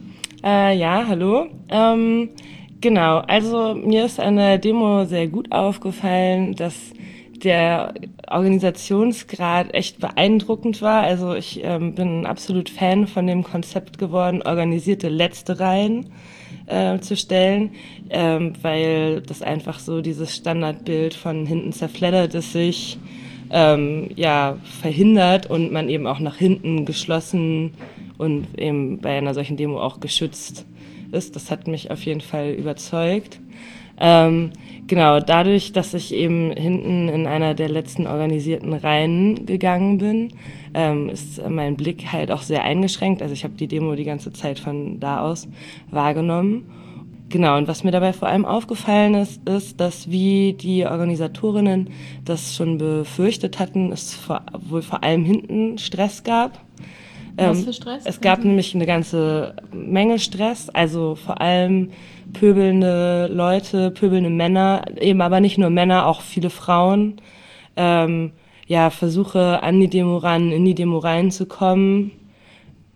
Äh, 0.45 0.79
ja, 0.79 1.05
hallo. 1.09 1.47
Ähm, 1.69 2.31
genau, 2.81 3.19
also 3.19 3.75
mir 3.75 4.05
ist 4.05 4.21
an 4.21 4.37
der 4.37 4.59
Demo 4.59 5.05
sehr 5.05 5.27
gut 5.27 5.51
aufgefallen, 5.51 6.55
dass 6.55 6.93
der 7.43 7.95
Organisationsgrad 8.29 9.75
echt 9.75 9.99
beeindruckend 10.01 10.81
war. 10.81 11.03
Also 11.03 11.35
ich 11.35 11.61
ähm, 11.65 11.95
bin 11.95 12.25
absolut 12.27 12.71
Fan 12.71 13.07
von 13.07 13.27
dem 13.27 13.43
Konzept 13.43 13.99
geworden, 13.99 14.43
organisierte 14.43 15.09
letzte 15.09 15.59
Reihen 15.59 16.07
äh, 16.67 16.99
zu 17.01 17.17
stellen, 17.17 17.71
ähm, 18.11 18.53
weil 18.63 19.23
das 19.23 19.43
einfach 19.43 19.81
so 19.81 20.01
dieses 20.03 20.37
Standardbild 20.37 21.15
von 21.15 21.47
hinten 21.47 21.73
zerfleddert 21.73 22.35
es 22.35 22.53
sich 22.53 22.99
ähm, 23.51 24.11
ja 24.15 24.57
verhindert 24.81 25.47
und 25.47 25.73
man 25.73 25.89
eben 25.89 26.07
auch 26.07 26.21
nach 26.21 26.37
hinten 26.37 26.85
geschlossen 26.85 27.73
und 28.19 28.59
eben 28.59 29.01
bei 29.01 29.17
einer 29.17 29.35
solchen 29.35 29.57
Demo 29.57 29.81
auch 29.81 30.01
geschützt 30.01 30.67
ist. 31.13 31.35
Das 31.37 31.51
hat 31.51 31.67
mich 31.67 31.91
auf 31.91 32.03
jeden 32.05 32.21
Fall 32.21 32.51
überzeugt. 32.51 33.41
Ähm, 34.01 34.53
genau, 34.87 35.19
dadurch, 35.21 35.73
dass 35.73 35.95
ich 35.95 36.15
eben 36.15 36.53
hinten 36.53 37.09
in 37.09 37.27
einer 37.27 37.55
der 37.55 37.69
letzten 37.69 38.07
organisierten 38.07 38.73
Reihen 38.73 39.47
gegangen 39.47 39.99
bin, 39.99 40.33
ähm, 40.75 41.09
ist 41.09 41.43
mein 41.49 41.77
Blick 41.77 42.13
halt 42.13 42.31
auch 42.31 42.43
sehr 42.43 42.63
eingeschränkt. 42.63 43.23
Also 43.23 43.35
ich 43.35 43.45
habe 43.45 43.55
die 43.55 43.67
Demo 43.67 43.95
die 43.95 44.05
ganze 44.05 44.33
Zeit 44.33 44.59
von 44.59 45.01
da 45.01 45.21
aus 45.21 45.49
wahrgenommen. 45.91 46.71
Genau, 47.31 47.59
und 47.59 47.69
was 47.69 47.85
mir 47.85 47.91
dabei 47.91 48.15
vor 48.15 48.29
allem 48.29 48.47
aufgefallen 48.47 49.13
ist, 49.15 49.47
ist, 49.47 49.81
dass 49.81 50.11
wie 50.11 50.55
die 50.55 50.87
Organisatorinnen 50.87 51.91
das 52.25 52.57
schon 52.57 52.79
befürchtet 52.79 53.59
hatten, 53.59 53.93
es 53.93 54.15
vor, 54.15 54.43
wohl 54.67 54.81
vor 54.81 55.03
allem 55.03 55.25
hinten 55.25 55.77
Stress 55.77 56.25
gab. 56.25 56.65
Was 57.39 57.59
ähm, 57.59 57.65
für 57.65 57.73
Stress? 57.73 58.03
Es 58.05 58.21
gab 58.21 58.41
mhm. 58.41 58.49
nämlich 58.49 58.75
eine 58.75 58.87
ganze 58.87 59.55
Menge 59.73 60.19
Stress, 60.19 60.69
also 60.71 61.15
vor 61.15 61.41
allem 61.41 61.91
pöbelnde 62.33 63.29
Leute, 63.33 63.91
pöbelnde 63.91 64.31
Männer, 64.31 64.85
eben 65.01 65.21
aber 65.21 65.41
nicht 65.41 65.59
nur 65.59 65.71
Männer, 65.71 66.07
auch 66.07 66.21
viele 66.21 66.51
Frauen. 66.51 67.21
Ähm, 67.77 68.33
ja, 68.67 68.91
Versuche 68.91 69.63
an 69.63 69.81
die 69.81 69.89
Demo 69.89 70.19
ran, 70.19 70.53
in 70.53 70.65
die 70.65 70.75
Demo 70.75 70.99
reinzukommen. 70.99 72.11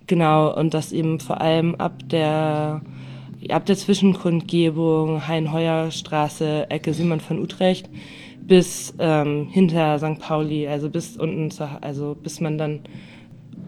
Genau, 0.07 0.55
und 0.55 0.75
das 0.75 0.93
eben 0.93 1.21
vor 1.21 1.41
allem 1.41 1.77
ab 1.77 1.95
der, 2.11 2.83
ab 3.49 3.65
der 3.65 3.77
Zwischenkundgebung, 3.77 5.27
Hein-Heuer-Straße, 5.27 6.67
Ecke 6.69 6.93
Simon 6.93 7.21
von 7.21 7.39
Utrecht, 7.39 7.89
bis 8.43 8.93
ähm, 8.99 9.49
hinter 9.51 9.99
St. 9.99 10.19
Pauli, 10.19 10.67
also 10.69 10.91
bis 10.91 11.17
unten, 11.17 11.51
zu, 11.51 11.67
also 11.81 12.17
bis 12.21 12.41
man 12.41 12.59
dann 12.59 12.81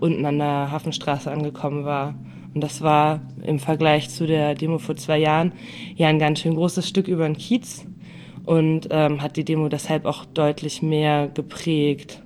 unten 0.01 0.25
an 0.27 0.39
der 0.39 0.71
Hafenstraße 0.71 1.31
angekommen 1.31 1.85
war. 1.85 2.15
Und 2.55 2.63
das 2.63 2.83
war 2.83 3.21
im 3.43 3.59
Vergleich 3.59 4.11
zu 4.11 4.27
der 4.27 4.55
Demo 4.55 4.79
vor 4.79 4.97
zwei 4.97 5.19
Jahren 5.19 5.53
ja 5.97 6.09
ein 6.09 6.19
ganz 6.19 6.41
schön 6.41 6.55
großes 6.55 6.89
Stück 6.89 7.09
über 7.09 7.25
den 7.25 7.37
Kiez 7.37 7.85
und 8.45 8.89
ähm, 8.91 9.23
hat 9.23 9.37
die 9.37 9.45
Demo 9.45 9.69
deshalb 9.69 10.05
auch 10.05 10.25
deutlich 10.25 10.83
mehr 10.83 11.29
geprägt. 11.29 12.23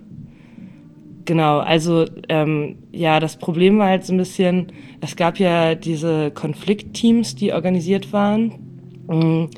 Genau, 1.24 1.58
also 1.58 2.06
ähm, 2.28 2.76
ja, 2.90 3.20
das 3.20 3.36
Problem 3.36 3.78
war 3.78 3.88
halt 3.88 4.04
so 4.04 4.14
ein 4.14 4.18
bisschen, 4.18 4.72
es 5.00 5.14
gab 5.14 5.38
ja 5.38 5.74
diese 5.74 6.30
Konfliktteams, 6.30 7.34
die 7.34 7.52
organisiert 7.52 8.12
waren. 8.12 8.52
Ähm, 9.10 9.50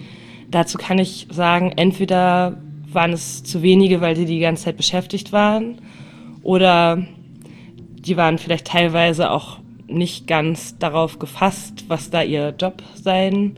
dazu 0.50 0.78
kann 0.78 0.98
ich 0.98 1.28
sagen, 1.30 1.72
entweder 1.76 2.60
waren 2.92 3.12
es 3.12 3.44
zu 3.44 3.62
wenige, 3.62 4.00
weil 4.00 4.16
sie 4.16 4.24
die 4.24 4.40
ganze 4.40 4.64
Zeit 4.64 4.76
beschäftigt 4.76 5.32
waren, 5.32 5.76
oder 6.42 7.06
die 8.06 8.16
waren 8.16 8.38
vielleicht 8.38 8.66
teilweise 8.66 9.30
auch 9.30 9.58
nicht 9.88 10.26
ganz 10.26 10.78
darauf 10.78 11.18
gefasst, 11.18 11.84
was 11.88 12.10
da 12.10 12.22
ihr 12.22 12.54
Job 12.58 12.82
sein 12.94 13.56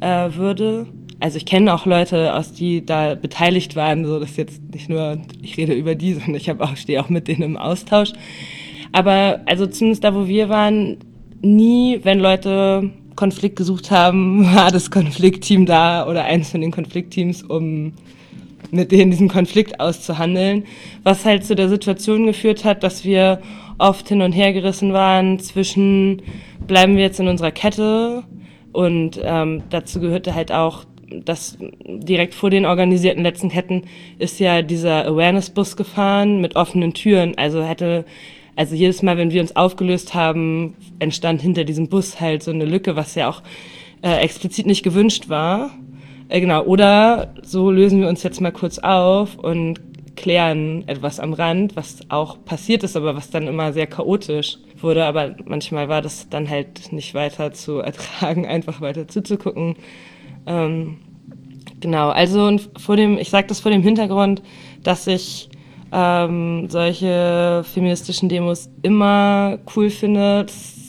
äh, 0.00 0.30
würde. 0.34 0.86
Also 1.20 1.36
ich 1.36 1.46
kenne 1.46 1.72
auch 1.72 1.86
Leute, 1.86 2.34
aus 2.34 2.52
die 2.52 2.84
da 2.84 3.14
beteiligt 3.14 3.76
waren, 3.76 4.04
so 4.04 4.18
dass 4.18 4.36
jetzt 4.36 4.60
nicht 4.72 4.88
nur 4.88 5.18
ich 5.42 5.56
rede 5.56 5.72
über 5.74 5.94
die, 5.94 6.14
sondern 6.14 6.34
ich 6.34 6.48
habe 6.48 6.64
auch 6.64 6.76
stehe 6.76 7.02
auch 7.02 7.08
mit 7.08 7.28
denen 7.28 7.42
im 7.42 7.56
Austausch. 7.56 8.12
Aber 8.92 9.40
also 9.46 9.66
zumindest 9.66 10.04
da, 10.04 10.14
wo 10.14 10.26
wir 10.26 10.48
waren, 10.48 10.98
nie, 11.42 12.00
wenn 12.02 12.20
Leute 12.20 12.90
Konflikt 13.16 13.56
gesucht 13.56 13.90
haben, 13.90 14.44
war 14.54 14.70
das 14.70 14.90
Konfliktteam 14.90 15.66
da 15.66 16.06
oder 16.06 16.24
eins 16.24 16.50
von 16.50 16.60
den 16.60 16.70
Konfliktteams, 16.70 17.42
um 17.42 17.92
mit 18.74 18.92
denen 18.92 19.10
diesen 19.10 19.28
Konflikt 19.28 19.80
auszuhandeln, 19.80 20.64
was 21.02 21.24
halt 21.24 21.44
zu 21.44 21.54
der 21.54 21.68
Situation 21.68 22.26
geführt 22.26 22.64
hat, 22.64 22.82
dass 22.82 23.04
wir 23.04 23.40
oft 23.78 24.08
hin 24.08 24.22
und 24.22 24.32
her 24.32 24.52
gerissen 24.52 24.92
waren 24.92 25.38
zwischen, 25.38 26.22
bleiben 26.66 26.96
wir 26.96 27.02
jetzt 27.02 27.20
in 27.20 27.28
unserer 27.28 27.50
Kette 27.50 28.24
und 28.72 29.20
ähm, 29.22 29.62
dazu 29.70 30.00
gehörte 30.00 30.34
halt 30.34 30.52
auch, 30.52 30.84
dass 31.24 31.58
direkt 31.86 32.34
vor 32.34 32.50
den 32.50 32.66
organisierten 32.66 33.22
letzten 33.22 33.48
Ketten 33.48 33.82
ist 34.18 34.40
ja 34.40 34.62
dieser 34.62 35.06
Awareness-Bus 35.06 35.76
gefahren 35.76 36.40
mit 36.40 36.56
offenen 36.56 36.94
Türen. 36.94 37.36
Also 37.36 37.62
hätte, 37.62 38.04
also 38.56 38.74
jedes 38.74 39.02
Mal, 39.02 39.16
wenn 39.16 39.30
wir 39.30 39.40
uns 39.40 39.54
aufgelöst 39.54 40.14
haben, 40.14 40.74
entstand 40.98 41.40
hinter 41.42 41.64
diesem 41.64 41.88
Bus 41.88 42.20
halt 42.20 42.42
so 42.42 42.50
eine 42.50 42.64
Lücke, 42.64 42.96
was 42.96 43.14
ja 43.14 43.28
auch 43.28 43.42
äh, 44.02 44.16
explizit 44.22 44.66
nicht 44.66 44.82
gewünscht 44.82 45.28
war. 45.28 45.70
Äh, 46.28 46.40
genau, 46.40 46.64
oder 46.64 47.34
so 47.42 47.70
lösen 47.70 48.00
wir 48.00 48.08
uns 48.08 48.22
jetzt 48.22 48.40
mal 48.40 48.52
kurz 48.52 48.78
auf 48.78 49.36
und 49.36 49.80
klären 50.16 50.84
etwas 50.86 51.20
am 51.20 51.32
Rand, 51.32 51.76
was 51.76 51.98
auch 52.08 52.44
passiert 52.44 52.82
ist, 52.82 52.96
aber 52.96 53.16
was 53.16 53.30
dann 53.30 53.46
immer 53.46 53.72
sehr 53.72 53.86
chaotisch 53.86 54.58
wurde. 54.80 55.04
Aber 55.04 55.34
manchmal 55.44 55.88
war 55.88 56.02
das 56.02 56.28
dann 56.28 56.48
halt 56.48 56.92
nicht 56.92 57.14
weiter 57.14 57.52
zu 57.52 57.78
ertragen, 57.80 58.46
einfach 58.46 58.80
weiter 58.80 59.08
zuzugucken. 59.08 59.76
Ähm, 60.46 60.98
genau, 61.80 62.10
also 62.10 62.58
vor 62.78 62.96
dem, 62.96 63.18
ich 63.18 63.30
sage 63.30 63.46
das 63.48 63.60
vor 63.60 63.70
dem 63.70 63.82
Hintergrund, 63.82 64.42
dass 64.82 65.06
ich 65.06 65.48
ähm, 65.92 66.68
solche 66.68 67.64
feministischen 67.72 68.28
Demos 68.28 68.68
immer 68.82 69.58
cool 69.76 69.90
finde. 69.90 70.44
Das 70.44 70.83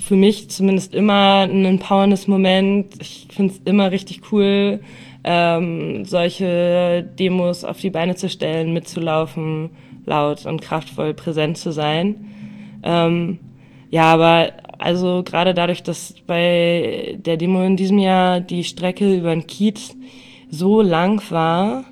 für 0.00 0.16
mich 0.16 0.50
zumindest 0.50 0.94
immer 0.94 1.46
ein 1.48 1.64
empowerndes 1.64 2.26
Moment. 2.26 2.94
Ich 3.00 3.28
finde 3.30 3.54
es 3.54 3.60
immer 3.64 3.90
richtig 3.90 4.32
cool, 4.32 4.80
ähm, 5.24 6.04
solche 6.04 7.08
Demos 7.18 7.64
auf 7.64 7.78
die 7.80 7.90
Beine 7.90 8.14
zu 8.16 8.28
stellen, 8.28 8.72
mitzulaufen, 8.72 9.70
laut 10.06 10.46
und 10.46 10.62
kraftvoll 10.62 11.14
präsent 11.14 11.58
zu 11.58 11.72
sein. 11.72 12.26
Ähm, 12.82 13.38
ja, 13.90 14.04
aber 14.04 14.52
also 14.78 15.22
gerade 15.22 15.52
dadurch, 15.52 15.82
dass 15.82 16.14
bei 16.26 17.18
der 17.18 17.36
Demo 17.36 17.62
in 17.62 17.76
diesem 17.76 17.98
Jahr 17.98 18.40
die 18.40 18.64
Strecke 18.64 19.14
über 19.14 19.30
den 19.30 19.46
Kiez 19.46 19.94
so 20.48 20.80
lang 20.80 21.22
war, 21.30 21.84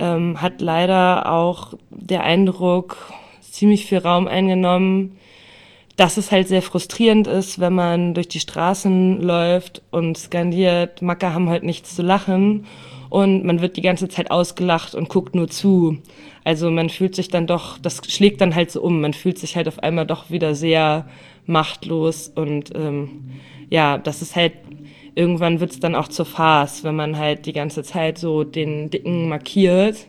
ähm, 0.00 0.42
hat 0.42 0.60
leider 0.60 1.30
auch 1.30 1.74
der 1.90 2.24
Eindruck 2.24 2.96
ziemlich 3.40 3.86
viel 3.86 3.98
Raum 3.98 4.26
eingenommen, 4.26 5.16
dass 5.96 6.16
es 6.16 6.32
halt 6.32 6.48
sehr 6.48 6.62
frustrierend 6.62 7.26
ist, 7.26 7.60
wenn 7.60 7.74
man 7.74 8.14
durch 8.14 8.28
die 8.28 8.40
Straßen 8.40 9.20
läuft 9.20 9.82
und 9.90 10.18
skandiert, 10.18 11.02
Macker 11.02 11.34
haben 11.34 11.48
halt 11.48 11.62
nichts 11.62 11.94
zu 11.94 12.02
lachen 12.02 12.66
und 13.10 13.44
man 13.44 13.60
wird 13.60 13.76
die 13.76 13.82
ganze 13.82 14.08
Zeit 14.08 14.30
ausgelacht 14.30 14.94
und 14.94 15.08
guckt 15.08 15.36
nur 15.36 15.48
zu. 15.48 15.98
Also 16.42 16.70
man 16.70 16.90
fühlt 16.90 17.14
sich 17.14 17.28
dann 17.28 17.46
doch, 17.46 17.78
das 17.78 18.00
schlägt 18.08 18.40
dann 18.40 18.54
halt 18.54 18.72
so 18.72 18.82
um, 18.82 19.00
man 19.00 19.14
fühlt 19.14 19.38
sich 19.38 19.56
halt 19.56 19.68
auf 19.68 19.78
einmal 19.78 20.06
doch 20.06 20.30
wieder 20.30 20.54
sehr 20.54 21.06
machtlos 21.46 22.32
und 22.34 22.74
ähm, 22.74 23.30
ja, 23.70 23.98
das 23.98 24.20
ist 24.20 24.34
halt, 24.34 24.54
irgendwann 25.14 25.60
wird's 25.60 25.78
dann 25.78 25.94
auch 25.94 26.08
zur 26.08 26.26
Farce, 26.26 26.82
wenn 26.82 26.96
man 26.96 27.16
halt 27.16 27.46
die 27.46 27.52
ganze 27.52 27.84
Zeit 27.84 28.18
so 28.18 28.42
den 28.42 28.90
Dicken 28.90 29.28
markiert 29.28 30.08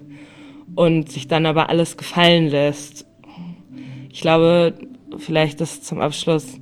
und 0.74 1.12
sich 1.12 1.28
dann 1.28 1.46
aber 1.46 1.70
alles 1.70 1.98
gefallen 1.98 2.48
lässt. 2.48 3.06
Ich 4.12 4.22
glaube, 4.22 4.74
vielleicht 5.18 5.62
das 5.62 5.82
zum 5.82 6.00
Abschluss. 6.00 6.60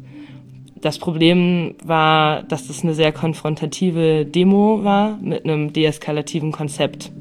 Das 0.82 0.98
Problem 0.98 1.76
war, 1.84 2.44
dass 2.44 2.68
das 2.68 2.84
eine 2.84 2.94
sehr 2.94 3.12
konfrontative 3.12 4.26
Demo 4.26 4.84
war 4.84 5.18
mit 5.22 5.46
einem 5.46 5.72
deeskalativen 5.72 6.52
Konzept. 6.52 7.12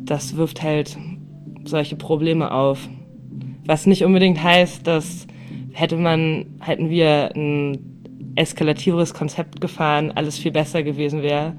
Das 0.00 0.36
wirft 0.36 0.62
halt 0.62 0.96
solche 1.64 1.96
Probleme 1.96 2.52
auf. 2.52 2.88
Was 3.66 3.86
nicht 3.86 4.04
unbedingt 4.04 4.42
heißt, 4.42 4.86
dass 4.86 5.26
hätte 5.72 5.96
man, 5.96 6.46
hätten 6.60 6.88
wir 6.88 7.34
ein 7.34 7.78
eskalativeres 8.36 9.12
Konzept 9.12 9.60
gefahren, 9.60 10.12
alles 10.12 10.38
viel 10.38 10.52
besser 10.52 10.82
gewesen 10.82 11.22
wäre. 11.22 11.54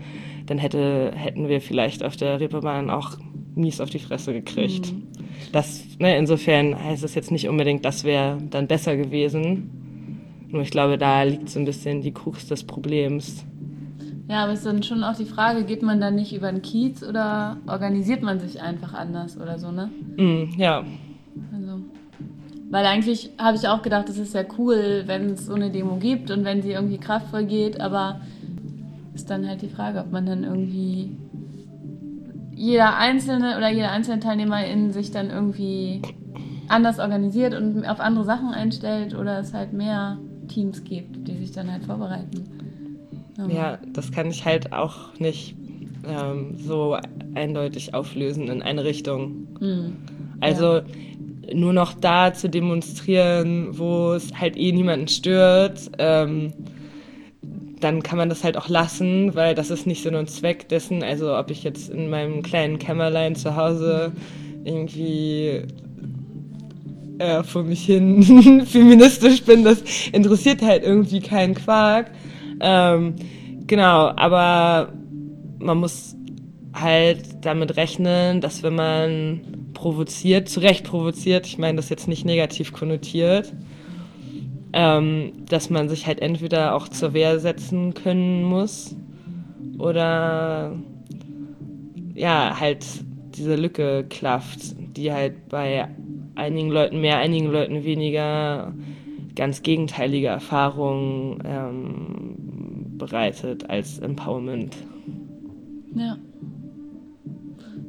dann 0.45 0.60
hätte, 0.60 1.12
hätten 1.16 1.47
wir 1.47 1.60
vielleicht 1.60 2.03
auf 2.03 2.16
der 2.16 2.39
Reeperbahn 2.39 2.91
auch 2.91 3.18
mies 3.56 3.82
auf 3.82 3.89
die 3.89 3.99
Fresse 3.99 4.32
gekriegt. 4.32 4.93
Mhm. 4.93 5.14
Das, 5.51 5.83
ne, 5.99 6.17
insofern 6.17 6.77
heißt 6.77 7.03
es 7.03 7.15
jetzt 7.15 7.31
nicht 7.31 7.47
unbedingt, 7.47 7.86
das 7.86 8.03
wäre 8.03 8.38
dann 8.49 8.67
besser 8.67 8.97
gewesen. 8.97 9.69
Nur 10.49 10.61
ich 10.61 10.71
glaube, 10.71 10.97
da 10.97 11.23
liegt 11.23 11.49
so 11.49 11.59
ein 11.59 11.65
bisschen 11.65 12.01
die 12.01 12.13
Krux 12.13 12.47
des 12.47 12.63
Problems. 12.63 13.45
Ja, 14.29 14.43
aber 14.43 14.53
es 14.53 14.59
ist 14.59 14.65
dann 14.65 14.83
schon 14.83 15.03
auch 15.03 15.15
die 15.15 15.25
Frage, 15.25 15.65
geht 15.65 15.83
man 15.83 16.01
dann 16.01 16.15
nicht 16.15 16.33
über 16.33 16.51
den 16.51 16.61
Kiez 16.61 17.03
oder 17.03 17.57
organisiert 17.67 18.23
man 18.23 18.39
sich 18.39 18.61
einfach 18.61 18.93
anders 18.93 19.39
oder 19.39 19.59
so, 19.59 19.71
ne? 19.71 19.91
Mm, 20.17 20.59
ja. 20.59 20.83
Also, 21.53 21.81
weil 22.71 22.86
eigentlich 22.86 23.29
habe 23.38 23.57
ich 23.57 23.67
auch 23.67 23.83
gedacht, 23.83 24.09
es 24.09 24.17
ist 24.17 24.33
ja 24.33 24.43
cool, 24.57 25.03
wenn 25.05 25.31
es 25.31 25.45
so 25.45 25.53
eine 25.53 25.69
Demo 25.69 25.97
gibt 25.97 26.31
und 26.31 26.43
wenn 26.43 26.63
sie 26.63 26.71
irgendwie 26.71 26.97
kraftvoll 26.97 27.45
geht, 27.45 27.79
aber 27.79 28.21
ist 29.13 29.29
dann 29.29 29.47
halt 29.47 29.61
die 29.61 29.69
Frage, 29.69 29.99
ob 29.99 30.11
man 30.11 30.25
dann 30.25 30.43
irgendwie 30.43 31.11
jeder 32.56 32.97
einzelne 32.97 33.58
oder 33.58 33.70
jeder 33.70 33.91
einzelne 33.91 34.20
Teilnehmer 34.20 34.66
in 34.66 34.91
sich 34.91 35.12
dann 35.12 35.30
irgendwie 35.30 36.01
anders 36.68 36.99
organisiert 36.99 37.53
und 37.53 37.86
auf 37.86 37.99
andere 37.99 38.26
Sachen 38.26 38.49
einstellt 38.49 39.14
oder 39.16 39.39
es 39.39 39.53
halt 39.53 39.74
mehr 39.74 40.18
Teams 40.47 40.84
gibt, 40.84 41.28
die 41.28 41.38
sich 41.38 41.51
dann 41.51 41.72
halt 41.72 41.84
vorbereiten. 41.84 42.45
Ja, 43.38 43.47
ja 43.47 43.80
das 43.93 44.12
kann 44.12 44.30
ich 44.30 44.45
halt 44.45 44.74
auch 44.74 45.14
nicht 45.20 45.56
ähm, 46.08 46.56
so 46.58 46.97
eindeutig 47.36 47.93
auflösen 47.93 48.47
in 48.47 48.62
eine 48.62 48.84
Richtung. 48.84 49.47
Mhm. 49.60 49.97
Also 50.39 50.78
ja. 50.78 50.84
nur 51.53 51.74
noch 51.74 51.93
da 51.93 52.34
zu 52.34 52.49
demonstrieren, 52.49 53.78
wo 53.78 54.14
es 54.14 54.34
halt 54.39 54.58
eh 54.58 54.72
niemanden 54.72 55.08
stört. 55.08 55.91
Ähm, 55.97 56.53
dann 57.86 58.01
kann 58.01 58.17
man 58.17 58.29
das 58.29 58.43
halt 58.43 58.57
auch 58.57 58.67
lassen, 58.67 59.36
weil 59.36 59.53
das 59.53 59.69
ist 59.69 59.86
nicht 59.86 60.01
Sinn 60.01 60.15
und 60.15 60.27
Zweck 60.27 60.67
dessen. 60.69 61.03
Also 61.03 61.38
ob 61.38 61.51
ich 61.51 61.63
jetzt 61.63 61.88
in 61.91 62.09
meinem 62.09 62.41
kleinen 62.41 62.79
Kämmerlein 62.79 63.36
zu 63.36 63.55
Hause 63.55 64.11
irgendwie 64.63 65.61
äh, 67.19 67.43
vor 67.43 67.61
mich 67.61 67.86
hin 67.86 68.65
feministisch 68.65 69.43
bin, 69.43 69.63
das 69.63 69.83
interessiert 70.11 70.63
halt 70.63 70.83
irgendwie 70.83 71.19
keinen 71.19 71.53
Quark. 71.53 72.09
Ähm, 72.59 73.17
genau, 73.67 74.11
aber 74.15 74.91
man 75.59 75.77
muss 75.77 76.15
halt 76.73 77.45
damit 77.45 77.77
rechnen, 77.77 78.41
dass 78.41 78.63
wenn 78.63 78.73
man 78.73 79.41
provoziert, 79.75 80.49
zu 80.49 80.59
Recht 80.59 80.86
provoziert, 80.86 81.45
ich 81.45 81.59
meine 81.59 81.75
das 81.75 81.89
jetzt 81.89 82.07
nicht 82.07 82.25
negativ 82.25 82.73
konnotiert, 82.73 83.53
ähm, 84.76 85.32
dass 85.49 85.69
man 85.69 85.88
sich 85.88 86.05
halt 86.05 86.19
entweder 86.21 86.76
auch 86.76 86.89
zur 86.89 87.13
Wehr 87.13 87.39
setzen 87.39 87.93
können 87.93 88.43
muss 88.43 88.93
oder 89.80 90.76
ja, 92.13 92.59
halt 92.59 92.86
diese 93.38 93.55
Lücke 93.55 94.05
klafft, 94.09 94.76
die 94.97 95.13
halt 95.13 95.47
bei 95.47 95.88
einigen 96.36 96.69
Leuten 96.69 96.99
mehr, 96.99 97.17
einigen 97.17 97.51
Leuten 97.51 97.86
weniger 97.86 98.73
ganz 99.36 99.63
gegenteilige 99.63 100.28
Erfahrungen 100.28 101.41
ähm, 101.45 102.97
bereitet 102.97 103.69
als 103.69 103.99
Empowerment. 103.99 104.76
Ja. 105.95 106.17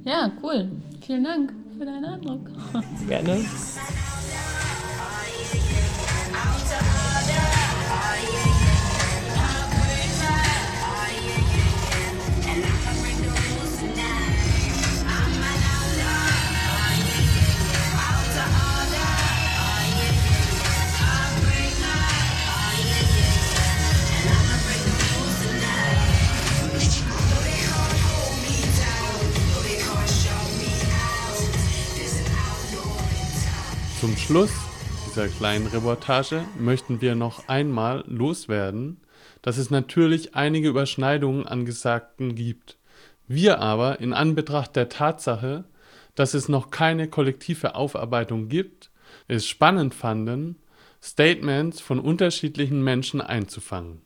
Ja, 0.04 0.30
cool. 0.40 0.68
Vielen 1.04 1.24
Dank 1.24 1.52
für 1.76 1.84
deinen 1.84 2.04
Eindruck. 2.04 2.48
Gerne. 3.08 3.38
Schluss 34.26 34.65
dieser 35.16 35.28
kleinen 35.28 35.66
Reportage 35.68 36.44
möchten 36.58 37.00
wir 37.00 37.14
noch 37.14 37.48
einmal 37.48 38.04
loswerden, 38.06 39.00
dass 39.40 39.56
es 39.56 39.70
natürlich 39.70 40.34
einige 40.34 40.68
Überschneidungen 40.68 41.46
an 41.46 41.64
Gesagten 41.64 42.34
gibt. 42.34 42.76
Wir 43.26 43.60
aber 43.60 44.00
in 44.00 44.12
Anbetracht 44.12 44.76
der 44.76 44.90
Tatsache, 44.90 45.64
dass 46.16 46.34
es 46.34 46.50
noch 46.50 46.70
keine 46.70 47.08
kollektive 47.08 47.76
Aufarbeitung 47.76 48.50
gibt, 48.50 48.90
es 49.26 49.48
spannend 49.48 49.94
fanden, 49.94 50.56
Statements 51.02 51.80
von 51.80 51.98
unterschiedlichen 51.98 52.84
Menschen 52.84 53.22
einzufangen. 53.22 54.02